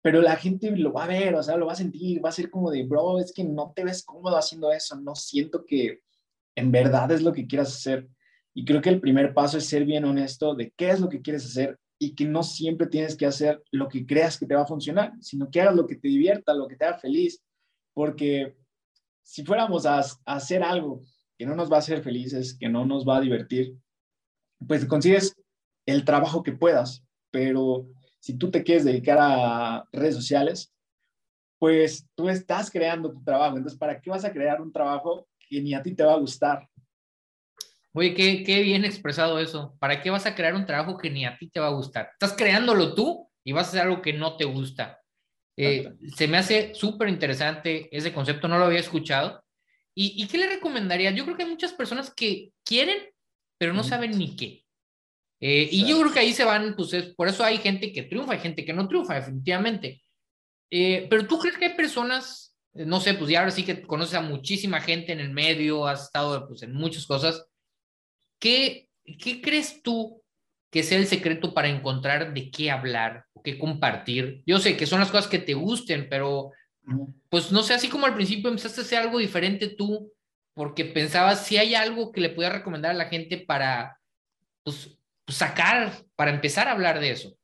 Pero 0.00 0.22
la 0.22 0.36
gente 0.36 0.70
lo 0.70 0.92
va 0.92 1.04
a 1.04 1.08
ver, 1.08 1.34
o 1.34 1.42
sea, 1.42 1.56
lo 1.56 1.66
va 1.66 1.72
a 1.72 1.76
sentir, 1.76 2.24
va 2.24 2.30
a 2.30 2.32
ser 2.32 2.48
como 2.48 2.70
de, 2.70 2.84
bro, 2.84 3.18
es 3.18 3.32
que 3.32 3.44
no 3.44 3.72
te 3.74 3.84
ves 3.84 4.04
cómodo 4.04 4.36
haciendo 4.36 4.72
eso, 4.72 4.96
no 4.96 5.14
siento 5.14 5.66
que 5.66 6.00
en 6.54 6.72
verdad 6.72 7.10
es 7.10 7.22
lo 7.22 7.32
que 7.32 7.46
quieras 7.46 7.74
hacer. 7.74 8.08
Y 8.54 8.64
creo 8.64 8.80
que 8.80 8.88
el 8.88 9.00
primer 9.00 9.34
paso 9.34 9.58
es 9.58 9.66
ser 9.66 9.84
bien 9.84 10.04
honesto 10.04 10.54
de 10.54 10.72
qué 10.76 10.90
es 10.90 11.00
lo 11.00 11.08
que 11.08 11.20
quieres 11.20 11.44
hacer 11.44 11.78
y 11.98 12.14
que 12.14 12.24
no 12.24 12.42
siempre 12.42 12.86
tienes 12.86 13.16
que 13.16 13.26
hacer 13.26 13.62
lo 13.70 13.88
que 13.88 14.04
creas 14.04 14.38
que 14.38 14.46
te 14.46 14.54
va 14.54 14.62
a 14.62 14.66
funcionar, 14.66 15.12
sino 15.20 15.50
que 15.50 15.60
hagas 15.60 15.74
lo 15.74 15.86
que 15.86 15.96
te 15.96 16.08
divierta, 16.08 16.54
lo 16.54 16.68
que 16.68 16.76
te 16.76 16.84
haga 16.84 16.98
feliz, 16.98 17.42
porque 17.94 18.56
si 19.22 19.44
fuéramos 19.44 19.86
a, 19.86 20.02
hacer 20.26 20.62
algo 20.62 21.02
que 21.38 21.46
no 21.46 21.54
nos 21.54 21.70
va 21.70 21.76
a 21.76 21.78
hacer 21.80 22.02
felices, 22.02 22.56
que 22.58 22.68
no 22.68 22.84
nos 22.84 23.06
va 23.06 23.16
a 23.16 23.20
divertir, 23.20 23.76
pues 24.66 24.84
consigues 24.84 25.34
el 25.86 26.04
trabajo 26.04 26.42
que 26.42 26.52
puedas, 26.52 27.04
pero 27.30 27.88
si 28.20 28.34
tú 28.34 28.50
te 28.50 28.62
quieres 28.62 28.84
dedicar 28.84 29.18
a 29.20 29.88
redes 29.92 30.14
sociales, 30.14 30.72
pues 31.58 32.06
tú 32.14 32.28
estás 32.28 32.70
creando 32.70 33.12
tu 33.12 33.22
trabajo, 33.22 33.56
entonces 33.56 33.78
¿para 33.78 34.00
qué 34.00 34.10
vas 34.10 34.24
a 34.24 34.32
crear 34.32 34.60
un 34.60 34.72
trabajo 34.72 35.26
que 35.48 35.60
ni 35.60 35.74
a 35.74 35.82
ti 35.82 35.94
te 35.94 36.04
va 36.04 36.14
a 36.14 36.18
gustar? 36.18 36.68
Oye, 37.98 38.12
qué, 38.12 38.42
qué, 38.42 38.60
bien 38.60 38.84
expresado 38.84 39.38
eso. 39.38 39.74
¿Para 39.78 40.02
qué 40.02 40.10
vas 40.10 40.26
a 40.26 40.34
crear 40.34 40.54
un 40.54 40.66
trabajo 40.66 40.98
que 40.98 41.08
ni 41.08 41.24
a 41.24 41.38
ti 41.38 41.48
te 41.48 41.60
va 41.60 41.68
a 41.68 41.72
gustar? 41.72 42.10
Estás 42.12 42.34
creándolo 42.36 42.94
tú 42.94 43.30
y 43.42 43.52
vas 43.52 43.66
a 43.66 43.70
hacer 43.70 43.80
algo 43.80 44.02
que 44.02 44.12
no 44.12 44.36
te 44.36 44.44
gusta. 44.44 45.00
Eh, 45.56 45.94
se 46.14 46.28
me 46.28 46.36
hace 46.36 46.74
súper 46.74 47.08
interesante 47.08 47.88
ese 47.90 48.12
concepto, 48.12 48.48
no 48.48 48.58
lo 48.58 48.66
había 48.66 48.80
escuchado. 48.80 49.42
¿Y, 49.94 50.22
¿Y, 50.22 50.26
qué 50.26 50.36
le 50.36 50.46
recomendaría? 50.46 51.10
Yo 51.12 51.24
creo 51.24 51.38
que 51.38 51.44
hay 51.44 51.48
muchas 51.48 51.72
personas 51.72 52.12
que 52.14 52.52
quieren, 52.66 52.98
pero 53.56 53.72
no 53.72 53.82
saben 53.82 54.10
ni 54.10 54.36
qué. 54.36 54.62
Eh, 55.40 55.66
y 55.72 55.88
yo 55.88 55.98
creo 55.98 56.12
que 56.12 56.18
ahí 56.18 56.34
se 56.34 56.44
van, 56.44 56.76
pues 56.76 56.92
es, 56.92 57.14
por 57.14 57.28
eso 57.28 57.44
hay 57.44 57.56
gente 57.56 57.94
que 57.94 58.02
triunfa, 58.02 58.34
hay 58.34 58.40
gente 58.40 58.66
que 58.66 58.74
no 58.74 58.86
triunfa, 58.88 59.14
definitivamente. 59.14 60.02
Eh, 60.70 61.06
pero 61.08 61.26
tú 61.26 61.38
crees 61.38 61.56
que 61.56 61.64
hay 61.64 61.74
personas, 61.74 62.54
no 62.74 63.00
sé, 63.00 63.14
pues 63.14 63.30
ya 63.30 63.38
ahora 63.38 63.52
sí 63.52 63.64
que 63.64 63.80
conoces 63.80 64.16
a 64.16 64.20
muchísima 64.20 64.82
gente 64.82 65.12
en 65.12 65.20
el 65.20 65.30
medio, 65.30 65.86
has 65.86 66.04
estado 66.04 66.46
pues, 66.46 66.62
en 66.62 66.74
muchas 66.74 67.06
cosas 67.06 67.46
¿Qué, 68.38 68.88
¿Qué 69.04 69.40
crees 69.40 69.82
tú 69.82 70.22
que 70.70 70.82
sea 70.82 70.98
el 70.98 71.06
secreto 71.06 71.54
para 71.54 71.68
encontrar 71.68 72.34
de 72.34 72.50
qué 72.50 72.70
hablar 72.70 73.24
o 73.32 73.42
qué 73.42 73.58
compartir? 73.58 74.42
Yo 74.46 74.58
sé 74.58 74.76
que 74.76 74.86
son 74.86 75.00
las 75.00 75.10
cosas 75.10 75.28
que 75.28 75.38
te 75.38 75.54
gusten, 75.54 76.08
pero 76.08 76.52
pues 77.28 77.50
no 77.50 77.62
sé, 77.62 77.74
así 77.74 77.88
como 77.88 78.06
al 78.06 78.14
principio 78.14 78.48
empezaste 78.48 78.80
a 78.80 78.84
hacer 78.84 78.98
algo 78.98 79.18
diferente 79.18 79.68
tú, 79.68 80.12
porque 80.54 80.84
pensabas 80.84 81.44
si 81.44 81.56
hay 81.56 81.74
algo 81.74 82.12
que 82.12 82.20
le 82.20 82.30
pudiera 82.30 82.56
recomendar 82.56 82.92
a 82.92 82.94
la 82.94 83.06
gente 83.06 83.38
para 83.38 83.98
pues, 84.62 84.96
sacar, 85.28 85.92
para 86.14 86.32
empezar 86.32 86.68
a 86.68 86.72
hablar 86.72 87.00
de 87.00 87.10
eso. 87.10 87.36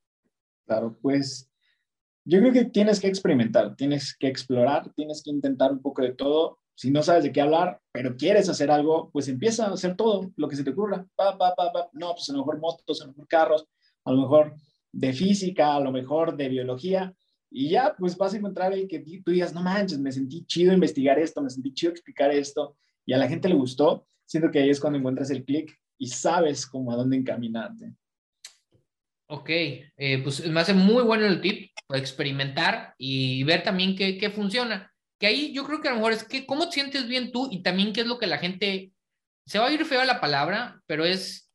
Claro, 0.67 0.97
pues 1.03 1.51
yo 2.25 2.39
creo 2.39 2.53
que 2.53 2.65
tienes 2.67 3.01
que 3.01 3.09
experimentar, 3.09 3.75
tienes 3.75 4.17
que 4.17 4.29
explorar, 4.29 4.93
tienes 4.95 5.23
que 5.25 5.31
intentar 5.31 5.73
un 5.73 5.83
poco 5.83 6.03
de 6.03 6.15
todo 6.15 6.62
si 6.83 6.91
no 6.91 7.01
sabes 7.01 7.23
de 7.23 7.31
qué 7.31 7.41
hablar, 7.41 7.81
pero 7.93 8.17
quieres 8.17 8.49
hacer 8.49 8.69
algo, 8.69 9.09
pues 9.13 9.29
empieza 9.29 9.67
a 9.67 9.73
hacer 9.73 9.95
todo 9.95 10.33
lo 10.35 10.49
que 10.49 10.57
se 10.57 10.65
te 10.65 10.71
ocurra. 10.71 11.07
Pa, 11.15 11.39
pa, 11.39 11.55
pa, 11.55 11.89
no, 11.93 12.13
pues 12.13 12.29
a 12.29 12.33
lo 12.33 12.41
mejor 12.41 12.59
motos, 12.59 13.01
a 13.01 13.05
lo 13.05 13.13
mejor 13.13 13.29
carros, 13.29 13.69
a 14.05 14.11
lo 14.11 14.23
mejor 14.23 14.57
de 14.91 15.13
física, 15.13 15.77
a 15.77 15.81
lo 15.81 15.93
mejor 15.93 16.37
de 16.37 16.49
biología. 16.49 17.15
Y 17.53 17.69
ya, 17.69 17.95
pues 17.97 18.17
vas 18.17 18.35
a 18.35 18.39
encontrar 18.39 18.73
el 18.73 18.89
que 18.89 18.99
tú 19.25 19.31
digas, 19.31 19.55
no 19.55 19.63
manches, 19.63 20.01
me 20.01 20.11
sentí 20.11 20.45
chido 20.45 20.73
investigar 20.73 21.21
esto, 21.21 21.41
me 21.41 21.51
sentí 21.51 21.73
chido 21.73 21.93
explicar 21.93 22.33
esto, 22.33 22.77
y 23.07 23.13
a 23.13 23.19
la 23.19 23.29
gente 23.29 23.49
le 23.49 23.55
gustó. 23.55 24.09
Siento 24.27 24.51
que 24.51 24.59
ahí 24.59 24.71
es 24.71 24.81
cuando 24.81 24.99
encuentras 24.99 25.31
el 25.31 25.45
clic 25.45 25.73
y 25.99 26.09
sabes 26.09 26.67
cómo 26.67 26.91
a 26.91 26.97
dónde 26.97 27.17
encaminarte. 27.17 27.95
Ok, 29.29 29.51
eh, 29.51 30.21
pues 30.25 30.45
me 30.49 30.59
hace 30.59 30.75
muy 30.75 31.05
bueno 31.05 31.27
el 31.27 31.41
tip, 31.41 31.71
experimentar 31.91 32.97
y 32.99 33.45
ver 33.45 33.63
también 33.63 33.95
qué, 33.95 34.19
qué 34.19 34.31
funciona 34.31 34.92
que 35.23 35.29
ahí 35.29 35.53
yo 35.53 35.65
creo 35.65 35.81
que 35.81 35.87
a 35.87 35.93
lo 35.93 35.99
mejor 35.99 36.15
es 36.15 36.25
que 36.25 36.45
cómo 36.47 36.67
te 36.67 36.73
sientes 36.73 37.07
bien 37.07 37.31
tú 37.31 37.47
y 37.49 37.63
también 37.63 37.93
qué 37.93 38.01
es 38.01 38.09
lo 38.09 38.19
que 38.19 38.27
la 38.27 38.39
gente, 38.39 38.93
se 39.47 39.61
va 39.61 39.69
a 39.69 39.73
ir 39.73 39.85
feo 39.85 40.01
a 40.01 40.05
la 40.05 40.21
palabra, 40.21 40.83
pero 40.89 41.05
es, 41.05 41.49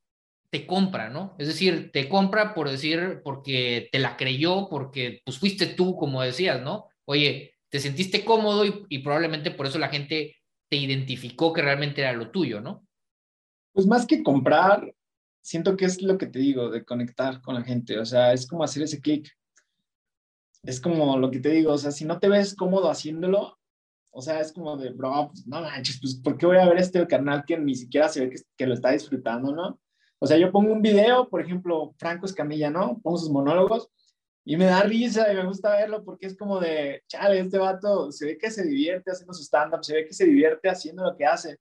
te 0.49 0.65
compra, 0.65 1.09
¿no? 1.09 1.35
Es 1.37 1.49
decir, 1.49 1.91
te 1.91 2.07
compra 2.07 2.53
por 2.53 2.69
decir, 2.69 3.19
porque 3.25 3.89
te 3.91 3.99
la 3.99 4.15
creyó, 4.15 4.69
porque 4.69 5.21
pues 5.25 5.37
fuiste 5.37 5.65
tú, 5.65 5.97
como 5.97 6.21
decías, 6.21 6.61
¿no? 6.61 6.85
Oye, 7.03 7.55
te 7.67 7.81
sentiste 7.81 8.23
cómodo 8.23 8.63
y, 8.63 8.85
y 8.87 8.99
probablemente 8.99 9.51
por 9.51 9.67
eso 9.67 9.79
la 9.79 9.89
gente 9.89 10.37
te 10.69 10.77
identificó 10.77 11.51
que 11.51 11.61
realmente 11.61 11.99
era 11.99 12.13
lo 12.13 12.31
tuyo, 12.31 12.61
¿no? 12.61 12.87
Pues 13.73 13.85
más 13.85 14.05
que 14.05 14.23
comprar, 14.23 14.95
siento 15.41 15.75
que 15.75 15.83
es 15.83 16.01
lo 16.01 16.17
que 16.17 16.27
te 16.27 16.39
digo, 16.39 16.69
de 16.69 16.85
conectar 16.85 17.41
con 17.41 17.55
la 17.55 17.63
gente, 17.63 17.99
o 17.99 18.05
sea, 18.05 18.31
es 18.31 18.47
como 18.47 18.63
hacer 18.63 18.83
ese 18.83 19.01
clic. 19.01 19.29
Es 20.63 20.81
como 20.81 21.17
lo 21.17 21.31
que 21.31 21.39
te 21.39 21.49
digo, 21.49 21.73
o 21.73 21.77
sea, 21.77 21.91
si 21.91 22.05
no 22.05 22.19
te 22.19 22.29
ves 22.29 22.55
cómodo 22.55 22.89
haciéndolo, 22.89 23.57
o 24.11 24.21
sea, 24.21 24.39
es 24.41 24.51
como 24.51 24.75
de, 24.77 24.89
bro, 24.89 25.29
pues 25.31 25.45
no 25.47 25.61
manches, 25.61 25.99
pues 26.01 26.15
¿por 26.15 26.37
qué 26.37 26.45
voy 26.45 26.57
a 26.57 26.67
ver 26.67 26.77
este 26.77 27.05
canal 27.07 27.43
que 27.45 27.57
ni 27.57 27.75
siquiera 27.75 28.09
se 28.09 28.21
ve 28.21 28.29
que, 28.31 28.41
que, 28.57 28.65
lo 28.65 28.73
está 28.73 28.91
disfrutando, 28.91 29.53
no? 29.53 29.79
O 30.19 30.25
sea, 30.25 30.37
yo 30.37 30.51
pongo 30.51 30.73
un 30.73 30.81
video, 30.81 31.29
por 31.29 31.41
ejemplo, 31.41 31.93
Franco 31.97 32.25
Escamilla, 32.25 32.71
¿no? 32.71 32.99
Pongo 33.03 33.17
sus 33.17 33.29
monólogos 33.29 33.89
y 34.43 34.55
me 34.55 34.65
da 34.65 34.81
risa 34.81 35.31
y 35.31 35.35
me 35.35 35.45
gusta 35.45 35.75
verlo 35.75 36.03
porque 36.05 36.25
es 36.27 36.37
como 36.37 36.59
de, 36.59 37.03
chale, 37.07 37.39
este 37.39 37.57
vato 37.57 38.11
se 38.11 38.25
ve 38.25 38.37
que 38.37 38.49
se 38.49 38.63
divierte 38.63 39.11
haciendo 39.11 39.33
su 39.33 39.43
stand-up, 39.43 39.83
se 39.83 39.93
ve 39.93 40.05
que 40.05 40.13
se 40.13 40.25
divierte 40.25 40.69
haciendo 40.69 41.03
lo 41.03 41.17
que 41.17 41.25
hace. 41.25 41.59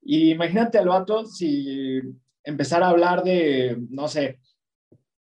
Y 0.00 0.30
imagínate 0.30 0.78
al 0.78 0.88
vato 0.88 1.26
si 1.26 2.00
empezara 2.44 2.86
a 2.86 2.90
hablar 2.90 3.24
de, 3.24 3.78
no 3.90 4.06
sé, 4.06 4.38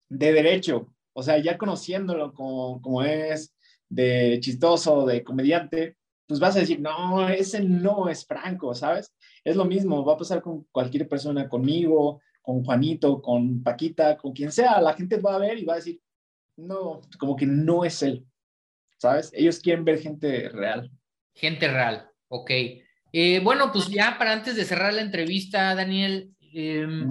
de 0.08 0.32
derecho, 0.32 0.94
o 1.14 1.24
sea, 1.24 1.38
ya 1.38 1.58
conociéndolo 1.58 2.34
como, 2.34 2.82
como 2.82 3.04
es, 3.04 3.54
de 3.90 4.40
chistoso, 4.42 5.06
de 5.06 5.24
comediante, 5.24 5.98
pues 6.28 6.40
vas 6.40 6.56
a 6.56 6.60
decir, 6.60 6.80
no, 6.80 7.30
ese 7.30 7.62
no 7.64 8.10
es 8.10 8.26
Franco, 8.26 8.74
¿sabes? 8.74 9.14
Es 9.44 9.56
lo 9.56 9.66
mismo, 9.66 10.04
va 10.04 10.14
a 10.14 10.18
pasar 10.18 10.42
con 10.42 10.64
cualquier 10.72 11.08
persona, 11.08 11.48
conmigo, 11.48 12.22
con 12.42 12.64
Juanito, 12.64 13.22
con 13.22 13.62
Paquita, 13.62 14.18
con 14.18 14.34
quien 14.34 14.52
sea, 14.52 14.82
la 14.82 14.94
gente 14.94 15.18
va 15.18 15.36
a 15.36 15.40
ver 15.40 15.60
y 15.60 15.66
va 15.66 15.74
a 15.74 15.78
decir, 15.78 16.02
no, 16.58 17.02
como 17.20 17.36
que 17.36 17.46
no 17.46 17.86
es 17.86 18.02
él, 18.04 18.26
¿sabes? 18.98 19.32
Ellos 19.34 19.60
quieren 19.60 19.86
ver 19.86 20.00
gente 20.00 20.50
real. 20.50 20.92
Gente 21.36 21.68
real, 21.68 22.10
ok. 22.30 22.52
Eh, 23.12 23.40
bueno, 23.44 23.72
pues 23.72 23.88
ya 23.88 24.18
para 24.18 24.34
antes 24.34 24.56
de 24.56 24.66
cerrar 24.66 24.94
la 24.94 25.02
entrevista, 25.02 25.76
Daniel, 25.76 26.34
em, 26.54 27.08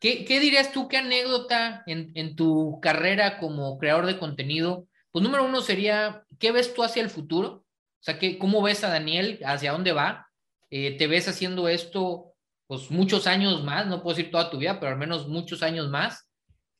¿qué, 0.00 0.24
¿qué, 0.24 0.40
dirías 0.40 0.72
tú, 0.72 0.88
qué 0.88 0.98
anécdota 0.98 1.82
en, 1.86 2.36
tu 2.36 2.80
carrera 2.80 3.38
como 3.38 3.78
creador 3.78 4.06
de 4.06 4.18
contenido? 4.18 4.86
Pues 5.10 5.22
número 5.22 5.44
uno 5.44 5.60
sería, 5.60 6.24
¿qué 6.38 6.52
ves 6.52 6.74
tú 6.74 6.82
hacia 6.82 7.02
el 7.02 7.10
futuro? 7.10 7.48
O 7.48 8.02
sea, 8.02 8.18
¿cómo 8.38 8.62
ves 8.62 8.84
a 8.84 8.88
Daniel? 8.88 9.40
¿Hacia 9.44 9.72
dónde 9.72 9.92
va? 9.92 10.28
Eh, 10.70 10.96
¿Te 10.96 11.06
ves 11.06 11.28
haciendo 11.28 11.68
esto 11.68 12.34
pues 12.66 12.90
muchos 12.90 13.26
años 13.26 13.64
más? 13.64 13.86
No 13.86 14.02
puedo 14.02 14.16
decir 14.16 14.30
toda 14.30 14.50
tu 14.50 14.58
vida, 14.58 14.78
pero 14.78 14.92
al 14.92 14.98
menos 14.98 15.28
muchos 15.28 15.62
años 15.62 15.88
más. 15.88 16.28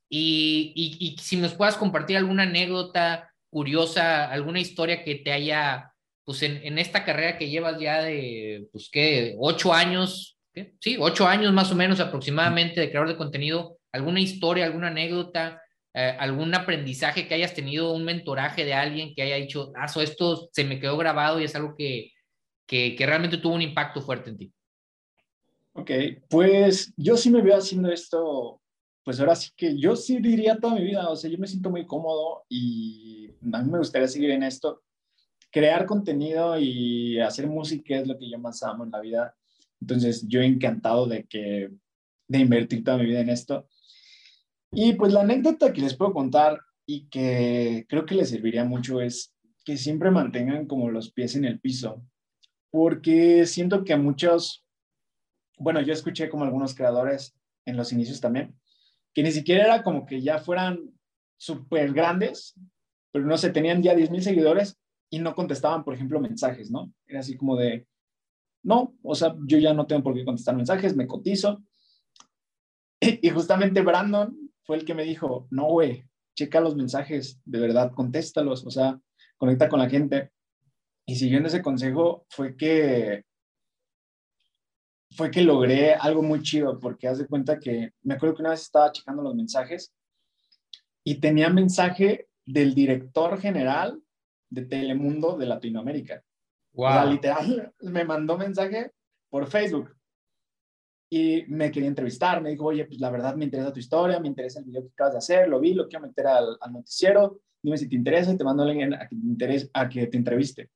Y, 0.09 0.73
y, 0.75 1.17
si 1.21 1.37
nos 1.37 1.55
puedas 1.55 1.77
compartir 1.77 2.17
alguna 2.17 2.45
anécdota 2.45 3.33
curiosa, 3.51 4.31
alguna 4.31 4.61
historia 4.61 5.03
que 5.03 5.17
te 5.17 5.33
haya, 5.33 5.93
pues 6.25 6.43
en, 6.43 6.65
en 6.65 6.79
esta 6.79 7.05
carrera 7.05 7.39
que 7.39 7.49
llevas 7.49 7.81
ya 7.81 8.03
de, 8.03 8.69
pues 8.71 8.89
qué, 8.91 9.35
ocho 9.39 9.73
años, 9.73 10.36
¿qué? 10.36 10.36
Sí, 10.81 10.97
ocho 10.99 11.27
años 11.27 11.53
más 11.53 11.71
o 11.73 11.75
menos 11.75 12.01
aproximadamente 12.01 12.81
de 12.81 12.91
creador 12.91 13.09
de 13.09 13.17
contenido, 13.17 13.79
alguna 13.93 14.21
historia, 14.21 14.65
alguna 14.65 14.89
anécdota 14.89 15.63
eh, 15.99 16.15
algún 16.19 16.55
aprendizaje 16.55 17.27
que 17.27 17.33
hayas 17.33 17.55
tenido, 17.55 17.95
un 17.95 18.05
mentoraje 18.05 18.67
de 18.67 18.75
alguien 18.75 19.15
que 19.15 19.23
haya 19.23 19.37
dicho, 19.37 19.73
ah, 19.75 19.87
esto 20.03 20.51
se 20.53 20.63
me 20.63 20.79
quedó 20.79 20.99
grabado 20.99 21.41
y 21.41 21.45
es 21.45 21.57
algo 21.57 21.75
que, 21.75 22.13
que, 22.67 22.95
que 22.95 23.07
realmente 23.07 23.39
tuvo 23.39 23.55
un 23.55 23.63
impacto 23.63 24.03
fuerte 24.03 24.29
en 24.29 24.37
ti. 24.37 24.53
Ok, 25.73 25.91
pues 26.29 26.93
yo 26.99 27.17
sí 27.17 27.31
me 27.31 27.41
veo 27.41 27.57
haciendo 27.57 27.91
esto, 27.91 28.61
pues 29.05 29.19
ahora 29.21 29.35
sí 29.35 29.53
que 29.57 29.79
yo 29.79 29.97
sí 29.97 30.19
diría 30.21 30.59
toda 30.59 30.75
mi 30.75 30.85
vida, 30.85 31.09
o 31.09 31.17
sea, 31.17 31.31
yo 31.31 31.39
me 31.39 31.47
siento 31.47 31.71
muy 31.71 31.87
cómodo 31.87 32.45
y 32.51 33.31
a 33.51 33.63
mí 33.63 33.71
me 33.71 33.79
gustaría 33.79 34.07
seguir 34.07 34.33
en 34.33 34.43
esto. 34.43 34.83
Crear 35.51 35.87
contenido 35.87 36.59
y 36.59 37.19
hacer 37.21 37.47
música 37.47 37.97
es 37.97 38.07
lo 38.07 38.19
que 38.19 38.29
yo 38.29 38.39
más 38.39 38.63
amo 38.63 38.85
en 38.85 38.91
la 38.91 39.01
vida. 39.01 39.35
Entonces, 39.81 40.27
yo 40.29 40.41
encantado 40.41 41.07
de 41.07 41.25
que 41.25 41.71
de 42.29 42.39
invertir 42.39 42.83
toda 42.85 42.99
mi 42.99 43.07
vida 43.07 43.21
en 43.21 43.31
esto. 43.31 43.69
Y 44.73 44.95
pues 44.95 45.13
la 45.13 45.21
anécdota 45.21 45.73
que 45.73 45.81
les 45.81 45.95
puedo 45.95 46.13
contar 46.13 46.61
y 46.87 47.09
que 47.09 47.87
creo 47.89 48.07
que 48.07 48.15
les 48.15 48.31
serviría 48.31 48.65
mucho 48.65 49.01
es 49.01 49.35
que 49.65 49.77
siempre 49.77 50.11
mantengan 50.11 50.67
como 50.67 50.91
los 50.91 51.11
pies 51.11 51.35
en 51.35 51.45
el 51.45 51.61
piso, 51.61 52.05
porque 52.71 53.47
siento 53.47 53.85
que 53.85 53.97
muchos, 53.97 54.65
bueno, 55.59 55.81
yo 55.81 55.93
escuché 55.93 56.29
como 56.29 56.45
algunos 56.45 56.75
creadores 56.75 57.37
en 57.65 57.77
los 57.77 57.93
inicios 57.93 58.21
también, 58.21 58.55
que 59.13 59.23
ni 59.23 59.33
siquiera 59.33 59.65
era 59.65 59.83
como 59.83 60.07
que 60.07 60.23
ya 60.23 60.39
fueran 60.39 60.79
súper 61.37 61.93
grandes, 61.93 62.55
pero 63.11 63.27
no 63.27 63.37
sé, 63.39 63.51
tenían 63.51 63.83
ya 63.83 63.95
10 63.95 64.11
mil 64.11 64.23
seguidores 64.23 64.79
y 65.11 65.19
no 65.19 65.35
contestaban, 65.35 65.85
por 65.85 65.95
ejemplo, 65.95 66.21
mensajes, 66.21 66.71
¿no? 66.71 66.93
Era 67.07 67.21
así 67.21 67.37
como 67.37 67.57
de, 67.57 67.87
no, 68.67 68.97
o 69.05 69.15
sea, 69.15 69.37
yo 69.47 69.59
ya 69.59 69.73
no 69.73 69.87
tengo 69.87 70.03
por 70.03 70.15
qué 70.15 70.25
contestar 70.25 70.57
mensajes, 70.57 70.97
me 70.97 71.07
cotizo. 71.07 71.63
Y 73.23 73.31
justamente 73.31 73.83
Brandon 73.83 74.37
fue 74.65 74.79
el 74.79 74.85
que 74.85 74.95
me 74.95 75.05
dijo, 75.05 75.47
no, 75.51 75.67
güey, 75.67 76.05
checa 76.35 76.61
los 76.61 76.75
mensajes, 76.75 77.41
de 77.45 77.61
verdad, 77.61 77.93
contéstalos, 77.95 78.67
o 78.67 78.71
sea, 78.71 79.01
conecta 79.37 79.69
con 79.69 79.79
la 79.79 79.89
gente. 79.89 80.33
Y 81.07 81.15
siguiendo 81.15 81.47
ese 81.47 81.63
consejo 81.63 82.27
fue 82.29 82.57
que 82.57 83.25
fue 85.13 85.31
que 85.31 85.43
logré 85.43 85.95
algo 85.95 86.23
muy 86.23 86.43
chido, 86.43 86.81
porque 86.81 87.07
haz 87.07 87.19
de 87.19 87.29
cuenta 87.29 87.61
que 87.61 87.93
me 88.03 88.15
acuerdo 88.15 88.35
que 88.35 88.43
una 88.43 88.51
vez 88.51 88.63
estaba 88.63 88.91
checando 88.91 89.23
los 89.23 89.37
mensajes 89.37 89.95
y 91.05 91.21
tenía 91.21 91.51
mensaje 91.51 92.27
del 92.45 92.75
director 92.75 93.41
general 93.41 94.03
de 94.51 94.63
Telemundo 94.65 95.37
de 95.37 95.47
Latinoamérica. 95.47 96.25
Wow. 96.77 96.87
O 96.87 96.93
sea, 96.93 97.05
literal, 97.07 97.73
me 97.81 98.05
mandó 98.05 98.37
mensaje 98.37 98.93
por 99.31 99.47
Facebook 99.47 99.97
y 101.11 101.45
me 101.49 101.71
quería 101.71 101.89
entrevistar. 101.89 102.41
Me 102.43 102.51
dijo, 102.51 102.67
oye, 102.67 102.85
pues 102.85 103.01
la 103.01 103.11
verdad 103.11 103.35
me 103.35 103.45
interesa 103.45 103.73
tu 103.73 103.81
historia, 103.81 104.21
me 104.21 104.29
interesa 104.29 104.61
el 104.61 104.67
video 104.67 104.83
que 104.83 104.91
acabas 104.93 105.15
de 105.15 105.19
hacer, 105.19 105.49
lo 105.49 105.59
vi, 105.59 105.75
lo 105.75 105.89
quiero 105.89 106.07
meter 106.07 106.27
al, 106.27 106.59
noticiero. 106.71 107.41
Dime 107.63 107.79
si 107.79 107.89
te 107.89 107.97
interesa 107.97 108.33
y 108.33 108.37
te 108.37 108.45
mando 108.45 108.63
a 108.63 108.67
alguien 108.67 108.95
a 108.95 109.09
que 109.09 109.17
te, 109.17 109.27
interese, 109.27 109.71
a 109.73 109.89
que 109.89 110.07
te 110.07 110.17
entreviste. 110.17 110.71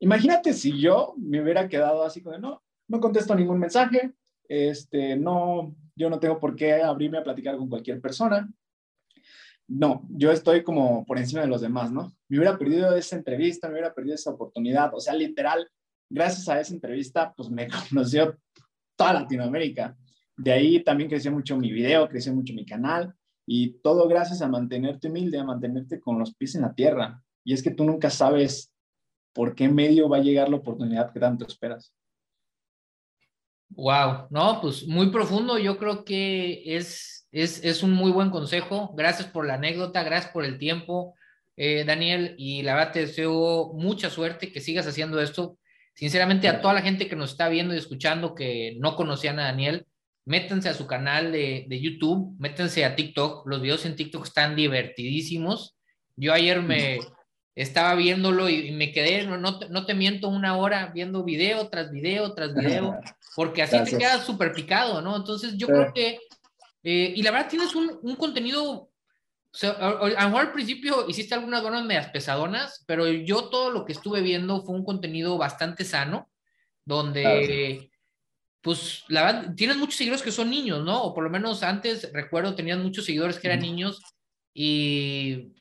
Imagínate 0.00 0.52
si 0.52 0.80
yo 0.80 1.14
me 1.18 1.40
hubiera 1.40 1.68
quedado 1.68 2.02
así 2.04 2.22
como, 2.22 2.38
no, 2.38 2.62
no 2.88 3.00
contesto 3.00 3.34
ningún 3.34 3.58
mensaje, 3.58 4.14
este, 4.48 5.16
no, 5.16 5.76
yo 5.94 6.10
no 6.10 6.18
tengo 6.18 6.40
por 6.40 6.56
qué 6.56 6.74
abrirme 6.74 7.18
a 7.18 7.24
platicar 7.24 7.56
con 7.56 7.68
cualquier 7.68 8.00
persona. 8.00 8.50
No, 9.66 10.06
yo 10.10 10.30
estoy 10.30 10.62
como 10.62 11.06
por 11.06 11.18
encima 11.18 11.40
de 11.40 11.48
los 11.48 11.60
demás, 11.60 11.90
¿no? 11.90 12.12
Me 12.28 12.38
hubiera 12.38 12.58
perdido 12.58 12.94
esa 12.94 13.16
entrevista, 13.16 13.68
me 13.68 13.74
hubiera 13.74 13.94
perdido 13.94 14.14
esa 14.14 14.30
oportunidad, 14.30 14.94
o 14.94 15.00
sea, 15.00 15.14
literal, 15.14 15.68
gracias 16.10 16.48
a 16.48 16.60
esa 16.60 16.74
entrevista, 16.74 17.32
pues 17.36 17.50
me 17.50 17.68
conoció 17.88 18.36
toda 18.96 19.14
Latinoamérica. 19.14 19.96
De 20.36 20.52
ahí 20.52 20.82
también 20.82 21.08
creció 21.08 21.32
mucho 21.32 21.56
mi 21.56 21.72
video, 21.72 22.08
creció 22.08 22.34
mucho 22.34 22.52
mi 22.54 22.66
canal 22.66 23.14
y 23.46 23.74
todo 23.80 24.08
gracias 24.08 24.42
a 24.42 24.48
mantenerte 24.48 25.08
humilde, 25.08 25.38
a 25.38 25.44
mantenerte 25.44 26.00
con 26.00 26.18
los 26.18 26.34
pies 26.34 26.54
en 26.56 26.62
la 26.62 26.74
tierra. 26.74 27.22
Y 27.44 27.52
es 27.52 27.62
que 27.62 27.70
tú 27.70 27.84
nunca 27.84 28.10
sabes 28.10 28.72
por 29.32 29.54
qué 29.54 29.68
medio 29.68 30.08
va 30.08 30.18
a 30.18 30.22
llegar 30.22 30.48
la 30.48 30.56
oportunidad 30.56 31.12
que 31.12 31.20
tanto 31.20 31.46
esperas. 31.46 31.92
Wow, 33.70 34.28
no, 34.30 34.60
pues 34.60 34.86
muy 34.86 35.10
profundo. 35.10 35.58
Yo 35.58 35.76
creo 35.76 36.04
que 36.04 36.76
es, 36.76 37.23
es, 37.34 37.64
es 37.64 37.82
un 37.82 37.92
muy 37.92 38.12
buen 38.12 38.30
consejo. 38.30 38.94
Gracias 38.96 39.28
por 39.28 39.46
la 39.46 39.54
anécdota, 39.54 40.02
gracias 40.02 40.32
por 40.32 40.44
el 40.44 40.58
tiempo, 40.58 41.14
eh, 41.56 41.84
Daniel. 41.84 42.34
Y 42.38 42.62
la 42.62 42.74
verdad 42.74 42.92
te 42.92 43.00
deseo 43.00 43.72
mucha 43.74 44.08
suerte, 44.08 44.52
que 44.52 44.60
sigas 44.60 44.86
haciendo 44.86 45.20
esto. 45.20 45.58
Sinceramente, 45.94 46.48
a 46.48 46.60
toda 46.60 46.74
la 46.74 46.82
gente 46.82 47.08
que 47.08 47.16
nos 47.16 47.32
está 47.32 47.48
viendo 47.48 47.74
y 47.74 47.78
escuchando 47.78 48.34
que 48.34 48.76
no 48.78 48.96
conocían 48.96 49.38
a 49.40 49.44
Daniel, 49.44 49.86
métanse 50.24 50.68
a 50.68 50.74
su 50.74 50.86
canal 50.86 51.32
de, 51.32 51.66
de 51.68 51.80
YouTube, 51.80 52.36
métanse 52.38 52.84
a 52.84 52.96
TikTok. 52.96 53.46
Los 53.46 53.60
videos 53.60 53.84
en 53.84 53.96
TikTok 53.96 54.24
están 54.26 54.56
divertidísimos. 54.56 55.76
Yo 56.16 56.32
ayer 56.32 56.62
me, 56.62 57.00
estaba 57.54 57.94
viéndolo 57.94 58.48
y, 58.48 58.72
me 58.72 58.92
quedé, 58.92 59.26
no, 59.26 59.38
no, 59.38 59.86
te, 59.86 59.94
miento, 59.94 60.28
una 60.28 60.56
hora 60.56 60.90
viendo 60.92 61.22
video 61.24 61.68
tras 61.68 61.90
video 61.90 62.34
tras 62.34 62.54
video, 62.54 62.98
porque 63.36 63.62
así 63.62 63.76
te 63.84 63.96
quedas 63.96 64.24
súper 64.24 64.52
picado, 64.52 65.00
¿no? 65.00 65.16
Entonces 65.16 65.56
yo 65.56 65.66
creo 65.66 65.92
que, 65.92 66.18
eh, 66.84 67.12
y 67.16 67.22
la 67.22 67.32
verdad 67.32 67.48
tienes 67.48 67.74
un, 67.74 67.98
un 68.02 68.16
contenido, 68.16 68.72
o 68.72 68.90
sea, 69.50 69.70
a, 69.70 70.08
lo 70.08 70.28
mejor 70.28 70.40
al 70.40 70.52
principio 70.52 71.08
hiciste 71.08 71.34
algunas 71.34 71.62
buenas 71.62 71.84
medias 71.84 72.10
pesadonas, 72.10 72.84
pero 72.86 73.08
yo 73.08 73.48
todo 73.48 73.70
lo 73.70 73.84
que 73.84 73.92
estuve 73.92 74.20
viendo 74.20 74.62
fue 74.62 74.76
un 74.76 74.84
contenido 74.84 75.36
bastante 75.38 75.84
sano, 75.84 76.30
donde... 76.84 77.90
Pues 78.60 79.04
la 79.08 79.26
verdad, 79.26 79.54
tienes 79.54 79.76
muchos 79.76 79.96
seguidores 79.96 80.22
que 80.22 80.32
son 80.32 80.48
niños, 80.48 80.82
¿no? 80.82 81.02
O 81.02 81.12
por 81.12 81.22
lo 81.22 81.28
menos 81.28 81.62
antes 81.62 82.10
recuerdo 82.14 82.54
tenían 82.54 82.82
muchos 82.82 83.04
seguidores 83.04 83.38
que 83.38 83.48
eran 83.48 83.60
niños 83.60 84.00
y 84.54 85.52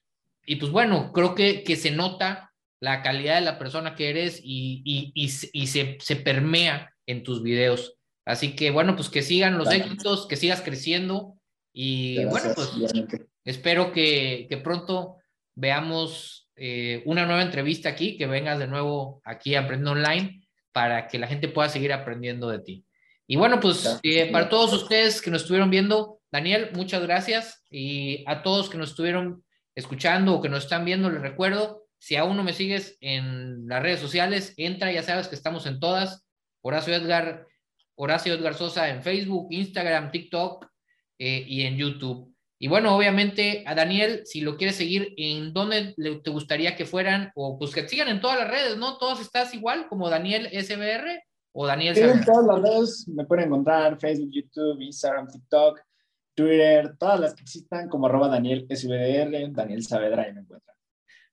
y 0.45 0.57
pues 0.57 0.71
bueno, 0.71 1.11
creo 1.13 1.35
que, 1.35 1.63
que 1.63 1.75
se 1.75 1.91
nota 1.91 2.51
la 2.79 3.01
calidad 3.01 3.35
de 3.35 3.45
la 3.45 3.57
persona 3.57 3.95
que 3.95 4.09
eres 4.09 4.41
y, 4.43 4.81
y, 4.83 5.11
y, 5.15 5.67
se, 5.67 5.97
se, 5.99 6.15
permea 6.17 6.93
en 7.05 7.23
tus 7.23 7.41
videos. 7.41 7.95
Así 8.25 8.55
que 8.55 8.71
bueno, 8.71 8.95
pues 8.95 9.09
que 9.09 9.21
sigan 9.21 9.57
los 9.57 9.71
éxitos, 9.71 10.27
que 10.27 10.35
sigas 10.35 10.61
creciendo 10.61 11.35
y 11.73 12.23
bueno, 12.25 12.53
pues 12.55 12.71
espero 13.43 13.91
que, 13.91 14.47
que, 14.49 14.57
pronto 14.57 15.17
veamos 15.55 16.49
eh, 16.55 17.01
una 17.05 17.25
nueva 17.25 17.41
entrevista 17.41 17.89
aquí, 17.89 18.17
que 18.17 18.27
vengas 18.27 18.59
de 18.59 18.67
nuevo 18.67 19.21
aquí 19.25 19.55
a 19.55 19.65
Online 19.65 20.47
para 20.71 21.07
que 21.07 21.19
la 21.19 21.27
gente 21.27 21.47
pueda 21.47 21.69
seguir 21.69 21.93
aprendiendo 21.93 22.49
de 22.49 22.59
ti. 22.59 22.85
Y 23.27 23.35
bueno, 23.35 23.59
pues 23.59 23.99
eh, 24.03 24.31
para 24.31 24.49
todos 24.49 24.73
ustedes 24.73 25.21
que 25.21 25.31
nos 25.31 25.41
estuvieron 25.41 25.69
viendo, 25.69 26.19
Daniel, 26.31 26.69
muchas 26.73 27.01
gracias 27.03 27.63
y 27.69 28.23
a 28.27 28.43
todos 28.43 28.69
que 28.69 28.77
nos 28.77 28.91
estuvieron 28.91 29.43
escuchando 29.75 30.35
o 30.35 30.41
que 30.41 30.49
nos 30.49 30.63
están 30.63 30.85
viendo, 30.85 31.09
les 31.09 31.21
recuerdo, 31.21 31.83
si 31.97 32.15
aún 32.15 32.35
no 32.35 32.43
me 32.43 32.53
sigues 32.53 32.97
en 32.99 33.67
las 33.67 33.81
redes 33.81 33.99
sociales, 33.99 34.53
entra, 34.57 34.91
ya 34.91 35.03
sabes 35.03 35.27
que 35.27 35.35
estamos 35.35 35.65
en 35.65 35.79
todas. 35.79 36.25
Horacio 36.61 36.93
Edgar, 36.93 37.47
Horacio 37.95 38.33
Edgar 38.33 38.53
Sosa 38.53 38.89
en 38.89 39.03
Facebook, 39.03 39.47
Instagram, 39.51 40.11
TikTok 40.11 40.65
eh, 41.19 41.43
y 41.47 41.63
en 41.63 41.77
YouTube. 41.77 42.33
Y 42.59 42.67
bueno, 42.67 42.95
obviamente 42.95 43.63
a 43.67 43.75
Daniel, 43.75 44.21
si 44.25 44.41
lo 44.41 44.55
quieres 44.55 44.77
seguir, 44.77 45.13
¿en 45.17 45.53
dónde 45.53 45.93
te 46.23 46.29
gustaría 46.29 46.75
que 46.75 46.85
fueran? 46.85 47.31
O 47.35 47.57
pues 47.59 47.73
que 47.73 47.87
sigan 47.87 48.07
en 48.07 48.21
todas 48.21 48.39
las 48.39 48.49
redes, 48.49 48.77
¿no? 48.77 48.97
Todos 48.97 49.19
estás 49.19 49.53
igual 49.53 49.87
como 49.89 50.09
Daniel 50.09 50.49
SBR 50.51 51.23
o 51.51 51.67
Daniel. 51.67 51.97
en 51.97 52.23
todas 52.23 52.45
las 52.45 52.61
redes 52.61 53.07
me 53.09 53.25
pueden 53.25 53.45
encontrar, 53.45 53.99
Facebook, 53.99 54.31
YouTube, 54.31 54.81
Instagram, 54.81 55.27
TikTok. 55.27 55.79
Twitter, 56.35 56.95
todas 56.97 57.19
las 57.19 57.35
que 57.35 57.43
existan, 57.43 57.89
como 57.89 58.07
arroba 58.07 58.27
Daniel 58.27 58.65
SBDR, 58.69 59.51
Daniel 59.51 59.83
Saavedra, 59.83 60.23
ahí 60.23 60.33
me 60.33 60.41
encuentran. 60.41 60.75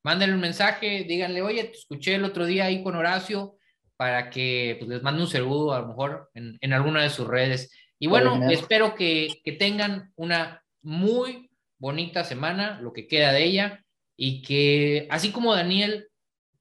Mándenle 0.03 0.35
un 0.35 0.41
mensaje, 0.41 1.05
díganle, 1.05 1.43
oye, 1.43 1.65
te 1.65 1.73
escuché 1.79 2.15
el 2.15 2.25
otro 2.25 2.47
día 2.47 2.67
ahí 2.67 2.83
con 2.83 2.97
Horacio, 2.97 3.57
para 4.01 4.31
que 4.31 4.77
pues, 4.79 4.89
les 4.89 5.03
mande 5.03 5.21
un 5.21 5.29
saludo 5.29 5.75
a 5.75 5.81
lo 5.81 5.89
mejor 5.89 6.31
en, 6.33 6.57
en 6.63 6.73
alguna 6.73 7.03
de 7.03 7.11
sus 7.11 7.29
redes. 7.29 7.71
Y 7.99 8.07
bueno, 8.07 8.51
espero 8.51 8.95
que, 8.95 9.43
que 9.45 9.53
tengan 9.53 10.11
una 10.17 10.65
muy 10.81 11.51
bonita 11.79 12.25
semana, 12.25 12.81
lo 12.81 12.95
que 12.95 13.07
queda 13.07 13.31
de 13.33 13.45
ella, 13.45 13.85
y 14.17 14.41
que 14.41 15.07
así 15.11 15.33
como 15.33 15.55
Daniel 15.55 16.09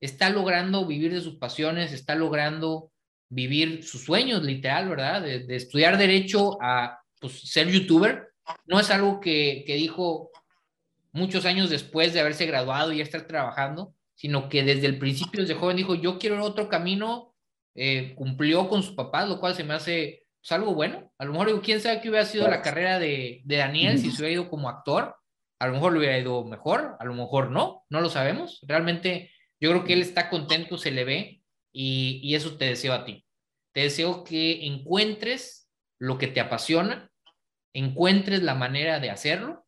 está 0.02 0.30
logrando 0.30 0.86
vivir 0.86 1.14
de 1.14 1.22
sus 1.22 1.38
pasiones, 1.38 1.94
está 1.94 2.16
logrando 2.16 2.92
vivir 3.30 3.86
sus 3.86 4.04
sueños, 4.04 4.44
literal, 4.44 4.90
¿verdad? 4.90 5.22
De, 5.22 5.40
de 5.40 5.56
estudiar 5.56 5.98
derecho 5.98 6.58
a 6.62 7.00
pues, 7.22 7.40
ser 7.40 7.70
youtuber, 7.70 8.34
no 8.66 8.80
es 8.80 8.90
algo 8.90 9.22
que, 9.22 9.64
dijo 9.66 10.32
muchos 11.14 11.46
años 11.46 11.70
después 11.70 12.14
de 12.14 12.20
haberse 12.20 12.46
graduado 12.46 12.92
y 12.92 13.00
estar 13.00 13.28
trabajando, 13.28 13.94
sino 14.16 14.50
que 14.50 14.64
desde 14.64 14.88
el 14.88 15.00
principio, 15.00 15.42
desde 15.42 15.56
joven, 15.56 15.78
dijo, 15.78 15.96
yo 15.96 16.20
quiero 16.20 16.44
otro 16.44 16.68
camino, 16.68 17.29
eh, 17.82 18.14
cumplió 18.16 18.68
con 18.68 18.84
sus 18.84 18.94
papás, 18.94 19.30
lo 19.30 19.40
cual 19.40 19.56
se 19.56 19.64
me 19.64 19.74
hace 19.74 20.26
pues, 20.42 20.52
algo 20.52 20.74
bueno. 20.74 21.14
A 21.18 21.24
lo 21.24 21.32
mejor, 21.32 21.62
quién 21.62 21.80
sabe 21.80 22.02
qué 22.02 22.10
hubiera 22.10 22.26
sido 22.26 22.46
la 22.50 22.62
carrera 22.62 23.00
de, 23.00 23.42
Daniel 23.46 24.00
si 24.00 24.12
se 24.12 24.22
hubiera 24.22 24.42
ido 24.42 24.50
como 24.50 24.68
actor. 24.68 25.16
A 25.60 25.68
lo 25.68 25.74
mejor 25.74 25.94
le 25.94 26.00
hubiera 26.00 26.18
ido 26.18 26.44
mejor, 26.44 26.98
a 27.00 27.06
lo 27.06 27.14
mejor 27.14 27.52
no, 27.52 27.86
no 27.90 28.02
lo 28.02 28.10
sabemos. 28.10 28.60
Realmente 28.68 29.32
yo 29.62 29.70
creo 29.70 29.86
que 29.86 29.94
él 29.94 30.02
está 30.02 30.30
contento, 30.30 30.78
se 30.78 30.92
le 30.92 31.06
ve 31.06 31.42
y, 31.72 32.20
y 32.22 32.36
eso 32.36 32.58
te 32.58 32.66
deseo 32.66 32.94
a 32.94 33.06
ti. 33.06 33.26
Te 33.74 33.82
deseo 33.82 34.26
que 34.26 34.66
encuentres 34.66 35.70
lo 36.00 36.18
que 36.18 36.28
te 36.28 36.42
apasiona, 36.42 37.10
encuentres 37.74 38.44
la 38.44 38.56
manera 38.56 39.00
de 39.00 39.10
hacerlo. 39.10 39.66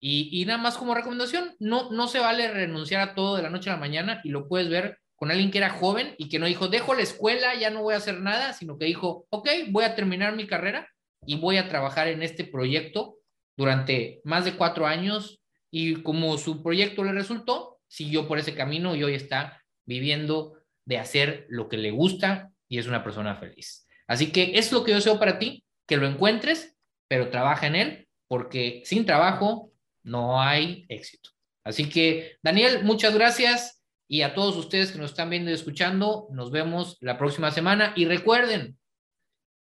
Y, 0.00 0.44
nada 0.46 0.58
más 0.58 0.76
como 0.76 0.94
recomendación, 0.94 1.56
no, 1.58 1.90
no 1.90 2.06
se 2.06 2.20
vale 2.20 2.50
renunciar 2.52 3.00
a 3.00 3.14
todo 3.14 3.36
de 3.36 3.42
la 3.42 3.50
noche 3.50 3.70
a 3.70 3.74
la 3.74 3.80
mañana 3.80 4.20
y 4.22 4.30
lo 4.30 4.48
puedes 4.48 4.68
ver 4.68 4.98
con 5.18 5.32
alguien 5.32 5.50
que 5.50 5.58
era 5.58 5.70
joven 5.70 6.14
y 6.16 6.28
que 6.28 6.38
no 6.38 6.46
dijo, 6.46 6.68
dejo 6.68 6.94
la 6.94 7.02
escuela, 7.02 7.56
ya 7.56 7.70
no 7.70 7.82
voy 7.82 7.94
a 7.94 7.98
hacer 7.98 8.20
nada, 8.20 8.52
sino 8.52 8.78
que 8.78 8.84
dijo, 8.84 9.26
ok, 9.30 9.48
voy 9.70 9.82
a 9.82 9.96
terminar 9.96 10.36
mi 10.36 10.46
carrera 10.46 10.88
y 11.26 11.36
voy 11.36 11.56
a 11.56 11.68
trabajar 11.68 12.06
en 12.06 12.22
este 12.22 12.44
proyecto 12.44 13.16
durante 13.56 14.20
más 14.22 14.44
de 14.44 14.54
cuatro 14.54 14.86
años 14.86 15.40
y 15.72 16.02
como 16.02 16.38
su 16.38 16.62
proyecto 16.62 17.02
le 17.02 17.10
resultó, 17.10 17.80
siguió 17.88 18.28
por 18.28 18.38
ese 18.38 18.54
camino 18.54 18.94
y 18.94 19.02
hoy 19.02 19.14
está 19.14 19.60
viviendo 19.84 20.54
de 20.86 20.98
hacer 20.98 21.46
lo 21.48 21.68
que 21.68 21.78
le 21.78 21.90
gusta 21.90 22.52
y 22.68 22.78
es 22.78 22.86
una 22.86 23.02
persona 23.02 23.34
feliz. 23.34 23.88
Así 24.06 24.30
que 24.30 24.52
es 24.56 24.70
lo 24.70 24.84
que 24.84 24.92
yo 24.92 24.98
deseo 24.98 25.18
para 25.18 25.40
ti, 25.40 25.64
que 25.86 25.96
lo 25.96 26.06
encuentres 26.06 26.76
pero 27.08 27.30
trabaja 27.30 27.66
en 27.66 27.74
él 27.74 28.08
porque 28.28 28.82
sin 28.84 29.04
trabajo 29.04 29.72
no 30.04 30.40
hay 30.40 30.86
éxito. 30.88 31.30
Así 31.64 31.88
que, 31.88 32.36
Daniel, 32.42 32.84
muchas 32.84 33.14
gracias 33.14 33.77
y 34.08 34.22
a 34.22 34.34
todos 34.34 34.56
ustedes 34.56 34.90
que 34.90 34.98
nos 34.98 35.10
están 35.10 35.30
viendo 35.30 35.50
y 35.50 35.54
escuchando, 35.54 36.28
nos 36.32 36.50
vemos 36.50 36.96
la 37.00 37.18
próxima 37.18 37.50
semana 37.50 37.92
y 37.94 38.06
recuerden, 38.06 38.78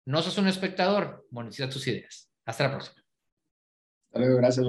no 0.07 0.21
sos 0.21 0.37
un 0.37 0.49
espectador, 0.49 1.27
monetiza 1.31 1.71
tus 1.71 1.87
ideas. 1.89 2.31
Hasta 2.45 2.65
la 2.65 2.71
próxima. 2.73 3.03
Hasta 4.09 4.19
luego, 4.21 4.37
gracias. 4.37 4.67